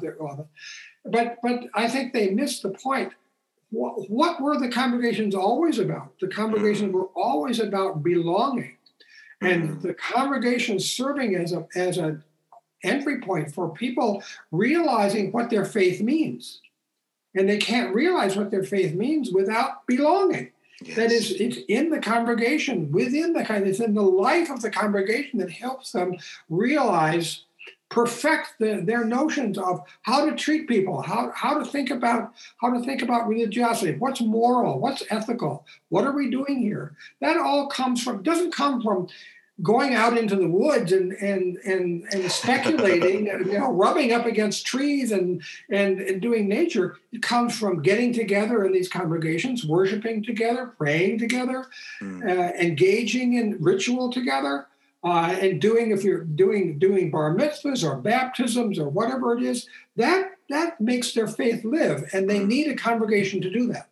But 1.04 1.38
but 1.42 1.64
I 1.74 1.88
think 1.88 2.12
they 2.12 2.30
missed 2.30 2.62
the 2.62 2.70
point. 2.70 3.12
what, 3.70 4.08
what 4.08 4.40
were 4.40 4.56
the 4.56 4.68
congregations 4.68 5.34
always 5.34 5.80
about? 5.80 6.18
The 6.20 6.28
congregations 6.28 6.92
were 6.92 7.08
always 7.16 7.58
about 7.58 8.04
belonging, 8.04 8.76
and 9.40 9.62
Mhm. 9.68 9.82
the 9.82 9.94
congregation 9.94 10.78
serving 10.78 11.34
as 11.34 11.52
a 11.52 11.66
as 11.74 11.98
a 11.98 12.22
entry 12.84 13.20
point 13.20 13.52
for 13.52 13.70
people 13.70 14.22
realizing 14.52 15.32
what 15.32 15.50
their 15.50 15.64
faith 15.64 16.00
means, 16.00 16.60
and 17.34 17.48
they 17.48 17.58
can't 17.58 17.94
realize 17.94 18.36
what 18.36 18.50
their 18.50 18.64
faith 18.64 18.94
means 18.94 19.30
without 19.30 19.86
belonging. 19.86 20.50
That 20.96 21.10
Yes. 21.10 21.12
is, 21.12 21.30
it's 21.40 21.58
in 21.68 21.90
the 21.90 22.00
congregation, 22.00 22.90
within 22.90 23.32
the 23.32 23.44
kind, 23.44 23.66
it's 23.66 23.80
in 23.80 23.94
the 23.94 24.02
life 24.02 24.50
of 24.50 24.60
the 24.60 24.70
congregation 24.70 25.38
that 25.38 25.50
helps 25.50 25.92
them 25.92 26.16
realize, 26.48 27.44
perfect 27.90 28.54
the, 28.58 28.82
their 28.84 29.04
notions 29.04 29.56
of 29.56 29.80
how 30.02 30.28
to 30.28 30.34
treat 30.34 30.66
people, 30.66 31.00
how, 31.02 31.30
how 31.34 31.56
to 31.56 31.64
think 31.64 31.90
about 31.90 32.32
how 32.60 32.72
to 32.72 32.80
think 32.80 33.02
about 33.02 33.28
religiosity, 33.28 33.96
what's 33.98 34.20
moral, 34.20 34.80
what's 34.80 35.04
ethical, 35.10 35.64
what 35.90 36.04
are 36.04 36.10
we 36.10 36.28
doing 36.28 36.58
here? 36.58 36.96
That 37.20 37.36
all 37.36 37.68
comes 37.68 38.02
from 38.02 38.24
doesn't 38.24 38.52
come 38.52 38.82
from 38.82 39.06
going 39.62 39.94
out 39.94 40.18
into 40.18 40.34
the 40.34 40.48
woods 40.48 40.90
and 40.90 41.12
and 41.12 41.56
and, 41.58 42.04
and 42.12 42.30
speculating, 42.30 43.26
you 43.26 43.58
know, 43.58 43.70
rubbing 43.70 44.12
up 44.12 44.26
against 44.26 44.66
trees 44.66 45.12
and, 45.12 45.42
and 45.70 46.00
and 46.00 46.20
doing 46.20 46.48
nature. 46.48 46.96
It 47.12 47.22
comes 47.22 47.56
from 47.56 47.80
getting 47.80 48.12
together 48.12 48.64
in 48.64 48.72
these 48.72 48.88
congregations, 48.88 49.64
worshiping 49.64 50.24
together, 50.24 50.74
praying 50.76 51.18
together, 51.18 51.66
Mm. 52.02 52.28
uh, 52.28 52.52
engaging 52.58 53.34
in 53.34 53.56
ritual 53.60 54.10
together, 54.10 54.66
uh, 55.04 55.36
and 55.40 55.60
doing 55.60 55.92
if 55.92 56.02
you're 56.02 56.24
doing 56.24 56.78
doing 56.78 57.10
bar 57.12 57.34
mitzvahs 57.34 57.84
or 57.88 57.96
baptisms 57.96 58.78
or 58.78 58.88
whatever 58.88 59.36
it 59.36 59.42
is, 59.44 59.68
that 59.96 60.32
that 60.50 60.80
makes 60.80 61.12
their 61.14 61.28
faith 61.28 61.64
live, 61.64 62.10
and 62.12 62.28
they 62.28 62.40
need 62.40 62.66
a 62.68 62.74
congregation 62.74 63.40
to 63.40 63.50
do 63.50 63.68
that. 63.72 63.88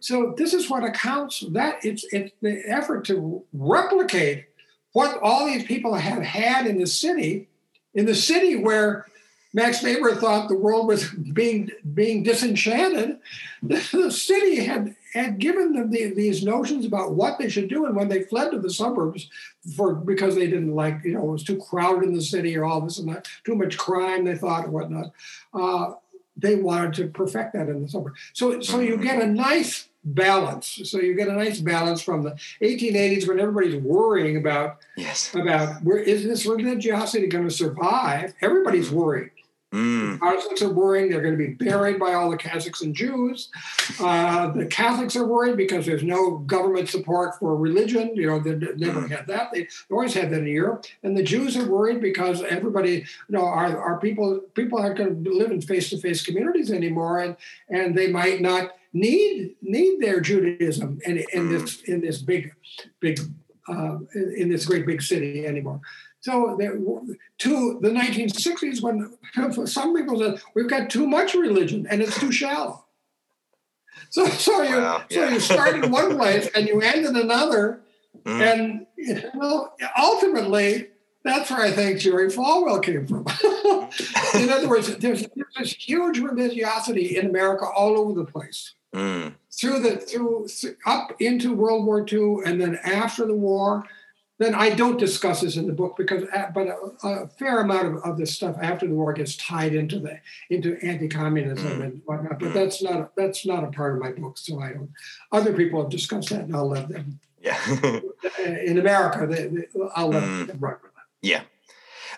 So 0.00 0.34
this 0.36 0.54
is 0.54 0.68
what 0.68 0.82
accounts 0.84 1.44
that 1.52 1.84
it's 1.84 2.04
it's 2.12 2.32
the 2.42 2.62
effort 2.66 3.04
to 3.06 3.44
replicate 3.52 4.46
what 4.92 5.18
all 5.22 5.46
these 5.46 5.64
people 5.64 5.94
have 5.94 6.22
had 6.22 6.66
in 6.66 6.78
the 6.78 6.86
city, 6.86 7.48
in 7.94 8.06
the 8.06 8.14
city 8.14 8.56
where 8.56 9.06
Max 9.54 9.82
Weber 9.82 10.14
thought 10.14 10.48
the 10.48 10.56
world 10.56 10.86
was 10.86 11.10
being 11.10 11.70
being 11.94 12.22
disenchanted. 12.22 13.18
The, 13.60 14.10
city 14.12 14.64
had 14.64 14.94
had 15.14 15.40
given 15.40 15.72
them 15.72 15.90
the, 15.90 16.14
these 16.14 16.44
notions 16.44 16.86
about 16.86 17.14
what 17.14 17.38
they 17.38 17.48
should 17.48 17.68
do, 17.68 17.86
and 17.86 17.96
when 17.96 18.08
they 18.08 18.22
fled 18.22 18.52
to 18.52 18.60
the 18.60 18.70
suburbs 18.70 19.28
for 19.74 19.94
because 19.94 20.36
they 20.36 20.46
didn't 20.46 20.76
like 20.76 21.00
you 21.02 21.14
know 21.14 21.28
it 21.28 21.32
was 21.32 21.42
too 21.42 21.56
crowded 21.56 22.04
in 22.04 22.14
the 22.14 22.22
city 22.22 22.56
or 22.56 22.64
all 22.64 22.80
this 22.80 23.00
and 23.00 23.08
that, 23.08 23.26
too 23.44 23.56
much 23.56 23.76
crime 23.76 24.24
they 24.24 24.36
thought 24.36 24.66
or 24.66 24.70
whatnot. 24.70 25.12
Uh, 25.52 25.94
they 26.36 26.54
wanted 26.54 26.94
to 26.94 27.08
perfect 27.08 27.54
that 27.54 27.68
in 27.68 27.82
the 27.82 27.88
suburbs. 27.88 28.20
So 28.32 28.60
so 28.60 28.78
you 28.78 28.96
get 28.96 29.20
a 29.20 29.26
nice 29.26 29.88
balance. 30.14 30.80
So 30.84 31.00
you 31.00 31.14
get 31.14 31.28
a 31.28 31.32
nice 31.32 31.60
balance 31.60 32.02
from 32.02 32.22
the 32.22 32.36
1880s 32.62 33.26
when 33.28 33.40
everybody's 33.40 33.76
worrying 33.82 34.36
about 34.36 34.78
Yes. 34.96 35.34
about 35.34 35.82
where 35.82 35.98
is 35.98 36.24
this 36.24 36.46
religiosity 36.46 37.26
going 37.26 37.44
to 37.48 37.54
survive? 37.54 38.34
Everybody's 38.40 38.90
worried. 38.90 39.30
Mm. 39.72 40.18
Protestants 40.18 40.62
are 40.62 40.72
worrying 40.72 41.10
they're 41.10 41.20
going 41.20 41.36
to 41.36 41.46
be 41.46 41.52
buried 41.52 41.98
by 41.98 42.14
all 42.14 42.30
the 42.30 42.38
Catholics 42.38 42.80
and 42.80 42.94
Jews. 42.96 43.50
Uh, 44.00 44.50
the 44.52 44.64
Catholics 44.64 45.14
are 45.14 45.26
worried 45.26 45.58
because 45.58 45.84
there's 45.84 46.02
no 46.02 46.38
government 46.38 46.88
support 46.88 47.38
for 47.38 47.54
religion. 47.54 48.12
You 48.16 48.28
know, 48.28 48.40
they 48.40 48.54
never 48.76 49.06
had 49.06 49.26
that. 49.26 49.52
They 49.52 49.68
always 49.90 50.14
had 50.14 50.30
that 50.30 50.38
in 50.40 50.46
Europe. 50.46 50.86
And 51.02 51.14
the 51.14 51.22
Jews 51.22 51.54
are 51.54 51.68
worried 51.68 52.00
because 52.00 52.42
everybody, 52.42 52.92
you 52.92 53.04
know, 53.28 53.44
our, 53.44 53.78
our 53.78 54.00
people 54.00 54.40
people 54.54 54.78
aren't 54.78 54.96
going 54.96 55.22
to 55.22 55.30
live 55.30 55.50
in 55.50 55.60
face-to-face 55.60 56.22
communities 56.24 56.70
anymore, 56.70 57.18
and 57.18 57.36
and 57.68 57.94
they 57.94 58.10
might 58.10 58.40
not 58.40 58.72
need 58.98 59.56
need 59.62 60.00
their 60.00 60.20
Judaism 60.20 61.00
in, 61.04 61.24
in 61.32 61.52
this 61.52 61.82
in 61.82 62.00
this 62.00 62.18
big 62.22 62.52
big 63.00 63.20
uh, 63.68 63.98
in, 64.14 64.48
this 64.48 64.64
great 64.64 64.86
big 64.86 65.02
city 65.02 65.46
anymore. 65.46 65.80
So 66.20 66.56
there, 66.58 66.72
to 66.72 67.78
the 67.80 67.90
1960s, 67.90 68.82
when 68.82 69.16
some 69.66 69.94
people 69.94 70.18
said 70.18 70.42
we've 70.54 70.68
got 70.68 70.90
too 70.90 71.06
much 71.06 71.34
religion 71.34 71.86
and 71.88 72.02
it's 72.02 72.18
too 72.18 72.32
shallow. 72.32 72.84
So, 74.10 74.26
so 74.26 74.62
you 74.62 74.76
Wow, 74.76 75.04
so 75.10 75.28
you 75.28 75.40
start 75.40 75.76
in 75.76 75.90
one 76.00 76.16
place 76.16 76.48
and 76.54 76.66
you 76.66 76.80
end 76.80 77.04
in 77.04 77.16
another, 77.16 77.80
Mm. 78.24 78.52
and 78.52 78.86
you 78.96 79.22
know, 79.34 79.70
ultimately 79.96 80.88
that's 81.22 81.50
where 81.50 81.60
I 81.60 81.70
think 81.70 82.00
Jerry 82.00 82.28
Falwell 82.28 82.82
came 82.82 83.06
from. 83.06 83.26
in 84.42 84.50
other 84.50 84.68
words, 84.68 84.94
there's, 84.96 85.20
there's 85.20 85.54
this 85.56 85.72
huge 85.72 86.18
religiosity 86.18 87.16
in 87.16 87.26
America 87.26 87.64
all 87.64 87.98
over 87.98 88.12
the 88.14 88.24
place 88.24 88.74
Mm. 88.94 89.34
through 89.52 89.80
the 89.80 89.96
through 89.98 90.48
up 90.86 91.14
into 91.20 91.52
World 91.54 91.84
War 91.84 92.06
II 92.10 92.38
and 92.46 92.60
then 92.60 92.78
after 92.84 93.26
the 93.26 93.34
war. 93.34 93.84
Then 94.40 94.54
I 94.54 94.70
don't 94.70 95.00
discuss 95.00 95.40
this 95.40 95.56
in 95.56 95.66
the 95.66 95.72
book 95.72 95.96
because, 95.96 96.22
uh, 96.32 96.46
but 96.54 96.68
a, 96.68 96.76
a 97.08 97.26
fair 97.26 97.60
amount 97.60 97.88
of, 97.88 97.96
of 98.04 98.16
this 98.16 98.36
stuff 98.36 98.54
after 98.62 98.86
the 98.86 98.94
war 98.94 99.12
gets 99.12 99.36
tied 99.36 99.74
into 99.74 99.98
the 99.98 100.20
into 100.48 100.78
anti-communism 100.80 101.80
Mm. 101.80 101.84
and 101.84 102.02
whatnot. 102.04 102.38
But 102.38 102.50
Mm. 102.50 102.54
that's 102.54 102.80
not 102.80 103.16
that's 103.16 103.44
not 103.44 103.64
a 103.64 103.66
part 103.72 103.94
of 103.94 104.00
my 104.00 104.12
book, 104.12 104.38
so 104.38 104.60
I 104.60 104.74
don't. 104.74 104.90
Other 105.32 105.52
people 105.54 105.82
have 105.82 105.90
discussed 105.90 106.28
that, 106.30 106.42
and 106.42 106.54
I'll 106.54 106.68
let 106.68 106.88
them. 106.88 107.18
Yeah. 107.42 107.58
In 108.64 108.78
America, 108.78 109.26
they, 109.26 109.48
they, 109.48 109.66
I'll 109.96 110.10
let 110.10 110.22
Mm. 110.22 110.46
them 110.46 110.58
run 110.60 110.76
with 110.84 110.94
that. 110.94 111.02
Yeah. 111.20 111.42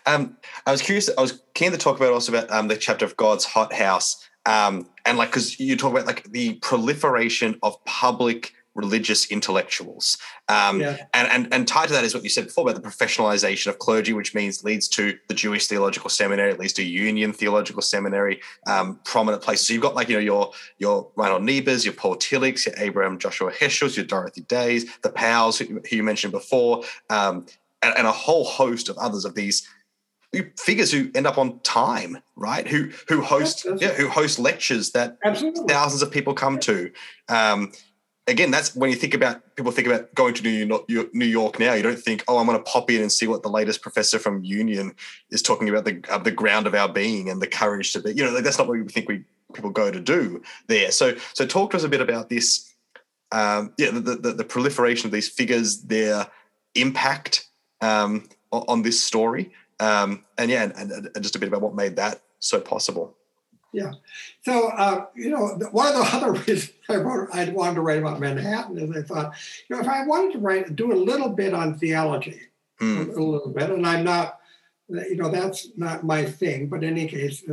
Um, 0.05 0.37
I 0.67 0.73
was 0.73 0.83
curious. 0.83 1.09
I 1.17 1.23
was 1.23 1.41
keen 1.55 1.73
to 1.73 1.79
talk 1.79 1.97
about 1.97 2.13
also 2.13 2.33
about 2.33 2.51
um, 2.51 2.69
the 2.69 2.77
chapter 2.77 3.07
of 3.07 3.17
God's 3.17 3.47
hot 3.47 3.73
house, 3.73 4.29
um, 4.47 4.87
and 5.05 5.19
like 5.19 5.29
because 5.31 5.59
you 5.61 5.77
talk 5.77 5.93
about 5.93 6.07
like 6.07 6.25
the 6.31 6.55
proliferation 6.55 7.59
of 7.63 7.83
public 7.85 8.53
religious 8.75 9.27
intellectuals, 9.33 10.17
um, 10.49 10.81
Yeah. 10.81 10.97
and 11.13 11.29
and 11.29 11.53
and 11.53 11.69
tied 11.69 11.89
to 11.89 11.93
that 11.93 12.05
is 12.05 12.15
what 12.15 12.23
you 12.23 12.31
said 12.31 12.47
before 12.47 12.69
about 12.71 12.81
the 12.81 12.89
professionalization 12.89 13.67
of 13.67 13.79
clergy, 13.79 14.13
which 14.13 14.33
means 14.35 14.63
leads 14.63 14.87
to 14.89 15.19
the 15.29 15.35
Jewish 15.35 15.67
Theological 15.67 16.09
Seminary, 16.09 16.53
it 16.53 16.61
leads 16.61 16.73
to 16.75 16.85
Union 16.85 17.33
Theological 17.33 17.83
Seminary, 17.83 18.41
um, 18.67 19.01
prominent 19.05 19.43
places. 19.43 19.67
So 19.67 19.73
you've 19.75 19.83
got 19.83 19.95
like 19.97 20.09
you 20.09 20.15
know 20.15 20.21
your 20.21 20.53
your 20.79 21.11
Reinhold 21.17 21.43
Niebuhrs, 21.43 21.85
your 21.85 21.95
Paul 21.95 22.17
Tillichs, 22.17 22.65
your 22.67 22.75
Abraham 22.79 23.19
Joshua 23.19 23.51
Heschels, 23.53 23.97
your 23.97 24.07
Dorothy 24.07 24.43
Days, 24.43 24.87
the 25.03 25.11
Powells 25.11 25.59
who, 25.59 25.65
who 25.67 25.97
you 25.97 26.05
mentioned 26.05 26.33
before, 26.33 26.85
um, 27.11 27.47
and, 27.83 27.95
and 27.99 28.07
a 28.07 28.13
whole 28.13 28.45
host 28.45 28.89
of 28.89 28.97
others 28.99 29.25
of 29.25 29.35
these 29.35 29.67
figures 30.57 30.93
who 30.93 31.11
end 31.15 31.27
up 31.27 31.39
on 31.39 31.59
time, 31.61 32.19
right? 32.37 32.67
Who 32.67 32.91
who 33.09 33.23
host 33.23 33.67
yeah, 33.79 33.89
who 33.89 34.09
host 34.09 34.39
lectures 34.39 34.93
that 34.93 35.19
Absolutely. 35.25 35.65
thousands 35.67 36.03
of 36.03 36.11
people 36.11 36.35
come 36.35 36.59
to. 36.61 36.93
Um, 37.29 37.73
again, 38.27 38.51
that's 38.51 38.77
when 38.77 38.91
you 38.91 38.97
think 38.97 39.15
about 39.15 39.57
people 39.57 39.73
think 39.73 39.89
about 39.89 40.15
going 40.15 40.35
to 40.35 40.43
New 40.43 40.83
York, 40.89 41.15
New 41.15 41.27
York 41.27 41.59
now. 41.59 41.75
You 41.75 41.83
don't 41.83 41.99
think, 41.99 42.25
oh, 42.29 42.39
I'm 42.39 42.47
going 42.47 42.59
to 42.59 42.65
pop 42.65 42.91
in 42.91 43.03
and 43.03 43.11
see 43.11 43.27
what 43.27 43.43
the 43.43 43.51
latest 43.51 43.83
professor 43.83 44.19
from 44.19 44.45
Union 44.45 44.95
is 45.31 45.43
talking 45.43 45.69
about 45.69 45.85
the 45.85 46.03
uh, 46.09 46.19
the 46.19 46.31
ground 46.31 46.67
of 46.67 46.75
our 46.75 46.89
being 46.89 47.29
and 47.29 47.43
the 47.43 47.47
courage 47.47 47.93
to 47.93 48.01
be. 48.01 48.13
You 48.13 48.25
know, 48.25 48.41
that's 48.41 48.59
not 48.59 48.69
what 48.69 48.79
we 48.79 48.85
think 48.89 49.09
we 49.09 49.25
people 49.53 49.71
go 49.71 49.91
to 49.91 50.01
do 50.01 50.43
there. 50.69 50.93
So, 50.93 51.17
so 51.35 51.45
talk 51.45 51.73
to 51.73 51.77
us 51.77 51.83
a 51.83 51.89
bit 51.89 52.01
about 52.01 52.29
this. 52.29 52.73
Um, 53.33 53.73
yeah, 53.79 53.91
the, 53.91 54.17
the 54.17 54.33
the 54.33 54.45
proliferation 54.45 55.07
of 55.07 55.13
these 55.13 55.29
figures, 55.29 55.83
their 55.83 56.27
impact 56.75 57.49
um, 57.81 58.29
on 58.53 58.83
this 58.83 59.03
story, 59.03 59.53
um, 59.81 60.25
and 60.39 60.51
yeah, 60.51 60.71
and, 60.77 60.93
and 60.93 61.23
just 61.23 61.37
a 61.37 61.39
bit 61.39 61.49
about 61.49 61.63
what 61.63 61.75
made 61.75 61.97
that 61.97 62.23
so 62.39 62.61
possible. 62.61 63.17
Yeah. 63.73 63.93
So, 64.45 64.69
uh, 64.69 65.07
you 65.15 65.31
know, 65.31 65.47
one 65.71 65.89
of 65.89 65.95
the 65.95 66.11
other 66.17 66.33
reasons 66.33 66.73
I 66.89 66.97
wrote, 66.97 67.29
I 67.33 67.49
wanted 67.51 67.77
to 67.77 67.81
write 67.83 67.99
about 67.99 68.21
Manhattan 68.21 68.79
is 68.79 68.97
I 68.97 69.03
thought, 69.03 69.35
you 69.69 69.77
know, 69.77 69.83
if 69.83 69.89
I 69.89 70.07
wanted 70.07 70.33
to 70.33 70.39
write, 70.39 70.75
do 70.75 70.93
a 70.93 70.95
little 70.95 71.29
bit 71.29 71.55
on 71.55 71.79
theology, 71.79 72.41
Hmm. 72.81 73.11
a 73.15 73.23
little 73.23 73.51
bit, 73.51 73.69
and 73.69 73.87
I'm 73.87 74.05
not, 74.05 74.41
you 74.89 75.17
know, 75.17 75.31
that's 75.31 75.69
not 75.77 76.03
my 76.03 76.25
thing. 76.25 76.67
But 76.67 76.83
in 76.83 76.97
any 76.97 77.07
case, 77.07 77.45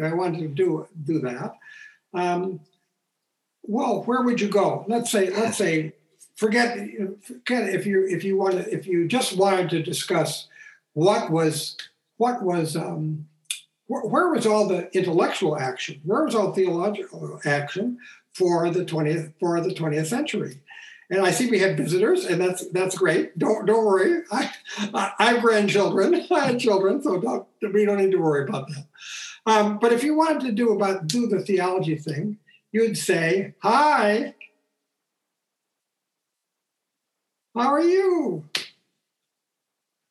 I 0.00 0.14
wanted 0.14 0.38
to 0.38 0.48
do 0.48 0.86
do 1.04 1.18
that. 1.18 1.54
Um, 2.14 2.60
well, 3.64 4.04
where 4.04 4.22
would 4.22 4.40
you 4.40 4.48
go? 4.48 4.84
Let's 4.86 5.10
say, 5.10 5.30
let's 5.30 5.58
say, 5.58 5.94
forget, 6.36 6.78
forget 7.26 7.68
if 7.70 7.86
you 7.86 8.06
if 8.06 8.22
you 8.22 8.36
wanted 8.36 8.68
if 8.68 8.86
you 8.86 9.08
just 9.08 9.36
wanted 9.36 9.68
to 9.70 9.82
discuss 9.82 10.46
what 10.98 11.30
was 11.30 11.76
what 12.16 12.42
was 12.42 12.74
um, 12.74 13.28
where, 13.86 14.02
where 14.02 14.28
was 14.30 14.46
all 14.46 14.66
the 14.66 14.90
intellectual 14.96 15.56
action? 15.56 16.00
Where 16.04 16.24
was 16.24 16.34
all 16.34 16.52
theological 16.52 17.40
action 17.44 17.98
for 18.34 18.68
the 18.70 18.84
twentieth 18.84 19.32
for 19.38 19.60
the 19.60 19.72
twentieth 19.72 20.08
century? 20.08 20.60
And 21.08 21.24
I 21.24 21.30
see 21.30 21.48
we 21.48 21.60
have 21.60 21.76
visitors, 21.76 22.24
and 22.24 22.40
that's 22.40 22.66
that's 22.70 22.98
great. 22.98 23.38
Don't 23.38 23.64
don't 23.64 23.84
worry. 23.84 24.24
I 24.32 24.52
I, 24.92 25.34
have 25.34 25.40
grandchildren. 25.42 26.26
I 26.32 26.46
had 26.46 26.58
children, 26.58 27.00
so 27.00 27.20
don't 27.20 27.46
we 27.72 27.84
don't 27.84 27.98
need 27.98 28.10
to 28.10 28.18
worry 28.18 28.48
about 28.48 28.66
that. 28.66 28.86
Um, 29.46 29.78
but 29.78 29.92
if 29.92 30.02
you 30.02 30.16
wanted 30.16 30.40
to 30.46 30.52
do 30.52 30.72
about 30.72 31.06
do 31.06 31.28
the 31.28 31.38
theology 31.40 31.94
thing, 31.94 32.38
you'd 32.72 32.98
say, 32.98 33.54
"Hi, 33.62 34.34
how 37.54 37.68
are 37.68 37.80
you?" 37.80 38.48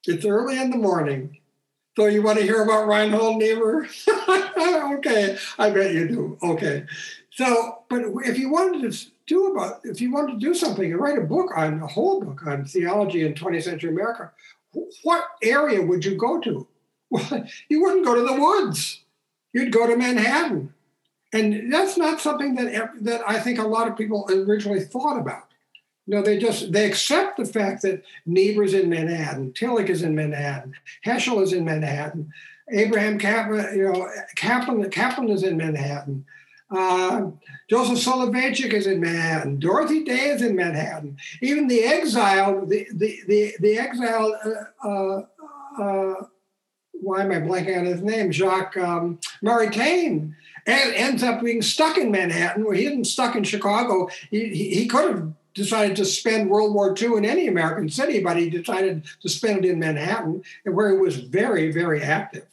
It's 0.08 0.26
early 0.26 0.58
in 0.60 0.72
the 0.72 0.78
morning. 0.78 1.38
So 1.96 2.06
you 2.06 2.22
want 2.22 2.38
to 2.38 2.44
hear 2.44 2.64
about 2.64 2.88
Reinhold 2.88 3.38
Niebuhr? 3.38 3.88
okay, 4.98 5.38
I 5.58 5.70
bet 5.72 5.94
you 5.94 6.08
do. 6.08 6.38
Okay. 6.44 6.86
So, 7.32 7.84
but 7.90 8.04
if 8.24 8.38
you 8.38 8.52
wanted 8.52 8.92
to 8.92 9.06
do 9.26 9.48
about, 9.48 9.82
if 9.84 10.00
you 10.00 10.12
wanted 10.12 10.34
to 10.34 10.40
do 10.40 10.54
something 10.54 10.92
and 10.92 11.02
write 11.02 11.18
a 11.18 11.22
book 11.22 11.52
on 11.56 11.82
a 11.82 11.88
whole 11.88 12.22
book 12.22 12.46
on 12.46 12.66
theology 12.66 13.26
in 13.26 13.34
20th 13.34 13.64
century 13.64 13.90
America, 13.90 14.32
what 15.04 15.26
area 15.42 15.82
would 15.82 16.06
you 16.06 16.16
go 16.16 16.40
to? 16.40 16.68
Well, 17.10 17.46
you 17.70 17.82
wouldn't 17.82 18.06
go 18.06 18.16
to 18.16 18.22
the 18.22 18.40
woods. 18.40 19.02
You'd 19.54 19.74
go 19.74 19.88
to 19.88 19.96
Manhattan, 19.96 20.74
and 21.34 21.72
that's 21.74 21.98
not 21.98 22.22
something 22.22 22.56
that 22.56 22.92
that 23.02 23.22
I 23.28 23.40
think 23.40 23.60
a 23.60 23.68
lot 23.68 23.88
of 23.88 23.98
people 23.98 24.30
originally 24.32 24.82
thought 24.82 25.20
about. 25.20 25.47
Know, 26.10 26.22
they 26.22 26.38
just 26.38 26.72
they 26.72 26.86
accept 26.86 27.38
the 27.38 27.46
fact 27.46 27.82
that 27.82 28.02
Niebuhr's 28.26 28.74
in 28.74 28.90
Manhattan, 28.90 29.52
Tillich 29.52 29.90
is 29.90 30.04
in 30.04 30.16
Manhattan, 30.16 30.74
Heschel 31.06 31.42
is 31.42 31.52
in 31.52 31.66
Manhattan, 31.66 32.32
Abraham 32.72 33.20
Kaplan, 33.20 33.78
you 33.78 33.92
know, 33.92 34.10
Kaplan 34.38 34.90
Kaplan 34.90 35.30
is 35.30 35.44
in 35.44 35.58
Manhattan. 35.58 36.26
Uh, 36.70 37.32
Joseph 37.70 37.98
Soloveitchik 37.98 38.74
is 38.74 38.88
in 38.88 39.00
Manhattan. 39.00 39.60
Dorothy 39.60 40.04
Day 40.04 40.30
is 40.30 40.42
in 40.42 40.56
Manhattan. 40.56 41.18
Even 41.42 41.68
the 41.68 41.84
exile, 41.84 42.66
the 42.66 42.88
the 42.94 43.22
the, 43.28 43.54
the 43.60 43.78
exile. 43.78 44.38
Uh, 44.84 44.88
uh, 44.88 45.82
uh, 45.82 46.26
why 46.94 47.22
am 47.22 47.32
I 47.32 47.36
blanking 47.36 47.78
on 47.78 47.86
his 47.86 48.02
name? 48.02 48.32
Jacques 48.32 48.78
um, 48.78 49.20
Maritain 49.44 50.34
ends 50.66 51.24
up 51.24 51.42
being 51.44 51.62
stuck 51.62 51.98
in 51.98 52.12
Manhattan, 52.12 52.66
where 52.66 52.76
he 52.76 52.86
isn't 52.86 53.06
stuck 53.06 53.36
in 53.36 53.44
Chicago. 53.44 54.10
He, 54.32 54.50
he, 54.50 54.76
he 54.76 54.88
could 54.88 55.10
have 55.10 55.34
decided 55.58 55.98
to 55.98 56.06
spend 56.06 56.50
World 56.50 56.74
War 56.74 56.96
II 56.98 57.18
in 57.18 57.26
any 57.26 57.48
American 57.48 57.90
city, 57.90 58.22
but 58.22 58.38
he 58.38 58.50
decided 58.50 59.06
to 59.22 59.28
spend 59.28 59.66
it 59.66 59.72
in 59.72 59.80
Manhattan, 59.80 60.44
and 60.66 60.76
where 60.76 60.92
he 60.92 60.98
was 60.98 61.18
very, 61.18 61.72
very 61.72 62.02
active. 62.02 62.46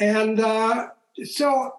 And 0.00 0.40
uh, 0.40 0.88
so 1.24 1.74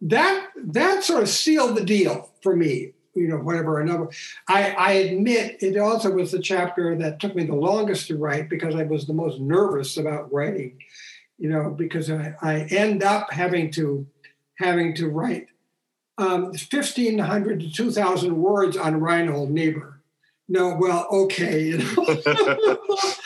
that 0.00 0.48
that 0.56 1.02
sort 1.02 1.22
of 1.22 1.28
sealed 1.28 1.76
the 1.76 1.84
deal 1.84 2.30
for 2.42 2.54
me. 2.56 2.92
You 3.16 3.28
know, 3.28 3.36
whatever 3.36 3.80
another. 3.80 4.08
I, 4.48 4.72
I 4.72 4.92
admit 4.92 5.62
it 5.62 5.78
also 5.78 6.10
was 6.10 6.32
the 6.32 6.40
chapter 6.40 6.96
that 6.96 7.20
took 7.20 7.36
me 7.36 7.44
the 7.44 7.54
longest 7.54 8.08
to 8.08 8.16
write 8.16 8.50
because 8.50 8.74
I 8.74 8.82
was 8.82 9.06
the 9.06 9.12
most 9.12 9.38
nervous 9.40 9.96
about 9.96 10.32
writing. 10.32 10.78
You 11.38 11.48
know, 11.48 11.70
because 11.70 12.10
I, 12.10 12.34
I 12.42 12.60
end 12.70 13.04
up 13.04 13.32
having 13.32 13.70
to 13.72 14.06
having 14.58 14.94
to 14.96 15.08
write 15.08 15.46
um, 16.18 16.44
1,500 16.44 17.60
to 17.60 17.72
2,000 17.72 18.36
words 18.36 18.76
on 18.76 19.00
Reinhold 19.00 19.50
Niebuhr. 19.50 20.00
No, 20.48 20.76
well, 20.78 21.06
okay, 21.10 21.62
you 21.62 21.78
know. 21.78 22.06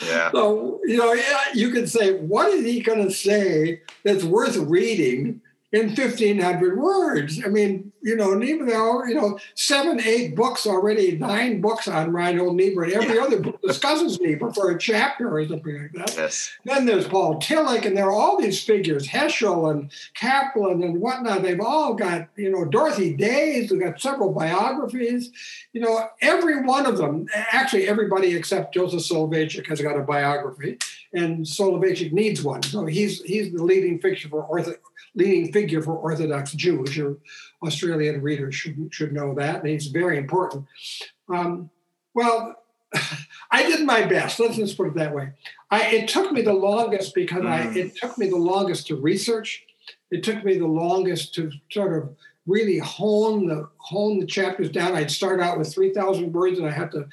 yeah. 0.05 0.31
So, 0.31 0.79
you 0.85 0.97
know, 0.97 1.13
yeah, 1.13 1.41
you 1.53 1.69
could 1.69 1.89
say, 1.89 2.13
what 2.13 2.49
is 2.53 2.63
he 2.63 2.79
going 2.79 3.05
to 3.05 3.13
say 3.13 3.81
that's 4.03 4.23
worth 4.23 4.55
reading 4.55 5.41
in 5.73 5.87
1,500 5.87 6.79
words? 6.79 7.41
I 7.43 7.49
mean, 7.49 7.88
you 8.01 8.15
know, 8.15 8.33
Niebuhr, 8.33 9.07
you 9.07 9.15
know, 9.15 9.39
seven, 9.55 9.99
eight 9.99 10.35
books 10.35 10.65
already, 10.65 11.17
nine 11.17 11.61
books 11.61 11.87
on 11.87 12.11
Reinhold 12.11 12.55
Niebuhr, 12.55 12.83
and 12.83 12.93
every 12.93 13.15
yeah. 13.15 13.23
other 13.23 13.39
book 13.39 13.61
discusses 13.61 14.19
Niebuhr 14.19 14.53
for 14.53 14.71
a 14.71 14.77
chapter 14.77 15.37
or 15.37 15.47
something 15.47 15.81
like 15.81 15.91
that. 15.93 16.15
Yes. 16.15 16.51
Then 16.65 16.85
there's 16.85 17.07
Paul 17.07 17.39
Tillich, 17.39 17.85
and 17.85 17.97
there 17.97 18.07
are 18.07 18.11
all 18.11 18.39
these 18.39 18.63
figures, 18.63 19.07
Heschel 19.07 19.71
and 19.71 19.91
Kaplan 20.13 20.83
and 20.83 21.01
whatnot. 21.01 21.43
They've 21.43 21.59
all 21.59 21.93
got, 21.93 22.29
you 22.35 22.51
know, 22.51 22.65
Dorothy 22.65 23.13
Days, 23.13 23.69
they've 23.69 23.79
got 23.79 23.99
several 23.99 24.31
biographies. 24.31 25.31
You 25.73 25.81
know, 25.81 26.07
every 26.21 26.61
one 26.61 26.85
of 26.85 26.97
them, 26.97 27.27
actually 27.33 27.87
everybody 27.87 28.35
except 28.35 28.73
Joseph 28.73 29.01
Soloveitchik 29.01 29.67
has 29.67 29.81
got 29.81 29.97
a 29.97 30.01
biography, 30.01 30.77
and 31.13 31.45
Soloveitchik 31.45 32.11
needs 32.11 32.43
one. 32.43 32.63
So 32.63 32.85
he's 32.85 33.21
he's 33.23 33.51
the 33.51 33.63
leading 33.63 33.99
figure 33.99 34.29
for 34.29 34.47
Ortho, 34.47 34.75
leading 35.15 35.51
figure 35.51 35.81
for 35.81 35.95
Orthodox 35.95 36.53
Jews. 36.53 36.95
Your 36.95 37.17
Australian 37.63 38.21
readers 38.21 38.55
should 38.55 38.93
should 38.93 39.13
know 39.13 39.33
that, 39.35 39.61
and 39.61 39.69
it's 39.69 39.87
very 39.87 40.17
important. 40.17 40.65
Um, 41.27 41.69
well, 42.13 42.55
I 43.51 43.63
did 43.63 43.85
my 43.85 44.05
best. 44.05 44.39
Let's 44.39 44.55
just 44.55 44.77
put 44.77 44.87
it 44.87 44.95
that 44.95 45.13
way. 45.13 45.29
I, 45.71 45.85
it 45.87 46.07
took 46.07 46.31
me 46.31 46.41
the 46.41 46.53
longest 46.53 47.13
because 47.13 47.43
mm. 47.43 47.49
I 47.49 47.77
it 47.77 47.95
took 47.95 48.17
me 48.17 48.29
the 48.29 48.37
longest 48.37 48.87
to 48.87 48.95
research. 48.95 49.63
It 50.11 50.23
took 50.23 50.43
me 50.43 50.57
the 50.57 50.67
longest 50.67 51.33
to 51.35 51.51
sort 51.71 51.95
of 51.95 52.15
really 52.45 52.79
hone 52.79 53.47
the 53.47 53.69
hone 53.77 54.19
the 54.19 54.25
chapters 54.25 54.69
down. 54.69 54.95
I'd 54.95 55.11
start 55.11 55.39
out 55.39 55.57
with 55.57 55.73
three 55.73 55.93
thousand 55.93 56.33
words, 56.33 56.59
and 56.59 56.67
I 56.67 56.71
had 56.71 56.91
to 56.91 57.07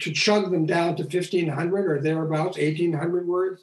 to 0.00 0.12
chug 0.12 0.50
them 0.50 0.66
down 0.66 0.96
to 0.96 1.04
fifteen 1.04 1.48
hundred 1.48 1.90
or 1.90 2.00
thereabouts, 2.00 2.58
eighteen 2.58 2.92
hundred 2.92 3.26
words. 3.26 3.62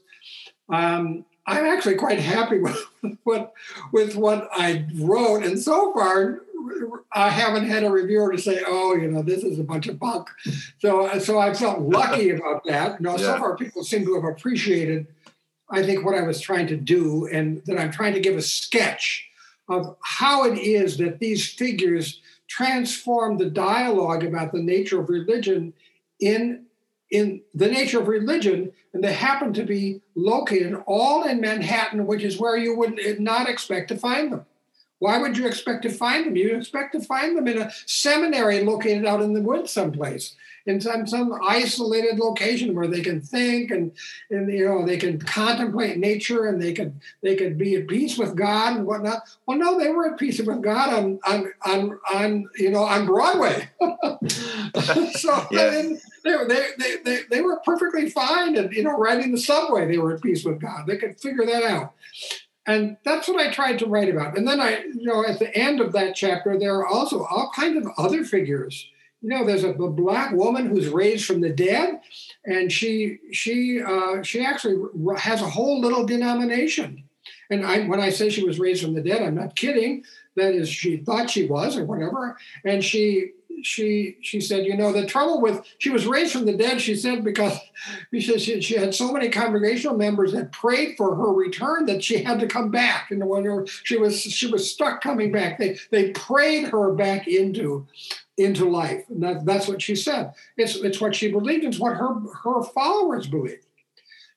Um, 0.70 1.26
I'm 1.46 1.66
actually 1.66 1.96
quite 1.96 2.20
happy 2.20 2.60
with 2.60 2.78
what 3.24 3.54
with 3.92 4.16
what 4.16 4.50
I 4.52 4.86
wrote, 4.96 5.44
and 5.44 5.60
so 5.60 5.94
far 5.94 6.42
I 7.12 7.30
haven't 7.30 7.68
had 7.68 7.84
a 7.84 7.92
reviewer 7.92 8.32
to 8.32 8.38
say, 8.38 8.62
"Oh, 8.66 8.96
you 8.96 9.10
know, 9.10 9.22
this 9.22 9.44
is 9.44 9.60
a 9.60 9.64
bunch 9.64 9.88
of 9.88 10.00
bunk." 10.00 10.30
So, 10.80 11.20
so 11.20 11.40
I 11.40 11.54
felt 11.54 11.80
lucky 11.82 12.32
about 12.32 12.64
that. 12.66 13.00
You 13.00 13.04
know, 13.06 13.18
yeah. 13.18 13.34
so 13.34 13.38
far 13.38 13.58
people 13.58 13.84
seem 13.84 14.06
to 14.06 14.16
have 14.16 14.24
appreciated, 14.24 15.08
I 15.70 15.84
think, 15.84 16.06
what 16.06 16.16
I 16.16 16.22
was 16.22 16.40
trying 16.40 16.68
to 16.68 16.78
do, 16.78 17.28
and 17.28 17.62
that 17.66 17.80
I'm 17.80 17.92
trying 17.92 18.14
to 18.14 18.20
give 18.20 18.38
a 18.38 18.42
sketch 18.42 19.28
of 19.70 19.96
how 20.02 20.46
it 20.46 20.58
is 20.58 20.98
that 20.98 21.20
these 21.20 21.52
figures 21.52 22.22
transform 22.48 23.38
the 23.38 23.50
dialogue 23.50 24.24
about 24.24 24.52
the 24.52 24.62
nature 24.62 25.00
of 25.00 25.10
religion 25.10 25.74
in 26.20 26.66
in 27.14 27.42
the 27.54 27.68
nature 27.68 28.02
of 28.02 28.08
religion, 28.08 28.72
and 28.92 29.04
they 29.04 29.14
happen 29.14 29.54
to 29.54 29.64
be 29.64 30.02
located 30.16 30.76
all 30.88 31.24
in 31.24 31.40
Manhattan, 31.40 32.08
which 32.08 32.24
is 32.24 32.40
where 32.40 32.58
you 32.58 32.76
would 32.76 33.00
not 33.20 33.48
expect 33.48 33.90
to 33.90 33.98
find 33.98 34.34
them. 34.34 34.46
Why 34.98 35.20
would 35.20 35.38
you 35.38 35.46
expect 35.46 35.84
to 35.84 35.92
find 35.92 36.26
them? 36.26 36.36
You'd 36.36 36.58
expect 36.58 36.94
to 36.94 37.02
find 37.02 37.38
them 37.38 37.48
in 37.48 37.62
a 37.62 37.72
seminary 37.86 38.64
located 38.64 39.06
out 39.06 39.22
in 39.22 39.34
the 39.34 39.42
woods 39.42 39.72
someplace, 39.72 40.36
in 40.66 40.80
some, 40.80 41.06
some 41.06 41.34
isolated 41.46 42.20
location 42.20 42.74
where 42.74 42.88
they 42.88 43.02
can 43.02 43.22
think 43.22 43.72
and, 43.72 43.92
and 44.30 44.52
you 44.52 44.66
know 44.66 44.86
they 44.86 44.98
can 44.98 45.20
contemplate 45.20 45.98
nature 45.98 46.48
and 46.48 46.62
they 46.62 46.74
could 46.74 47.00
they 47.22 47.36
could 47.36 47.58
be 47.58 47.76
at 47.76 47.88
peace 47.88 48.18
with 48.18 48.36
God 48.36 48.78
and 48.78 48.86
whatnot. 48.86 49.24
Well, 49.46 49.58
no, 49.58 49.80
they 49.80 49.90
were 49.90 50.12
at 50.12 50.20
peace 50.20 50.40
with 50.40 50.62
God 50.62 50.94
on 50.94 51.20
on 51.26 51.52
on, 51.66 52.00
on 52.14 52.50
you 52.58 52.72
know 52.72 52.84
on 52.84 53.06
Broadway. 53.06 53.70
so 55.14 55.48
yeah. 55.52 55.70
they, 55.70 55.98
they, 56.24 56.68
they, 56.78 56.96
they, 57.04 57.20
they 57.30 57.42
were 57.42 57.60
perfectly 57.66 58.10
fine 58.10 58.56
and 58.58 58.74
you 58.74 58.84
know 58.84 58.98
riding 58.98 59.32
the 59.32 59.38
subway 59.38 59.86
they 59.86 59.98
were 59.98 60.16
at 60.16 60.22
peace 60.22 60.46
with 60.46 60.60
god 60.60 60.88
they 60.88 60.98
could 60.98 61.20
figure 61.20 61.46
that 61.46 61.64
out 61.64 61.94
and 62.66 62.98
that's 63.04 63.28
what 63.28 63.46
I 63.46 63.52
tried 63.52 63.80
to 63.80 63.88
write 63.88 64.10
about. 64.10 64.38
And 64.38 64.48
then 64.48 64.62
I, 64.62 64.84
you 64.84 65.04
know, 65.04 65.26
at 65.26 65.40
the 65.40 65.54
end 65.56 65.82
of 65.82 65.92
that 65.94 66.16
chapter, 66.16 66.58
there 66.58 66.76
are 66.76 66.88
also 66.88 67.26
all 67.26 67.52
kinds 67.54 67.78
of 67.78 67.92
other 67.98 68.24
figures. 68.24 68.88
You 69.24 69.30
know, 69.30 69.46
there's 69.46 69.64
a, 69.64 69.72
a 69.72 69.90
black 69.90 70.34
woman 70.34 70.68
who's 70.68 70.90
raised 70.90 71.26
from 71.26 71.40
the 71.40 71.50
dead, 71.50 72.02
and 72.46 72.70
she 72.70 73.20
she 73.32 73.82
uh, 73.82 74.22
she 74.22 74.46
actually 74.46 74.76
has 75.18 75.42
a 75.42 75.50
whole 75.50 75.80
little 75.80 76.06
denomination. 76.06 77.06
And 77.50 77.66
I, 77.66 77.88
when 77.88 78.00
I 78.00 78.10
say 78.10 78.30
she 78.30 78.44
was 78.44 78.60
raised 78.60 78.84
from 78.84 78.94
the 78.94 79.02
dead, 79.02 79.22
I'm 79.22 79.36
not 79.36 79.56
kidding. 79.56 80.04
That 80.36 80.54
is, 80.54 80.68
she 80.68 80.98
thought 80.98 81.30
she 81.30 81.46
was, 81.46 81.78
or 81.78 81.86
whatever. 81.86 82.38
And 82.66 82.84
she 82.84 83.32
she 83.64 84.18
she 84.22 84.40
said, 84.40 84.66
you 84.66 84.76
know, 84.76 84.92
the 84.92 85.06
trouble 85.06 85.42
with 85.42 85.66
she 85.78 85.90
was 85.90 86.06
raised 86.06 86.34
from 86.34 86.46
the 86.46 86.56
dead. 86.56 86.82
She 86.82 86.96
said 86.96 87.24
because 87.24 87.58
because 88.12 88.44
she, 88.44 88.62
she 88.62 88.76
had 88.76 88.94
so 88.94 89.12
many 89.12 89.30
congregational 89.30 89.98
members 89.98 90.34
that 90.34 90.52
prayed 90.52 90.96
for 90.98 91.16
her 91.16 91.34
return 91.34 91.86
that 91.88 92.04
she 92.04 92.24
had 92.24 92.40
to 92.40 92.48
come 92.48 92.70
back. 92.70 93.12
And 93.12 93.28
when 93.28 93.66
she 93.84 93.98
was 93.98 94.22
she 94.22 94.48
was 94.48 94.72
stuck 94.72 95.02
coming 95.02 95.32
back, 95.32 95.58
they 95.58 95.78
they 95.92 96.12
prayed 96.12 96.70
her 96.70 96.94
back 96.94 97.28
into 97.28 97.88
into 98.38 98.70
life. 98.70 99.04
And 99.10 99.24
that, 99.24 99.46
that's 99.46 99.68
what 99.68 99.82
she 99.82 99.96
said. 99.96 100.34
It's 100.58 100.76
it's 100.76 101.02
what 101.02 101.16
she 101.16 101.32
believed. 101.32 101.64
It's 101.64 101.80
what 101.80 101.98
her 101.98 102.14
her 102.44 102.64
followers 102.64 103.28
believed. 103.28 103.66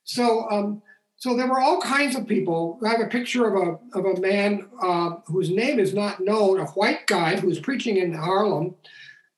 So. 0.05 0.49
Um, 0.51 0.83
so 1.19 1.35
there 1.35 1.49
were 1.49 1.61
all 1.61 1.81
kinds 1.81 2.15
of 2.15 2.27
people. 2.27 2.79
I 2.85 2.91
have 2.91 3.01
a 3.01 3.07
picture 3.07 3.47
of 3.47 3.55
a 3.55 3.99
of 3.99 4.05
a 4.05 4.21
man 4.21 4.69
uh, 4.83 5.17
whose 5.27 5.51
name 5.51 5.81
is 5.81 5.95
not 5.95 6.21
known, 6.21 6.61
a 6.61 6.67
white 6.67 7.07
guy 7.07 7.37
who's 7.37 7.59
preaching 7.59 7.97
in 7.97 8.13
Harlem, 8.13 8.75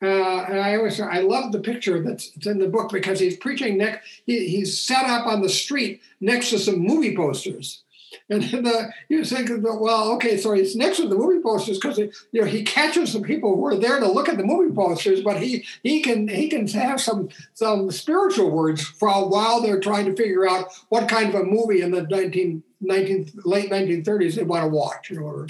uh, 0.00 0.44
and 0.48 0.60
I 0.60 0.76
always 0.76 1.00
I 1.00 1.20
love 1.20 1.50
the 1.52 1.60
picture 1.60 2.02
that's 2.02 2.30
in 2.46 2.58
the 2.58 2.68
book 2.68 2.92
because 2.92 3.18
he's 3.18 3.36
preaching 3.36 3.78
next. 3.78 4.08
He, 4.26 4.48
he's 4.48 4.78
set 4.78 5.04
up 5.06 5.26
on 5.26 5.42
the 5.42 5.48
street 5.48 6.00
next 6.20 6.50
to 6.50 6.58
some 6.58 6.78
movie 6.78 7.16
posters, 7.16 7.82
and 8.30 8.42
the, 8.44 8.92
you 9.08 9.24
think, 9.24 9.50
well, 9.62 10.12
okay, 10.12 10.36
so 10.36 10.52
he's 10.52 10.76
next 10.76 10.98
to 10.98 11.08
the 11.08 11.16
movie 11.16 11.42
posters 11.42 11.78
because 11.78 11.98
you 11.98 12.40
know 12.40 12.44
he 12.44 12.62
catches 12.62 13.12
the 13.12 13.20
people 13.20 13.56
who 13.56 13.66
are 13.66 13.76
there 13.76 13.98
to 13.98 14.10
look 14.10 14.28
at 14.28 14.36
the 14.36 14.44
movie 14.44 14.74
posters, 14.74 15.20
but 15.20 15.42
he 15.42 15.64
he 15.82 16.00
can 16.00 16.28
he 16.28 16.48
can 16.48 16.68
have 16.68 17.00
some 17.00 17.28
some 17.54 17.90
spiritual 17.90 18.50
words 18.50 18.82
for 18.82 19.08
a 19.08 19.26
while 19.26 19.60
they're 19.60 19.80
trying 19.80 20.06
to 20.06 20.16
figure 20.16 20.48
out 20.48 20.72
what 20.90 21.08
kind 21.08 21.34
of 21.34 21.40
a 21.40 21.44
movie 21.44 21.80
in 21.80 21.90
the 21.90 22.02
19, 22.02 22.62
19 22.80 23.32
late 23.44 23.70
1930s 23.70 24.36
they 24.36 24.44
want 24.44 24.62
to 24.62 24.68
watch, 24.68 25.10
you 25.10 25.20
know. 25.20 25.46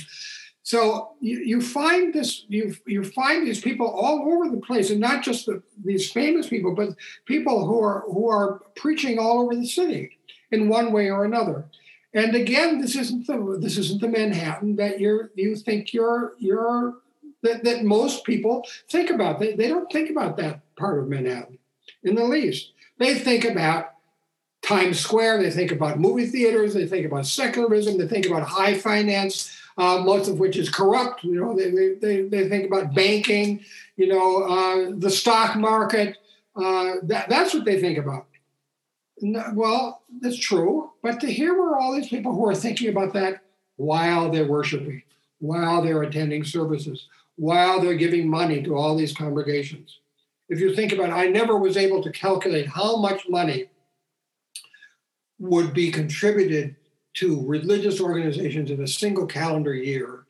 So 0.69 1.13
you, 1.19 1.39
you 1.39 1.61
find 1.63 2.13
this, 2.13 2.45
you, 2.47 2.77
you 2.87 3.03
find 3.03 3.47
these 3.47 3.59
people 3.59 3.87
all 3.87 4.31
over 4.31 4.51
the 4.51 4.61
place, 4.61 4.91
and 4.91 5.01
not 5.01 5.23
just 5.23 5.47
the, 5.47 5.63
these 5.83 6.13
famous 6.13 6.47
people, 6.47 6.75
but 6.75 6.91
people 7.25 7.67
who 7.67 7.81
are 7.83 8.05
who 8.07 8.29
are 8.29 8.61
preaching 8.77 9.19
all 9.19 9.41
over 9.41 9.57
the 9.57 9.67
city 9.67 10.19
in 10.51 10.69
one 10.69 10.93
way 10.93 11.11
or 11.11 11.25
another. 11.25 11.65
And 12.13 12.35
again, 12.35 12.83
this 12.83 12.97
isn't 12.97 13.27
the 13.27 13.57
this 13.59 13.79
isn't 13.79 14.03
the 14.03 14.09
Manhattan 14.09 14.77
that 14.77 15.01
you're 15.01 15.31
you 15.37 15.57
think 15.57 15.95
you're 15.95 16.35
you're 16.39 16.97
that, 17.43 17.65
that 17.65 17.85
most 17.85 18.25
people 18.25 18.67
think 18.91 19.09
about. 19.09 19.41
They, 19.41 19.55
they 19.55 19.69
don't 19.69 19.91
think 19.91 20.11
about 20.11 20.37
that 20.37 20.61
part 20.77 20.99
of 20.99 21.09
Manhattan 21.09 21.57
in 22.03 22.15
the 22.15 22.25
least. 22.25 22.73
They 22.99 23.15
think 23.15 23.47
about 23.47 23.95
Times 24.61 25.01
Square, 25.01 25.43
they 25.43 25.51
think 25.51 25.73
about 25.73 25.99
movie 25.99 26.27
theaters, 26.27 26.75
they 26.75 26.87
think 26.87 27.07
about 27.07 27.25
secularism, 27.25 27.97
they 27.97 28.07
think 28.07 28.27
about 28.27 28.43
high 28.43 28.77
finance, 28.77 29.58
uh, 29.79 30.03
most 30.05 30.29
of 30.29 30.39
which 30.39 30.57
is 30.57 30.69
corrupt. 30.69 31.25
You 31.25 31.37
know, 31.37 31.57
they, 31.57 31.95
they, 31.95 32.23
they 32.23 32.49
think 32.49 32.67
about 32.67 32.95
banking, 32.95 33.65
you 33.97 34.09
know, 34.09 34.43
uh, 34.43 34.93
the 34.97 35.11
stock 35.11 35.57
market. 35.57 36.19
Uh, 36.57 36.97
that, 37.05 37.29
that's 37.29 37.55
what 37.55 37.65
they 37.65 37.81
think 37.81 37.97
about. 37.97 38.27
Well, 39.55 40.03
that's 40.21 40.39
true. 40.39 40.91
But 41.03 41.21
to 41.21 41.27
hear 41.29 41.77
all 41.77 41.95
these 41.95 42.09
people 42.09 42.35
who 42.35 42.47
are 42.49 42.55
thinking 42.55 42.89
about 42.89 43.13
that 43.15 43.43
while 43.77 44.31
they're 44.31 44.47
worshiping, 44.47 45.03
while 45.39 45.83
they're 45.83 46.03
attending 46.03 46.45
services, 46.45 47.07
while 47.37 47.81
they're 47.81 47.95
giving 47.95 48.29
money 48.29 48.63
to 48.65 48.77
all 48.77 48.97
these 48.97 49.15
congregations. 49.15 50.01
If 50.49 50.61
you 50.61 50.75
think 50.75 50.93
about 50.93 51.11
it, 51.11 51.13
I 51.13 51.27
never 51.27 51.57
was 51.57 51.77
able 51.77 52.03
to 52.03 52.11
calculate 52.11 52.67
how 52.67 52.97
much 52.97 53.29
money 53.29 53.67
would 55.39 55.73
be 55.73 55.93
contributed 55.93 56.75
to 57.15 57.45
religious 57.47 58.01
organizations 58.01 58.71
in 58.71 58.83
a 58.83 58.89
single 58.89 59.27
calendar 59.27 59.75
year, 59.75 60.25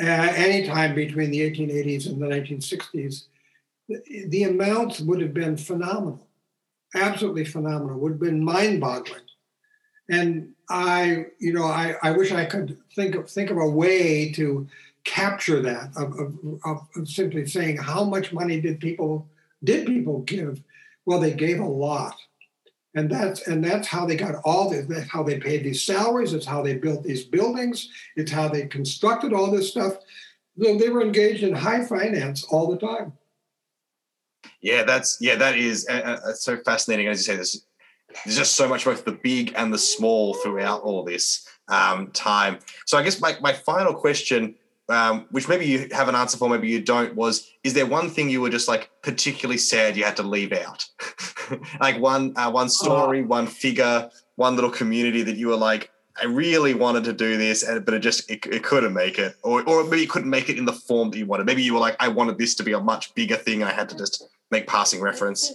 uh, 0.00 0.04
anytime 0.04 0.94
between 0.94 1.30
the 1.30 1.40
1880s 1.40 2.06
and 2.06 2.22
the 2.22 2.26
1960s, 2.26 3.24
the, 3.88 4.26
the 4.28 4.44
amounts 4.44 5.00
would 5.00 5.20
have 5.20 5.34
been 5.34 5.56
phenomenal, 5.56 6.28
absolutely 6.94 7.44
phenomenal, 7.44 7.98
would 7.98 8.12
have 8.12 8.20
been 8.20 8.44
mind 8.44 8.80
boggling. 8.80 9.22
And 10.08 10.52
I, 10.70 11.26
you 11.38 11.52
know, 11.52 11.64
I, 11.64 11.94
I 12.02 12.12
wish 12.12 12.32
I 12.32 12.44
could 12.44 12.78
think 12.94 13.14
of 13.14 13.30
think 13.30 13.50
of 13.50 13.58
a 13.58 13.68
way 13.68 14.30
to 14.32 14.66
capture 15.04 15.60
that 15.62 15.90
of, 15.96 16.18
of, 16.64 16.86
of 16.96 17.08
simply 17.08 17.46
saying 17.46 17.78
how 17.78 18.04
much 18.04 18.32
money 18.32 18.60
did 18.60 18.80
people 18.80 19.26
did 19.64 19.86
people 19.86 20.20
give? 20.20 20.62
Well, 21.06 21.20
they 21.20 21.32
gave 21.32 21.60
a 21.60 21.66
lot 21.66 22.16
and 22.98 23.08
that's 23.08 23.46
and 23.46 23.64
that's 23.64 23.86
how 23.86 24.04
they 24.04 24.16
got 24.16 24.34
all 24.44 24.68
this 24.68 24.86
that's 24.86 25.08
how 25.08 25.22
they 25.22 25.38
paid 25.38 25.62
these 25.62 25.84
salaries. 25.84 26.32
It's 26.32 26.46
how 26.46 26.62
they 26.62 26.74
built 26.74 27.04
these 27.04 27.24
buildings. 27.24 27.88
It's 28.16 28.32
how 28.32 28.48
they 28.48 28.66
constructed 28.66 29.32
all 29.32 29.50
this 29.50 29.70
stuff. 29.70 29.94
So 30.60 30.76
they 30.76 30.88
were 30.88 31.02
engaged 31.02 31.44
in 31.44 31.54
high 31.54 31.84
finance 31.84 32.44
all 32.44 32.68
the 32.68 32.78
time. 32.78 33.12
Yeah 34.60 34.82
that's 34.82 35.18
yeah 35.20 35.36
that 35.36 35.56
is 35.56 35.86
uh, 35.88 36.18
uh 36.24 36.32
so 36.32 36.56
fascinating. 36.58 37.06
As 37.06 37.18
you 37.18 37.32
say 37.32 37.36
this 37.38 37.64
there's 38.24 38.36
just 38.36 38.56
so 38.56 38.66
much 38.68 38.84
both 38.84 39.04
the 39.04 39.12
big 39.12 39.52
and 39.54 39.72
the 39.72 39.78
small 39.78 40.34
throughout 40.34 40.82
all 40.82 41.04
this 41.04 41.46
um, 41.68 42.10
time. 42.12 42.58
So 42.86 42.98
i 42.98 43.02
guess 43.02 43.20
my, 43.20 43.36
my 43.40 43.52
final 43.52 43.94
question 43.94 44.54
um, 44.88 45.26
which 45.30 45.48
maybe 45.48 45.66
you 45.66 45.88
have 45.92 46.08
an 46.08 46.14
answer 46.14 46.38
for, 46.38 46.48
maybe 46.48 46.68
you 46.68 46.80
don't, 46.80 47.14
was 47.14 47.50
is 47.62 47.74
there 47.74 47.86
one 47.86 48.08
thing 48.08 48.30
you 48.30 48.40
were 48.40 48.50
just 48.50 48.68
like 48.68 48.90
particularly 49.02 49.58
sad 49.58 49.96
you 49.96 50.04
had 50.04 50.16
to 50.16 50.22
leave 50.22 50.52
out? 50.52 50.86
like 51.80 51.98
one 52.00 52.32
uh, 52.36 52.50
one 52.50 52.68
story, 52.68 53.22
one 53.22 53.46
figure, 53.46 54.10
one 54.36 54.54
little 54.54 54.70
community 54.70 55.22
that 55.22 55.36
you 55.36 55.48
were 55.48 55.56
like, 55.56 55.90
I 56.20 56.26
really 56.26 56.74
wanted 56.74 57.04
to 57.04 57.12
do 57.12 57.36
this, 57.36 57.62
and 57.62 57.84
but 57.84 57.94
it 57.94 58.00
just 58.00 58.30
it, 58.30 58.44
it 58.46 58.64
couldn't 58.64 58.92
make 58.92 59.18
it, 59.18 59.36
or 59.42 59.62
or 59.68 59.84
maybe 59.84 60.02
you 60.02 60.08
couldn't 60.08 60.30
make 60.30 60.48
it 60.48 60.58
in 60.58 60.64
the 60.64 60.72
form 60.72 61.10
that 61.10 61.18
you 61.18 61.26
wanted. 61.26 61.46
Maybe 61.46 61.62
you 61.62 61.74
were 61.74 61.80
like, 61.80 61.96
I 62.00 62.08
wanted 62.08 62.38
this 62.38 62.54
to 62.56 62.62
be 62.62 62.72
a 62.72 62.80
much 62.80 63.14
bigger 63.14 63.36
thing, 63.36 63.62
and 63.62 63.70
I 63.70 63.74
had 63.74 63.88
to 63.90 63.96
just 63.96 64.28
make 64.50 64.66
passing 64.66 65.00
reference. 65.00 65.52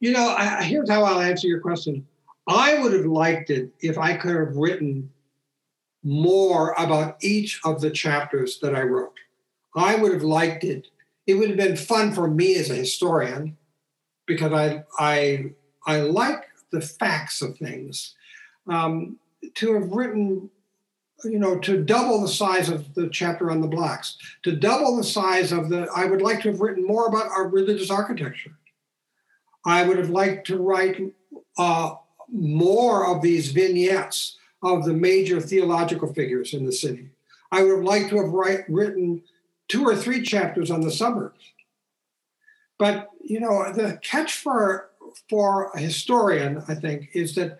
You 0.00 0.12
know, 0.12 0.34
I, 0.36 0.62
here's 0.62 0.90
how 0.90 1.04
I'll 1.04 1.20
answer 1.20 1.46
your 1.46 1.60
question. 1.60 2.06
I 2.46 2.78
would 2.78 2.92
have 2.92 3.06
liked 3.06 3.48
it 3.50 3.70
if 3.80 3.96
I 3.96 4.14
could 4.14 4.36
have 4.36 4.56
written 4.56 5.10
more 6.04 6.72
about 6.72 7.16
each 7.22 7.60
of 7.64 7.80
the 7.80 7.90
chapters 7.90 8.58
that 8.60 8.74
I 8.74 8.82
wrote. 8.82 9.14
I 9.74 9.96
would 9.96 10.12
have 10.12 10.22
liked 10.22 10.62
it. 10.62 10.88
It 11.26 11.34
would 11.34 11.48
have 11.48 11.58
been 11.58 11.76
fun 11.76 12.12
for 12.12 12.28
me 12.28 12.54
as 12.56 12.70
a 12.70 12.74
historian 12.74 13.56
because 14.26 14.52
I 14.52 14.84
I 14.98 15.52
I 15.86 16.00
like 16.00 16.44
the 16.70 16.80
facts 16.80 17.42
of 17.42 17.56
things. 17.56 18.14
Um, 18.68 19.18
to 19.54 19.74
have 19.74 19.90
written, 19.90 20.50
you 21.24 21.38
know, 21.38 21.58
to 21.58 21.82
double 21.82 22.20
the 22.20 22.28
size 22.28 22.68
of 22.68 22.94
the 22.94 23.08
chapter 23.08 23.50
on 23.50 23.60
the 23.60 23.68
blacks, 23.68 24.16
to 24.42 24.56
double 24.56 24.96
the 24.96 25.04
size 25.04 25.52
of 25.52 25.68
the, 25.68 25.86
I 25.94 26.06
would 26.06 26.22
like 26.22 26.40
to 26.42 26.50
have 26.50 26.60
written 26.60 26.86
more 26.86 27.06
about 27.06 27.28
our 27.28 27.46
religious 27.46 27.90
architecture. 27.90 28.52
I 29.66 29.86
would 29.86 29.98
have 29.98 30.10
liked 30.10 30.46
to 30.48 30.58
write 30.58 31.00
uh, 31.58 31.94
more 32.30 33.06
of 33.06 33.22
these 33.22 33.52
vignettes 33.52 34.38
of 34.64 34.84
the 34.84 34.94
major 34.94 35.40
theological 35.40 36.12
figures 36.12 36.54
in 36.54 36.64
the 36.64 36.72
city. 36.72 37.10
I 37.52 37.62
would 37.62 37.76
have 37.76 37.84
liked 37.84 38.10
to 38.10 38.16
have 38.16 38.30
write, 38.30 38.64
written 38.68 39.22
two 39.68 39.84
or 39.84 39.94
three 39.94 40.22
chapters 40.22 40.70
on 40.70 40.80
the 40.80 40.90
suburbs. 40.90 41.52
But 42.78 43.10
you 43.22 43.40
know, 43.40 43.72
the 43.72 43.98
catch 44.02 44.38
for 44.38 44.90
for 45.28 45.70
a 45.74 45.78
historian, 45.78 46.62
I 46.66 46.74
think, 46.74 47.10
is 47.12 47.34
that 47.36 47.58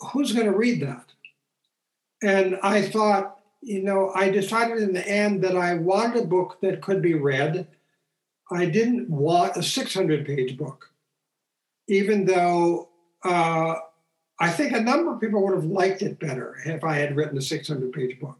who's 0.00 0.32
going 0.32 0.46
to 0.46 0.56
read 0.56 0.80
that? 0.82 1.04
And 2.22 2.58
I 2.62 2.82
thought, 2.82 3.38
you 3.60 3.82
know, 3.82 4.10
I 4.14 4.30
decided 4.30 4.78
in 4.78 4.92
the 4.92 5.06
end 5.06 5.42
that 5.44 5.56
I 5.56 5.74
wanted 5.74 6.24
a 6.24 6.26
book 6.26 6.58
that 6.62 6.82
could 6.82 7.00
be 7.00 7.14
read. 7.14 7.68
I 8.50 8.66
didn't 8.66 9.08
want 9.08 9.56
a 9.56 9.62
600 9.62 10.26
page 10.26 10.58
book, 10.58 10.90
even 11.86 12.24
though 12.24 12.88
uh, 13.22 13.76
I 14.40 14.48
think 14.48 14.72
a 14.72 14.80
number 14.80 15.12
of 15.12 15.20
people 15.20 15.44
would 15.44 15.54
have 15.54 15.66
liked 15.66 16.00
it 16.00 16.18
better 16.18 16.56
if 16.64 16.82
I 16.82 16.96
had 16.96 17.14
written 17.14 17.36
a 17.36 17.42
600 17.42 17.92
page 17.92 18.18
book. 18.18 18.38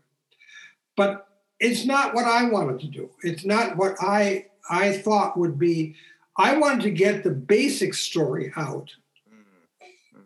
But 0.96 1.28
it's 1.60 1.84
not 1.84 2.14
what 2.14 2.24
I 2.24 2.44
wanted 2.44 2.80
to 2.80 2.86
do. 2.86 3.10
It's 3.22 3.44
not 3.44 3.76
what 3.76 3.96
I 4.00 4.46
I 4.68 4.92
thought 4.92 5.38
would 5.38 5.58
be. 5.58 5.94
I 6.36 6.56
wanted 6.56 6.82
to 6.82 6.90
get 6.90 7.22
the 7.22 7.30
basic 7.30 7.92
story 7.92 8.50
out, 8.56 8.94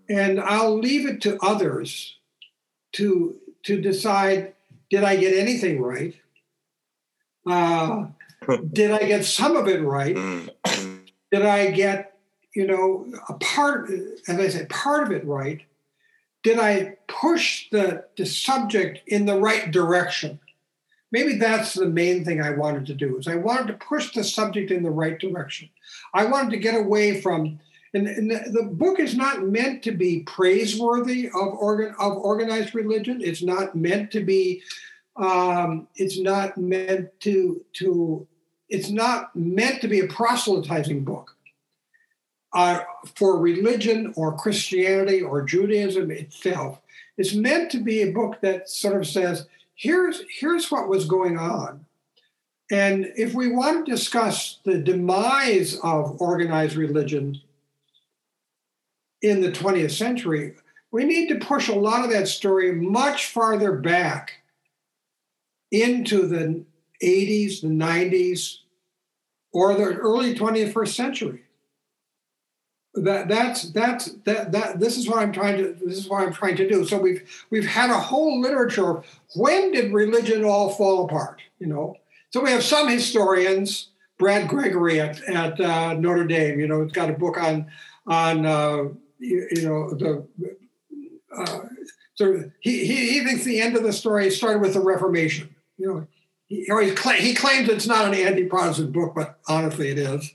and 0.08 0.40
I'll 0.40 0.78
leave 0.78 1.06
it 1.06 1.20
to 1.22 1.38
others 1.42 2.16
to 2.92 3.40
to 3.64 3.80
decide. 3.80 4.54
Did 4.90 5.02
I 5.02 5.16
get 5.16 5.34
anything 5.34 5.80
right? 5.82 6.14
Uh, 7.48 8.06
did 8.72 8.92
I 8.92 9.00
get 9.00 9.24
some 9.24 9.56
of 9.56 9.66
it 9.66 9.82
right? 9.82 10.14
Did 11.32 11.42
I 11.42 11.72
get 11.72 12.13
you 12.54 12.66
know, 12.66 13.06
a 13.28 13.34
part, 13.34 13.90
as 13.90 14.38
I 14.38 14.48
said, 14.48 14.68
part 14.68 15.02
of 15.02 15.12
it 15.12 15.26
right? 15.26 15.60
Did 16.42 16.58
I 16.58 16.96
push 17.08 17.68
the, 17.70 18.04
the 18.16 18.26
subject 18.26 19.00
in 19.06 19.26
the 19.26 19.38
right 19.38 19.70
direction? 19.70 20.38
Maybe 21.10 21.36
that's 21.36 21.74
the 21.74 21.86
main 21.86 22.24
thing 22.24 22.40
I 22.40 22.50
wanted 22.50 22.86
to 22.86 22.94
do 22.94 23.18
is 23.18 23.28
I 23.28 23.36
wanted 23.36 23.68
to 23.68 23.84
push 23.86 24.12
the 24.12 24.24
subject 24.24 24.70
in 24.70 24.82
the 24.82 24.90
right 24.90 25.18
direction. 25.18 25.68
I 26.12 26.24
wanted 26.26 26.50
to 26.50 26.58
get 26.58 26.74
away 26.74 27.20
from, 27.20 27.60
and, 27.92 28.06
and 28.06 28.30
the, 28.30 28.50
the, 28.50 28.64
book 28.64 28.98
is 28.98 29.16
not 29.16 29.44
meant 29.44 29.82
to 29.84 29.92
be 29.92 30.20
praiseworthy 30.20 31.28
of 31.28 31.54
organ 31.54 31.94
of 32.00 32.16
organized 32.16 32.74
religion. 32.74 33.20
It's 33.22 33.42
not 33.42 33.76
meant 33.76 34.10
to 34.10 34.24
be. 34.24 34.62
Um, 35.16 35.86
it's 35.94 36.18
not 36.18 36.58
meant 36.58 37.08
to 37.20 37.64
to. 37.74 38.26
It's 38.68 38.90
not 38.90 39.36
meant 39.36 39.80
to 39.82 39.88
be 39.88 40.00
a 40.00 40.08
proselytizing 40.08 41.04
book 41.04 41.34
uh, 42.54 42.84
for 43.16 43.38
religion 43.38 44.14
or 44.16 44.36
Christianity 44.36 45.20
or 45.20 45.42
Judaism 45.42 46.10
itself. 46.10 46.80
It's 47.18 47.34
meant 47.34 47.70
to 47.72 47.78
be 47.78 48.02
a 48.02 48.12
book 48.12 48.40
that 48.40 48.68
sort 48.70 48.96
of 48.96 49.06
says, 49.06 49.48
here's, 49.74 50.22
here's 50.30 50.70
what 50.70 50.88
was 50.88 51.06
going 51.06 51.36
on. 51.36 51.84
And 52.70 53.12
if 53.16 53.34
we 53.34 53.50
want 53.50 53.84
to 53.84 53.92
discuss 53.92 54.60
the 54.64 54.78
demise 54.78 55.78
of 55.82 56.20
organized 56.20 56.76
religion 56.76 57.40
in 59.20 59.40
the 59.40 59.52
20th 59.52 59.90
century, 59.90 60.54
we 60.90 61.04
need 61.04 61.28
to 61.28 61.44
push 61.44 61.68
a 61.68 61.74
lot 61.74 62.04
of 62.04 62.10
that 62.12 62.28
story 62.28 62.72
much 62.72 63.26
farther 63.26 63.72
back 63.72 64.42
into 65.70 66.26
the 66.26 66.64
80s, 67.02 67.60
the 67.60 67.68
90s, 67.68 68.58
or 69.52 69.74
the 69.74 69.84
early 69.84 70.34
21st 70.34 70.94
century 70.94 71.43
that 72.94 73.28
that's 73.28 73.70
that's 73.72 74.12
that 74.24 74.52
that 74.52 74.78
this 74.78 74.96
is 74.96 75.08
what 75.08 75.18
I'm 75.18 75.32
trying 75.32 75.56
to 75.56 75.76
this 75.84 75.98
is 75.98 76.08
what 76.08 76.22
I'm 76.22 76.32
trying 76.32 76.56
to 76.56 76.68
do. 76.68 76.84
So 76.84 76.98
we've 76.98 77.22
we've 77.50 77.66
had 77.66 77.90
a 77.90 77.98
whole 77.98 78.40
literature. 78.40 79.02
When 79.34 79.72
did 79.72 79.92
religion 79.92 80.44
all 80.44 80.70
fall 80.70 81.04
apart? 81.04 81.42
You 81.58 81.66
know, 81.66 81.96
so 82.30 82.40
we 82.42 82.50
have 82.50 82.62
some 82.62 82.88
historians. 82.88 83.90
Brad 84.16 84.48
Gregory 84.48 85.00
at 85.00 85.22
at 85.24 85.60
uh, 85.60 85.94
Notre 85.94 86.24
Dame. 86.24 86.60
You 86.60 86.68
know, 86.68 86.82
it's 86.82 86.92
got 86.92 87.10
a 87.10 87.14
book 87.14 87.36
on 87.36 87.66
on 88.06 88.46
uh, 88.46 88.84
you, 89.18 89.48
you, 89.50 89.68
know 89.68 89.90
the. 89.90 90.26
Uh, 91.36 91.60
so 92.14 92.44
he, 92.60 92.86
he 92.86 93.10
he 93.10 93.24
thinks 93.24 93.42
the 93.42 93.60
end 93.60 93.76
of 93.76 93.82
the 93.82 93.92
story 93.92 94.30
started 94.30 94.62
with 94.62 94.74
the 94.74 94.80
Reformation. 94.80 95.52
You 95.78 95.88
know, 95.88 96.06
he 96.46 96.70
always 96.70 96.96
cl- 96.98 97.16
he 97.16 97.34
claims 97.34 97.68
it's 97.68 97.88
not 97.88 98.06
an 98.06 98.14
anti-Protestant 98.14 98.92
book, 98.92 99.14
but 99.16 99.40
honestly, 99.48 99.88
it 99.88 99.98
is. 99.98 100.32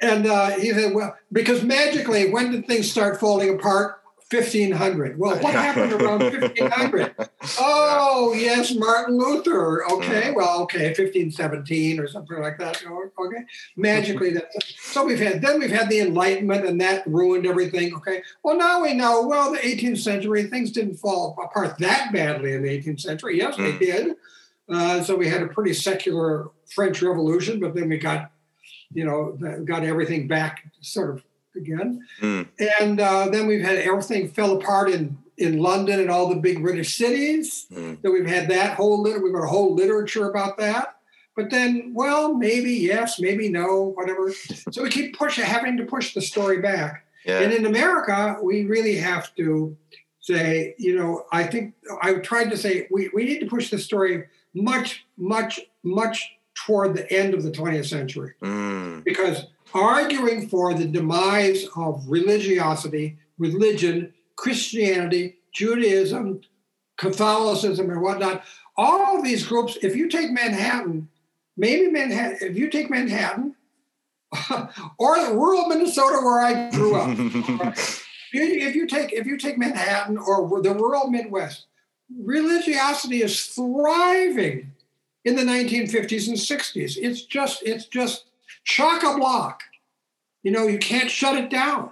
And 0.00 0.26
uh, 0.26 0.50
he 0.50 0.72
said, 0.72 0.94
well, 0.94 1.16
because 1.32 1.62
magically, 1.62 2.30
when 2.30 2.52
did 2.52 2.66
things 2.66 2.90
start 2.90 3.18
falling 3.18 3.54
apart? 3.54 4.02
1500. 4.28 5.18
Well, 5.18 5.38
what 5.38 5.54
happened 5.54 5.92
around 5.92 6.20
1500? 6.20 7.14
Oh, 7.60 8.34
yes, 8.36 8.74
Martin 8.74 9.16
Luther. 9.16 9.88
Okay, 9.88 10.32
well, 10.32 10.62
okay, 10.62 10.88
1517 10.88 12.00
or 12.00 12.08
something 12.08 12.40
like 12.40 12.58
that. 12.58 12.82
Okay, 12.84 13.44
magically 13.76 14.32
that. 14.32 14.50
So 14.78 15.04
we've 15.04 15.20
had 15.20 15.42
then 15.42 15.60
we've 15.60 15.70
had 15.70 15.88
the 15.88 16.00
Enlightenment, 16.00 16.66
and 16.66 16.80
that 16.80 17.06
ruined 17.06 17.46
everything. 17.46 17.94
Okay, 17.94 18.22
well 18.42 18.56
now 18.56 18.82
we 18.82 18.94
know. 18.94 19.24
Well, 19.24 19.52
the 19.52 19.58
18th 19.58 19.98
century 19.98 20.42
things 20.44 20.72
didn't 20.72 20.96
fall 20.96 21.38
apart 21.40 21.78
that 21.78 22.12
badly 22.12 22.52
in 22.52 22.64
the 22.64 22.68
18th 22.68 23.00
century. 23.00 23.38
Yes, 23.38 23.56
they 23.56 23.74
mm. 23.74 23.78
did. 23.78 24.16
Uh, 24.68 25.02
so 25.02 25.14
we 25.14 25.28
had 25.28 25.42
a 25.42 25.46
pretty 25.46 25.72
secular 25.72 26.48
French 26.74 27.00
Revolution, 27.00 27.60
but 27.60 27.74
then 27.74 27.88
we 27.88 27.98
got, 27.98 28.32
you 28.92 29.04
know, 29.04 29.36
got 29.64 29.84
everything 29.84 30.28
back 30.28 30.70
sort 30.80 31.10
of 31.10 31.22
again. 31.56 32.06
Mm. 32.20 32.48
And 32.80 33.00
uh, 33.00 33.28
then 33.28 33.46
we've 33.46 33.64
had 33.64 33.76
everything 33.76 34.28
fell 34.28 34.56
apart 34.56 34.90
in 34.90 35.18
in 35.38 35.58
London 35.58 36.00
and 36.00 36.10
all 36.10 36.28
the 36.28 36.36
big 36.36 36.62
British 36.62 36.96
cities. 36.96 37.66
Mm. 37.70 38.00
So 38.02 38.10
we've 38.10 38.26
had 38.26 38.48
that 38.48 38.76
whole 38.76 39.02
liter- 39.02 39.22
we've 39.22 39.34
got 39.34 39.44
a 39.44 39.48
whole 39.48 39.74
literature 39.74 40.30
about 40.30 40.56
that. 40.58 40.96
But 41.36 41.50
then, 41.50 41.92
well, 41.94 42.32
maybe 42.32 42.72
yes, 42.72 43.20
maybe 43.20 43.50
no, 43.50 43.92
whatever. 43.94 44.32
so 44.70 44.82
we 44.82 44.88
keep 44.88 45.16
pushing, 45.16 45.44
having 45.44 45.76
to 45.76 45.84
push 45.84 46.14
the 46.14 46.22
story 46.22 46.62
back. 46.62 47.04
Yeah. 47.26 47.40
And 47.40 47.52
in 47.52 47.66
America, 47.66 48.38
we 48.42 48.64
really 48.64 48.96
have 48.96 49.34
to 49.34 49.76
say, 50.20 50.74
you 50.78 50.96
know, 50.96 51.26
I 51.30 51.44
think 51.44 51.74
I 52.00 52.14
tried 52.14 52.50
to 52.50 52.56
say 52.56 52.88
we, 52.90 53.10
we 53.12 53.24
need 53.24 53.40
to 53.40 53.46
push 53.46 53.70
the 53.70 53.78
story 53.78 54.24
much, 54.54 55.04
much, 55.18 55.60
much 55.82 56.35
toward 56.64 56.94
the 56.94 57.10
end 57.12 57.34
of 57.34 57.42
the 57.42 57.50
20th 57.50 57.86
century. 57.86 58.32
Mm. 58.42 59.04
Because 59.04 59.46
arguing 59.74 60.48
for 60.48 60.74
the 60.74 60.86
demise 60.86 61.66
of 61.76 62.04
religiosity, 62.08 63.18
religion, 63.38 64.12
Christianity, 64.36 65.36
Judaism, 65.52 66.40
Catholicism, 66.96 67.90
and 67.90 68.00
whatnot. 68.00 68.44
All 68.76 69.18
of 69.18 69.24
these 69.24 69.46
groups, 69.46 69.76
if 69.82 69.96
you 69.96 70.08
take 70.08 70.30
Manhattan, 70.30 71.08
maybe 71.56 71.90
Manhattan, 71.90 72.38
if 72.40 72.56
you 72.56 72.68
take 72.70 72.90
Manhattan 72.90 73.54
or 74.98 75.16
the 75.20 75.32
rural 75.32 75.66
Minnesota 75.66 76.18
where 76.22 76.40
I 76.40 76.70
grew 76.70 76.94
up, 76.96 77.08
if 78.32 78.74
you 78.74 78.86
take 78.86 79.12
if 79.12 79.26
you 79.26 79.38
take 79.38 79.56
Manhattan 79.56 80.18
or 80.18 80.60
the 80.62 80.74
rural 80.74 81.08
Midwest, 81.08 81.66
religiosity 82.18 83.22
is 83.22 83.46
thriving 83.46 84.72
in 85.26 85.34
the 85.34 85.42
1950s 85.42 86.28
and 86.28 86.36
60s. 86.36 86.96
It's 86.96 87.22
just 87.22 87.62
it's 87.64 87.84
just 87.86 88.26
chock 88.64 89.02
a 89.02 89.18
block. 89.18 89.62
You 90.42 90.52
know, 90.52 90.68
you 90.68 90.78
can't 90.78 91.10
shut 91.10 91.36
it 91.36 91.50
down. 91.50 91.90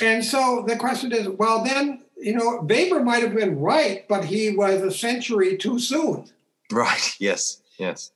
And 0.00 0.24
so 0.24 0.64
the 0.66 0.76
question 0.76 1.12
is, 1.12 1.28
well, 1.28 1.64
then, 1.64 2.02
you 2.16 2.34
know, 2.34 2.60
Weber 2.62 3.02
might 3.02 3.22
have 3.22 3.34
been 3.34 3.58
right, 3.58 4.06
but 4.08 4.24
he 4.24 4.54
was 4.54 4.82
a 4.82 4.90
century 4.92 5.56
too 5.56 5.80
soon. 5.80 6.30
Right. 6.70 7.16
Yes. 7.18 7.62
Yes. 7.78 8.12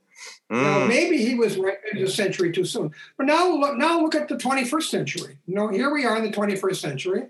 Mm. 0.53 0.63
Now, 0.63 0.87
maybe 0.87 1.17
he 1.17 1.35
was 1.35 1.57
right 1.57 1.79
a 1.97 2.07
century 2.07 2.53
too 2.53 2.65
soon. 2.65 2.93
But 3.17 3.27
now 3.27 3.51
look, 3.57 3.77
now 3.77 4.01
look 4.01 4.15
at 4.15 4.29
the 4.29 4.37
21st 4.37 4.83
century. 4.85 5.39
You 5.47 5.55
know, 5.55 5.69
here 5.69 5.93
we 5.93 6.05
are 6.05 6.17
in 6.17 6.23
the 6.23 6.31
21st 6.31 6.77
century. 6.77 7.23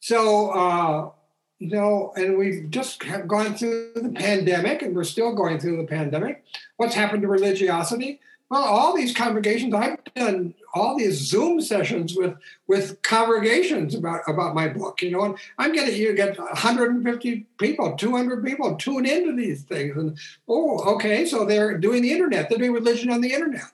So, 0.00 0.50
uh, 0.50 1.10
you 1.58 1.70
know, 1.70 2.12
and 2.16 2.38
we've 2.38 2.70
just 2.70 3.02
have 3.02 3.26
gone 3.26 3.54
through 3.54 3.92
the 3.94 4.10
pandemic 4.10 4.82
and 4.82 4.94
we're 4.94 5.04
still 5.04 5.34
going 5.34 5.58
through 5.58 5.76
the 5.76 5.86
pandemic. 5.86 6.44
What's 6.76 6.94
happened 6.94 7.22
to 7.22 7.28
religiosity? 7.28 8.20
Well, 8.48 8.62
all 8.62 8.96
these 8.96 9.14
congregations, 9.14 9.74
I've 9.74 10.02
done 10.14 10.54
all 10.72 10.96
these 10.96 11.18
Zoom 11.18 11.60
sessions 11.60 12.14
with 12.16 12.34
with 12.66 13.02
congregations 13.02 13.94
about 13.94 14.22
about 14.26 14.54
my 14.54 14.68
book. 14.68 15.02
You 15.02 15.10
know, 15.10 15.24
and 15.24 15.38
I'm 15.58 15.72
getting 15.72 15.94
you 16.00 16.14
get 16.14 16.38
150 16.38 17.46
people, 17.58 17.96
200 17.96 18.44
people 18.44 18.76
tune 18.76 19.04
into 19.04 19.36
these 19.36 19.64
things, 19.64 19.96
and 19.96 20.16
oh, 20.48 20.94
okay, 20.94 21.26
so 21.26 21.44
they're 21.44 21.76
doing 21.76 22.00
the 22.00 22.12
internet. 22.12 22.48
They're 22.48 22.58
doing 22.58 22.72
religion 22.72 23.10
on 23.10 23.20
the 23.20 23.34
internet, 23.34 23.70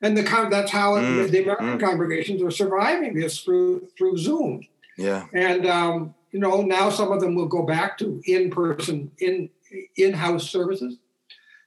and 0.00 0.16
the 0.16 0.22
that's 0.48 0.70
how 0.70 0.92
mm, 0.92 1.28
the 1.28 1.42
American 1.42 1.78
mm. 1.78 1.80
congregations 1.80 2.40
are 2.40 2.52
surviving 2.52 3.14
this 3.14 3.40
through 3.40 3.88
through 3.98 4.18
Zoom. 4.18 4.62
Yeah, 4.96 5.26
and 5.32 5.66
um, 5.66 6.14
you 6.34 6.40
know 6.40 6.60
now 6.60 6.90
some 6.90 7.12
of 7.12 7.20
them 7.20 7.34
will 7.34 7.46
go 7.46 7.62
back 7.62 7.96
to 7.96 8.20
in 8.26 8.50
person 8.50 9.10
in 9.18 9.48
in 9.96 10.12
house 10.12 10.50
services 10.50 10.98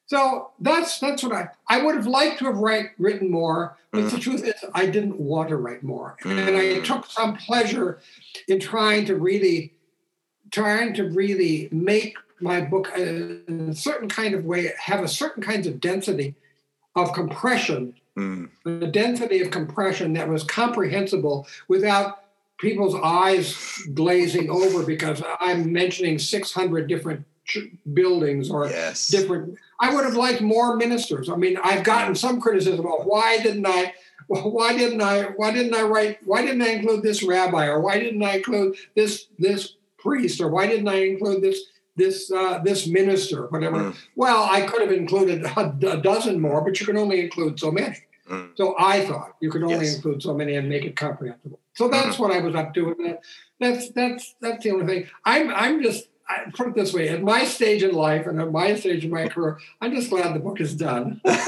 so 0.07 0.51
that's 0.59 0.99
that's 0.99 1.22
what 1.22 1.34
I 1.34 1.49
I 1.68 1.84
would 1.84 1.95
have 1.95 2.07
liked 2.07 2.39
to 2.39 2.45
have 2.45 2.57
write, 2.57 2.91
written 2.97 3.30
more, 3.30 3.78
but 3.91 4.03
mm. 4.03 4.11
the 4.11 4.18
truth 4.18 4.41
is 4.41 4.55
I 4.74 4.86
didn't 4.86 5.20
want 5.20 5.49
to 5.49 5.57
write 5.57 5.84
more, 5.84 6.15
mm. 6.24 6.32
and 6.32 6.55
I 6.55 6.61
mm. 6.61 6.84
took 6.84 7.05
some 7.07 7.36
pleasure 7.36 7.99
in 8.47 8.61
trying 8.61 9.05
to 9.07 9.15
really 9.15 9.74
trying 10.49 10.93
to 10.93 11.09
really 11.09 11.68
make 11.74 12.15
my 12.39 12.61
book 12.61 12.89
in 12.95 13.68
a 13.70 13.76
certain 13.76 14.07
kind 14.07 14.34
of 14.34 14.45
way 14.45 14.72
have 14.80 15.03
a 15.03 15.09
certain 15.09 15.43
kinds 15.43 15.68
of 15.68 15.82
density 15.82 16.36
of 16.95 17.11
compression, 17.11 17.93
mm. 18.18 18.49
the 18.63 18.88
density 18.88 19.41
of 19.41 19.51
compression 19.51 20.13
that 20.13 20.30
was 20.30 20.45
comprehensible 20.45 21.45
without 21.68 22.26
people's 22.58 22.95
eyes 22.95 23.55
glazing 23.93 24.49
over 24.49 24.84
because 24.84 25.22
I'm 25.39 25.72
mentioning 25.72 26.20
600 26.20 26.88
different 26.88 27.26
buildings 27.93 28.49
or 28.49 28.68
yes. 28.68 29.08
different. 29.08 29.58
I 29.80 29.93
would 29.93 30.03
have 30.03 30.16
liked 30.16 30.41
more 30.41 30.76
ministers. 30.76 31.30
I 31.30 31.36
mean, 31.36 31.58
I've 31.64 31.84
gotten 31.84 32.16
some 32.16 32.41
criticism 32.41 32.80
about 32.80 33.05
why 33.05 33.39
didn't 33.39 33.68
I, 33.68 33.93
why 34.28 34.76
didn't 34.78 35.01
I, 35.01 35.24
why 35.36 35.51
didn't 35.51 35.74
I 35.74 35.84
write, 35.84 36.20
why 36.26 36.41
didn't 36.41 36.62
I 36.62 36.70
include 36.70 37.03
this 37.03 37.24
rabbi, 37.24 37.68
or 37.68 37.80
why 37.80 37.99
didn't 37.99 38.24
I 38.24 38.38
include 38.38 38.76
this 38.95 39.28
this 39.38 39.76
priest, 39.97 40.41
or 40.41 40.49
why 40.49 40.68
didn't 40.68 40.88
I 40.88 41.05
include 41.05 41.41
this 41.41 41.62
this 41.97 42.32
uh, 42.32 42.60
this 42.64 42.88
minister, 42.88 43.47
whatever. 43.47 43.78
Mm. 43.78 43.95
Well, 44.16 44.47
I 44.49 44.62
could 44.62 44.82
have 44.82 44.91
included 44.91 45.43
a, 45.43 45.76
a, 45.91 45.97
dozen 45.97 46.39
more, 46.39 46.62
but 46.62 46.80
you 46.80 46.86
can 46.86 46.97
only 46.97 47.20
include 47.20 47.60
so 47.60 47.72
many. 47.72 47.97
Mm. 48.30 48.57
So 48.57 48.75
I 48.78 49.05
thought 49.05 49.36
you 49.39 49.49
could 49.49 49.63
only 49.63 49.86
yes. 49.86 49.95
include 49.95 50.21
so 50.21 50.34
many 50.34 50.55
and 50.55 50.67
make 50.67 50.86
it 50.86 50.95
comprehensible. 50.95 51.59
So 51.75 51.88
that's 51.88 52.17
mm. 52.17 52.19
what 52.19 52.32
I 52.32 52.39
was 52.39 52.55
up 52.55 52.73
to. 52.73 52.86
With 52.86 52.97
that 52.97 53.21
that's 53.59 53.89
that's 53.89 54.36
that's 54.41 54.63
the 54.63 54.71
only 54.71 54.86
thing. 54.86 55.09
I'm 55.25 55.49
I'm 55.49 55.82
just 55.82 56.07
I 56.30 56.51
put 56.53 56.67
it 56.67 56.75
this 56.75 56.93
way: 56.93 57.09
at 57.09 57.23
my 57.23 57.45
stage 57.45 57.84
in 57.84 57.95
life 57.95 58.28
and 58.28 58.41
at 58.41 58.51
my 58.51 58.75
stage 58.75 59.05
in 59.05 59.11
my 59.11 59.30
career, 59.30 59.59
I'm 59.80 59.95
just 59.95 60.09
glad 60.09 60.36
the 60.36 60.39
book 60.39 60.59
is 60.59 60.75
done, 60.75 61.21
and 61.25 61.39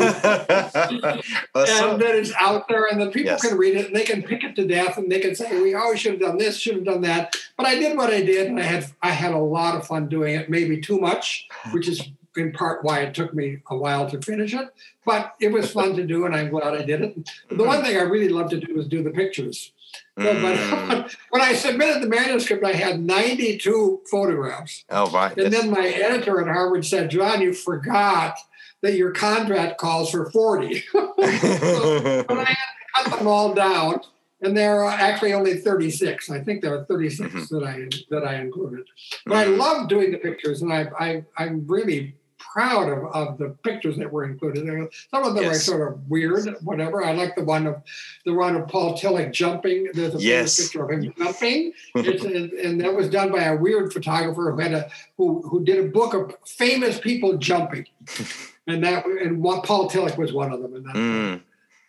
that 1.53 2.13
it's 2.15 2.31
out 2.39 2.67
there, 2.69 2.85
and 2.85 3.01
that 3.01 3.11
people 3.11 3.31
yes. 3.31 3.41
can 3.45 3.57
read 3.57 3.75
it 3.75 3.87
and 3.87 3.95
they 3.95 4.05
can 4.05 4.23
pick 4.23 4.43
it 4.43 4.55
to 4.55 4.65
death, 4.65 4.97
and 4.97 5.11
they 5.11 5.19
can 5.19 5.35
say, 5.35 5.61
"We 5.61 5.75
always 5.75 5.99
should 5.99 6.13
have 6.13 6.21
done 6.21 6.37
this, 6.37 6.57
should 6.57 6.75
have 6.75 6.85
done 6.85 7.01
that." 7.01 7.35
But 7.57 7.65
I 7.65 7.75
did 7.75 7.97
what 7.97 8.09
I 8.09 8.21
did, 8.21 8.47
and 8.47 8.59
I 8.59 8.63
had 8.63 8.85
I 9.01 9.09
had 9.09 9.33
a 9.33 9.37
lot 9.37 9.75
of 9.75 9.85
fun 9.85 10.07
doing 10.07 10.35
it. 10.35 10.49
Maybe 10.49 10.79
too 10.79 10.99
much, 10.99 11.47
which 11.71 11.87
is 11.87 12.01
in 12.37 12.51
part 12.51 12.83
why 12.83 13.01
it 13.01 13.13
took 13.13 13.33
me 13.33 13.59
a 13.69 13.77
while 13.77 14.09
to 14.09 14.21
finish 14.21 14.53
it. 14.53 14.69
But 15.05 15.35
it 15.39 15.51
was 15.51 15.71
fun 15.71 15.95
to 15.95 16.05
do, 16.05 16.25
and 16.25 16.35
I'm 16.35 16.49
glad 16.49 16.75
I 16.75 16.83
did 16.83 17.01
it. 17.01 17.29
The 17.49 17.63
one 17.63 17.83
thing 17.83 17.97
I 17.97 18.01
really 18.01 18.29
love 18.29 18.49
to 18.51 18.59
do 18.59 18.79
is 18.79 18.87
do 18.87 19.03
the 19.03 19.11
pictures. 19.11 19.71
Mm. 20.17 20.41
But 20.41 21.15
when 21.29 21.41
I 21.41 21.53
submitted 21.53 22.03
the 22.03 22.07
manuscript, 22.07 22.63
I 22.63 22.73
had 22.73 22.99
92 22.99 24.01
photographs. 24.09 24.85
Oh, 24.89 25.09
right. 25.11 25.35
And 25.37 25.51
then 25.51 25.71
my 25.71 25.87
editor 25.87 26.41
at 26.41 26.47
Harvard 26.47 26.85
said, 26.85 27.09
Jon, 27.09 27.41
you 27.41 27.53
forgot 27.53 28.37
that 28.81 28.95
your 28.95 29.11
contract 29.11 29.77
calls 29.77 30.11
for 30.11 30.29
40. 30.29 30.81
so, 30.91 31.03
I 31.19 31.25
had 31.25 32.25
to 32.25 33.09
cut 33.09 33.17
them 33.17 33.27
all 33.27 33.53
down. 33.53 34.01
And 34.41 34.55
there 34.55 34.83
are 34.83 34.89
actually 34.89 35.33
only 35.33 35.57
36. 35.57 36.29
I 36.29 36.39
think 36.39 36.61
there 36.61 36.73
are 36.73 36.85
36 36.85 37.29
mm-hmm. 37.29 37.55
that 37.57 37.65
I 37.65 37.87
that 38.09 38.25
I 38.25 38.35
included. 38.35 38.85
But 39.25 39.47
mm-hmm. 39.47 39.61
I 39.61 39.65
love 39.65 39.89
doing 39.89 40.11
the 40.11 40.17
pictures, 40.17 40.61
and 40.61 40.71
I, 40.71 40.87
I 40.97 41.25
I'm 41.37 41.67
really 41.67 42.15
proud 42.51 42.89
of, 42.89 43.05
of 43.13 43.37
the 43.37 43.49
pictures 43.63 43.97
that 43.97 44.11
were 44.11 44.25
included. 44.25 44.65
Some 45.11 45.23
of 45.23 45.35
them 45.35 45.43
yes. 45.43 45.57
are 45.57 45.59
sort 45.59 45.93
of 45.93 46.09
weird, 46.09 46.55
whatever. 46.63 47.03
I 47.03 47.13
like 47.13 47.35
the 47.35 47.43
one 47.43 47.67
of 47.67 47.81
the 48.25 48.33
one 48.33 48.55
of 48.55 48.67
Paul 48.67 48.97
Tillich 48.97 49.31
jumping. 49.31 49.89
There's 49.93 50.15
a 50.15 50.19
yes. 50.19 50.59
picture 50.59 50.83
of 50.83 50.91
him 50.91 51.13
jumping, 51.17 51.73
and 51.95 52.81
that 52.81 52.93
was 52.93 53.09
done 53.09 53.31
by 53.31 53.43
a 53.43 53.55
weird 53.55 53.93
photographer 53.93 54.51
who 54.51 54.59
had 54.59 54.73
a 54.73 54.89
who 55.17 55.41
who 55.47 55.63
did 55.63 55.85
a 55.85 55.87
book 55.89 56.13
of 56.13 56.35
famous 56.45 56.99
people 56.99 57.37
jumping, 57.37 57.85
and 58.67 58.83
that 58.83 59.05
and 59.05 59.41
what 59.41 59.63
Paul 59.63 59.89
Tillich 59.89 60.17
was 60.17 60.33
one 60.33 60.51
of 60.51 60.61
them. 60.61 60.75
And 60.75 60.85
that, 60.85 60.95
mm. 60.95 61.41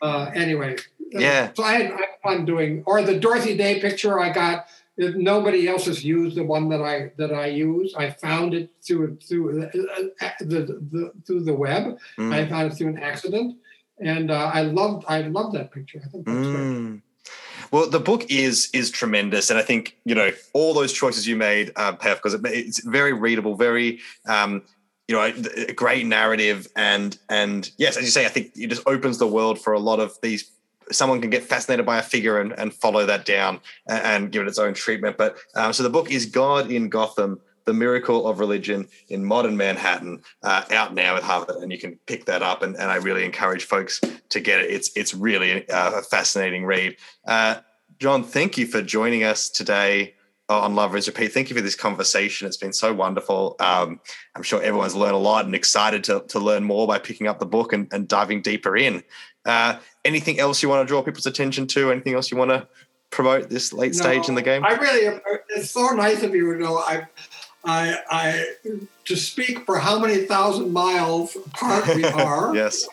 uh, 0.03 0.31
anyway, 0.35 0.77
yeah. 1.11 1.51
So 1.55 1.63
I 1.63 1.73
had, 1.73 1.87
I 1.93 1.97
had 1.97 2.07
fun 2.23 2.45
doing, 2.45 2.83
or 2.87 3.03
the 3.03 3.19
Dorothy 3.19 3.57
Day 3.57 3.81
picture 3.81 4.21
I 4.21 4.33
got 4.33 4.67
nobody 5.01 5.69
else 5.69 5.87
has 5.87 6.05
used 6.05 6.37
the 6.37 6.45
one 6.45 6.69
that 6.69 6.83
I 6.83 7.13
that 7.17 7.33
I 7.33 7.47
use. 7.47 7.95
I 7.97 8.11
found 8.11 8.55
it 8.55 8.71
through 8.83 9.17
through 9.17 9.61
the, 9.61 10.13
the, 10.41 10.81
the 10.91 11.13
through 11.27 11.45
the 11.45 11.55
web. 11.55 11.99
Mm. 12.19 12.35
I 12.35 12.47
found 12.47 12.73
it 12.73 12.77
through 12.77 12.89
an 12.89 12.99
accident, 12.99 13.57
and 13.99 14.31
uh, 14.31 14.51
I 14.53 14.63
loved 14.63 15.05
I 15.09 15.23
loved 15.23 15.55
that 15.57 15.73
picture. 15.73 16.03
I 16.05 16.09
think 16.09 16.27
that's 16.27 16.39
mm. 16.39 16.89
great. 16.91 17.03
Well, 17.71 17.89
the 17.89 18.01
book 18.01 18.31
is 18.31 18.69
is 18.73 18.91
tremendous, 18.91 19.51
and 19.51 19.59
I 19.59 19.63
think 19.63 19.97
you 20.05 20.15
know 20.15 20.31
all 20.53 20.75
those 20.75 20.93
choices 20.93 21.27
you 21.27 21.37
made 21.37 21.73
uh, 21.77 21.93
pay 21.93 22.11
off 22.11 22.19
because 22.19 22.35
it, 22.35 22.41
it's 22.45 22.85
very 22.85 23.13
readable, 23.13 23.55
very 23.55 24.01
um, 24.27 24.63
you 25.09 25.15
know 25.15 25.23
a 25.23 25.73
great 25.73 26.07
narrative, 26.07 26.69
and 26.77 27.17
and 27.29 27.71
yes, 27.79 27.97
as 27.97 28.05
you 28.05 28.11
say, 28.11 28.27
I 28.27 28.29
think 28.29 28.53
it 28.57 28.67
just 28.67 28.83
opens 28.87 29.19
the 29.19 29.27
world 29.27 29.59
for 29.61 29.73
a 29.73 29.79
lot 29.79 30.01
of 30.01 30.19
these 30.21 30.51
someone 30.91 31.20
can 31.20 31.30
get 31.30 31.45
fascinated 31.45 31.86
by 31.86 31.99
a 31.99 32.03
figure 32.03 32.41
and, 32.41 32.59
and 32.59 32.74
follow 32.74 33.07
that 33.07 33.24
down 33.24 33.61
and, 33.88 34.03
and, 34.05 34.32
give 34.32 34.43
it 34.43 34.49
its 34.49 34.59
own 34.59 34.74
treatment. 34.74 35.16
But 35.16 35.38
um, 35.55 35.72
so 35.72 35.82
the 35.82 35.91
book 35.91 36.11
is 36.11 36.26
God 36.26 36.70
in 36.70 36.88
Gotham. 36.88 37.41
The 37.66 37.74
Miracle 37.74 38.26
of 38.26 38.41
Religion 38.41 38.88
in 39.11 39.24
Modern 39.24 39.57
Manhattan, 39.57 40.22
uh, 40.43 40.64
out 40.72 40.95
now 40.95 41.16
at 41.16 41.22
Harvard, 41.22 41.57
and 41.57 41.70
you 41.70 41.78
can 41.78 42.01
pick 42.07 42.24
that 42.24 42.43
up. 42.43 42.62
And, 42.62 42.74
and 42.74 42.91
I 42.91 42.97
really 42.97 43.22
encourage 43.24 43.64
folks 43.64 44.01
to 44.30 44.41
get 44.41 44.61
it. 44.61 44.70
It's 44.70 44.91
it's 44.97 45.14
really 45.14 45.68
uh, 45.68 45.99
a 45.99 46.03
fascinating 46.03 46.64
read. 46.64 46.97
Uh, 47.28 47.57
Jon, 47.99 48.24
thank 48.24 48.57
you 48.57 48.66
for 48.66 48.82
joining 48.82 49.22
us 49.24 49.51
today 49.51 50.14
on 50.51 50.74
Love 50.74 50.93
Rinse 50.93 51.07
Repeat. 51.07 51.32
Thank 51.32 51.49
you 51.49 51.57
for 51.57 51.62
this 51.62 51.76
conversation. 51.76 52.47
It's 52.47 52.57
been 52.57 52.72
so 52.72 52.93
wonderful. 52.93 53.55
Um, 53.61 54.01
I'm 54.34 54.43
sure 54.43 54.61
everyone's 54.61 54.97
learned 54.97 55.14
a 55.14 55.18
lot 55.18 55.45
and 55.45 55.55
excited 55.55 56.03
to, 56.05 56.24
to 56.28 56.41
learn 56.41 56.64
more 56.64 56.88
by 56.88 56.99
picking 56.99 57.28
up 57.28 57.38
the 57.38 57.47
book 57.47 57.72
and, 57.72 57.86
and 57.93 58.09
diving 58.09 58.43
deeper 58.43 58.76
in. 58.76 59.05
Uh, 59.45 59.78
anything 60.05 60.38
else 60.38 60.62
you 60.62 60.68
want 60.68 60.86
to 60.86 60.91
draw 60.91 61.03
people's 61.03 61.26
attention 61.26 61.66
to? 61.68 61.91
Anything 61.91 62.14
else 62.14 62.30
you 62.30 62.36
want 62.36 62.51
to 62.51 62.66
promote 63.11 63.51
this 63.51 63.72
late 63.72 63.95
no, 63.95 64.03
stage 64.03 64.28
in 64.28 64.34
the 64.34 64.43
game? 64.43 64.64
I 64.64 64.74
really, 64.74 65.20
it's 65.51 65.70
so 65.70 65.88
nice 65.91 66.22
of 66.22 66.34
you 66.34 66.55
to 66.55 66.61
know. 66.61 66.78
I, 66.78 67.07
I, 67.64 67.97
I, 68.11 68.47
to 69.05 69.16
speak 69.16 69.66
for 69.66 69.78
how 69.78 69.99
many 69.99 70.24
thousand 70.24 70.72
miles 70.72 71.36
apart 71.36 71.95
we 71.95 72.05
are. 72.05 72.55
yes. 72.55 72.86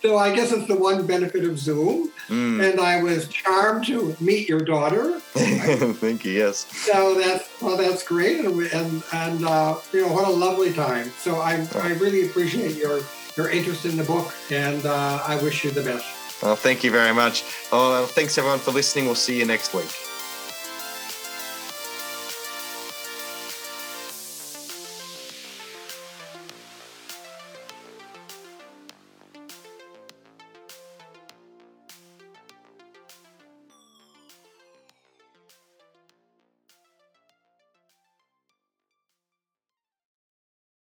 So 0.00 0.16
I 0.16 0.32
guess 0.32 0.52
it's 0.52 0.68
the 0.68 0.76
one 0.76 1.06
benefit 1.08 1.44
of 1.44 1.58
Zoom. 1.58 2.12
Mm. 2.28 2.70
And 2.70 2.80
I 2.80 3.02
was 3.02 3.26
charmed 3.26 3.86
to 3.86 4.16
meet 4.20 4.48
your 4.48 4.60
daughter. 4.60 5.18
Thank 5.32 6.24
you. 6.24 6.32
Yes. 6.32 6.66
So 6.70 7.18
that's 7.18 7.48
well, 7.60 7.76
that's 7.76 8.04
great, 8.04 8.44
and 8.44 8.60
and, 8.60 9.02
and 9.12 9.44
uh, 9.44 9.76
you 9.92 10.02
know 10.02 10.12
what 10.12 10.28
a 10.28 10.30
lovely 10.30 10.72
time. 10.72 11.10
So 11.18 11.36
I. 11.36 11.66
I 11.74 11.94
really 11.94 12.28
appreciate 12.28 12.76
your 12.76 13.00
your 13.38 13.50
interest 13.50 13.86
in 13.86 13.96
the 13.96 14.04
book, 14.04 14.34
and 14.50 14.84
uh, 14.84 15.22
I 15.24 15.40
wish 15.42 15.64
you 15.64 15.70
the 15.70 15.82
best. 15.82 16.42
Well, 16.42 16.56
thank 16.56 16.84
you 16.84 16.90
very 16.90 17.14
much. 17.14 17.44
Oh, 17.72 18.04
thanks 18.06 18.36
everyone 18.36 18.58
for 18.58 18.72
listening. 18.72 19.06
We'll 19.06 19.14
see 19.14 19.38
you 19.38 19.46
next 19.46 19.72
week. 19.72 20.07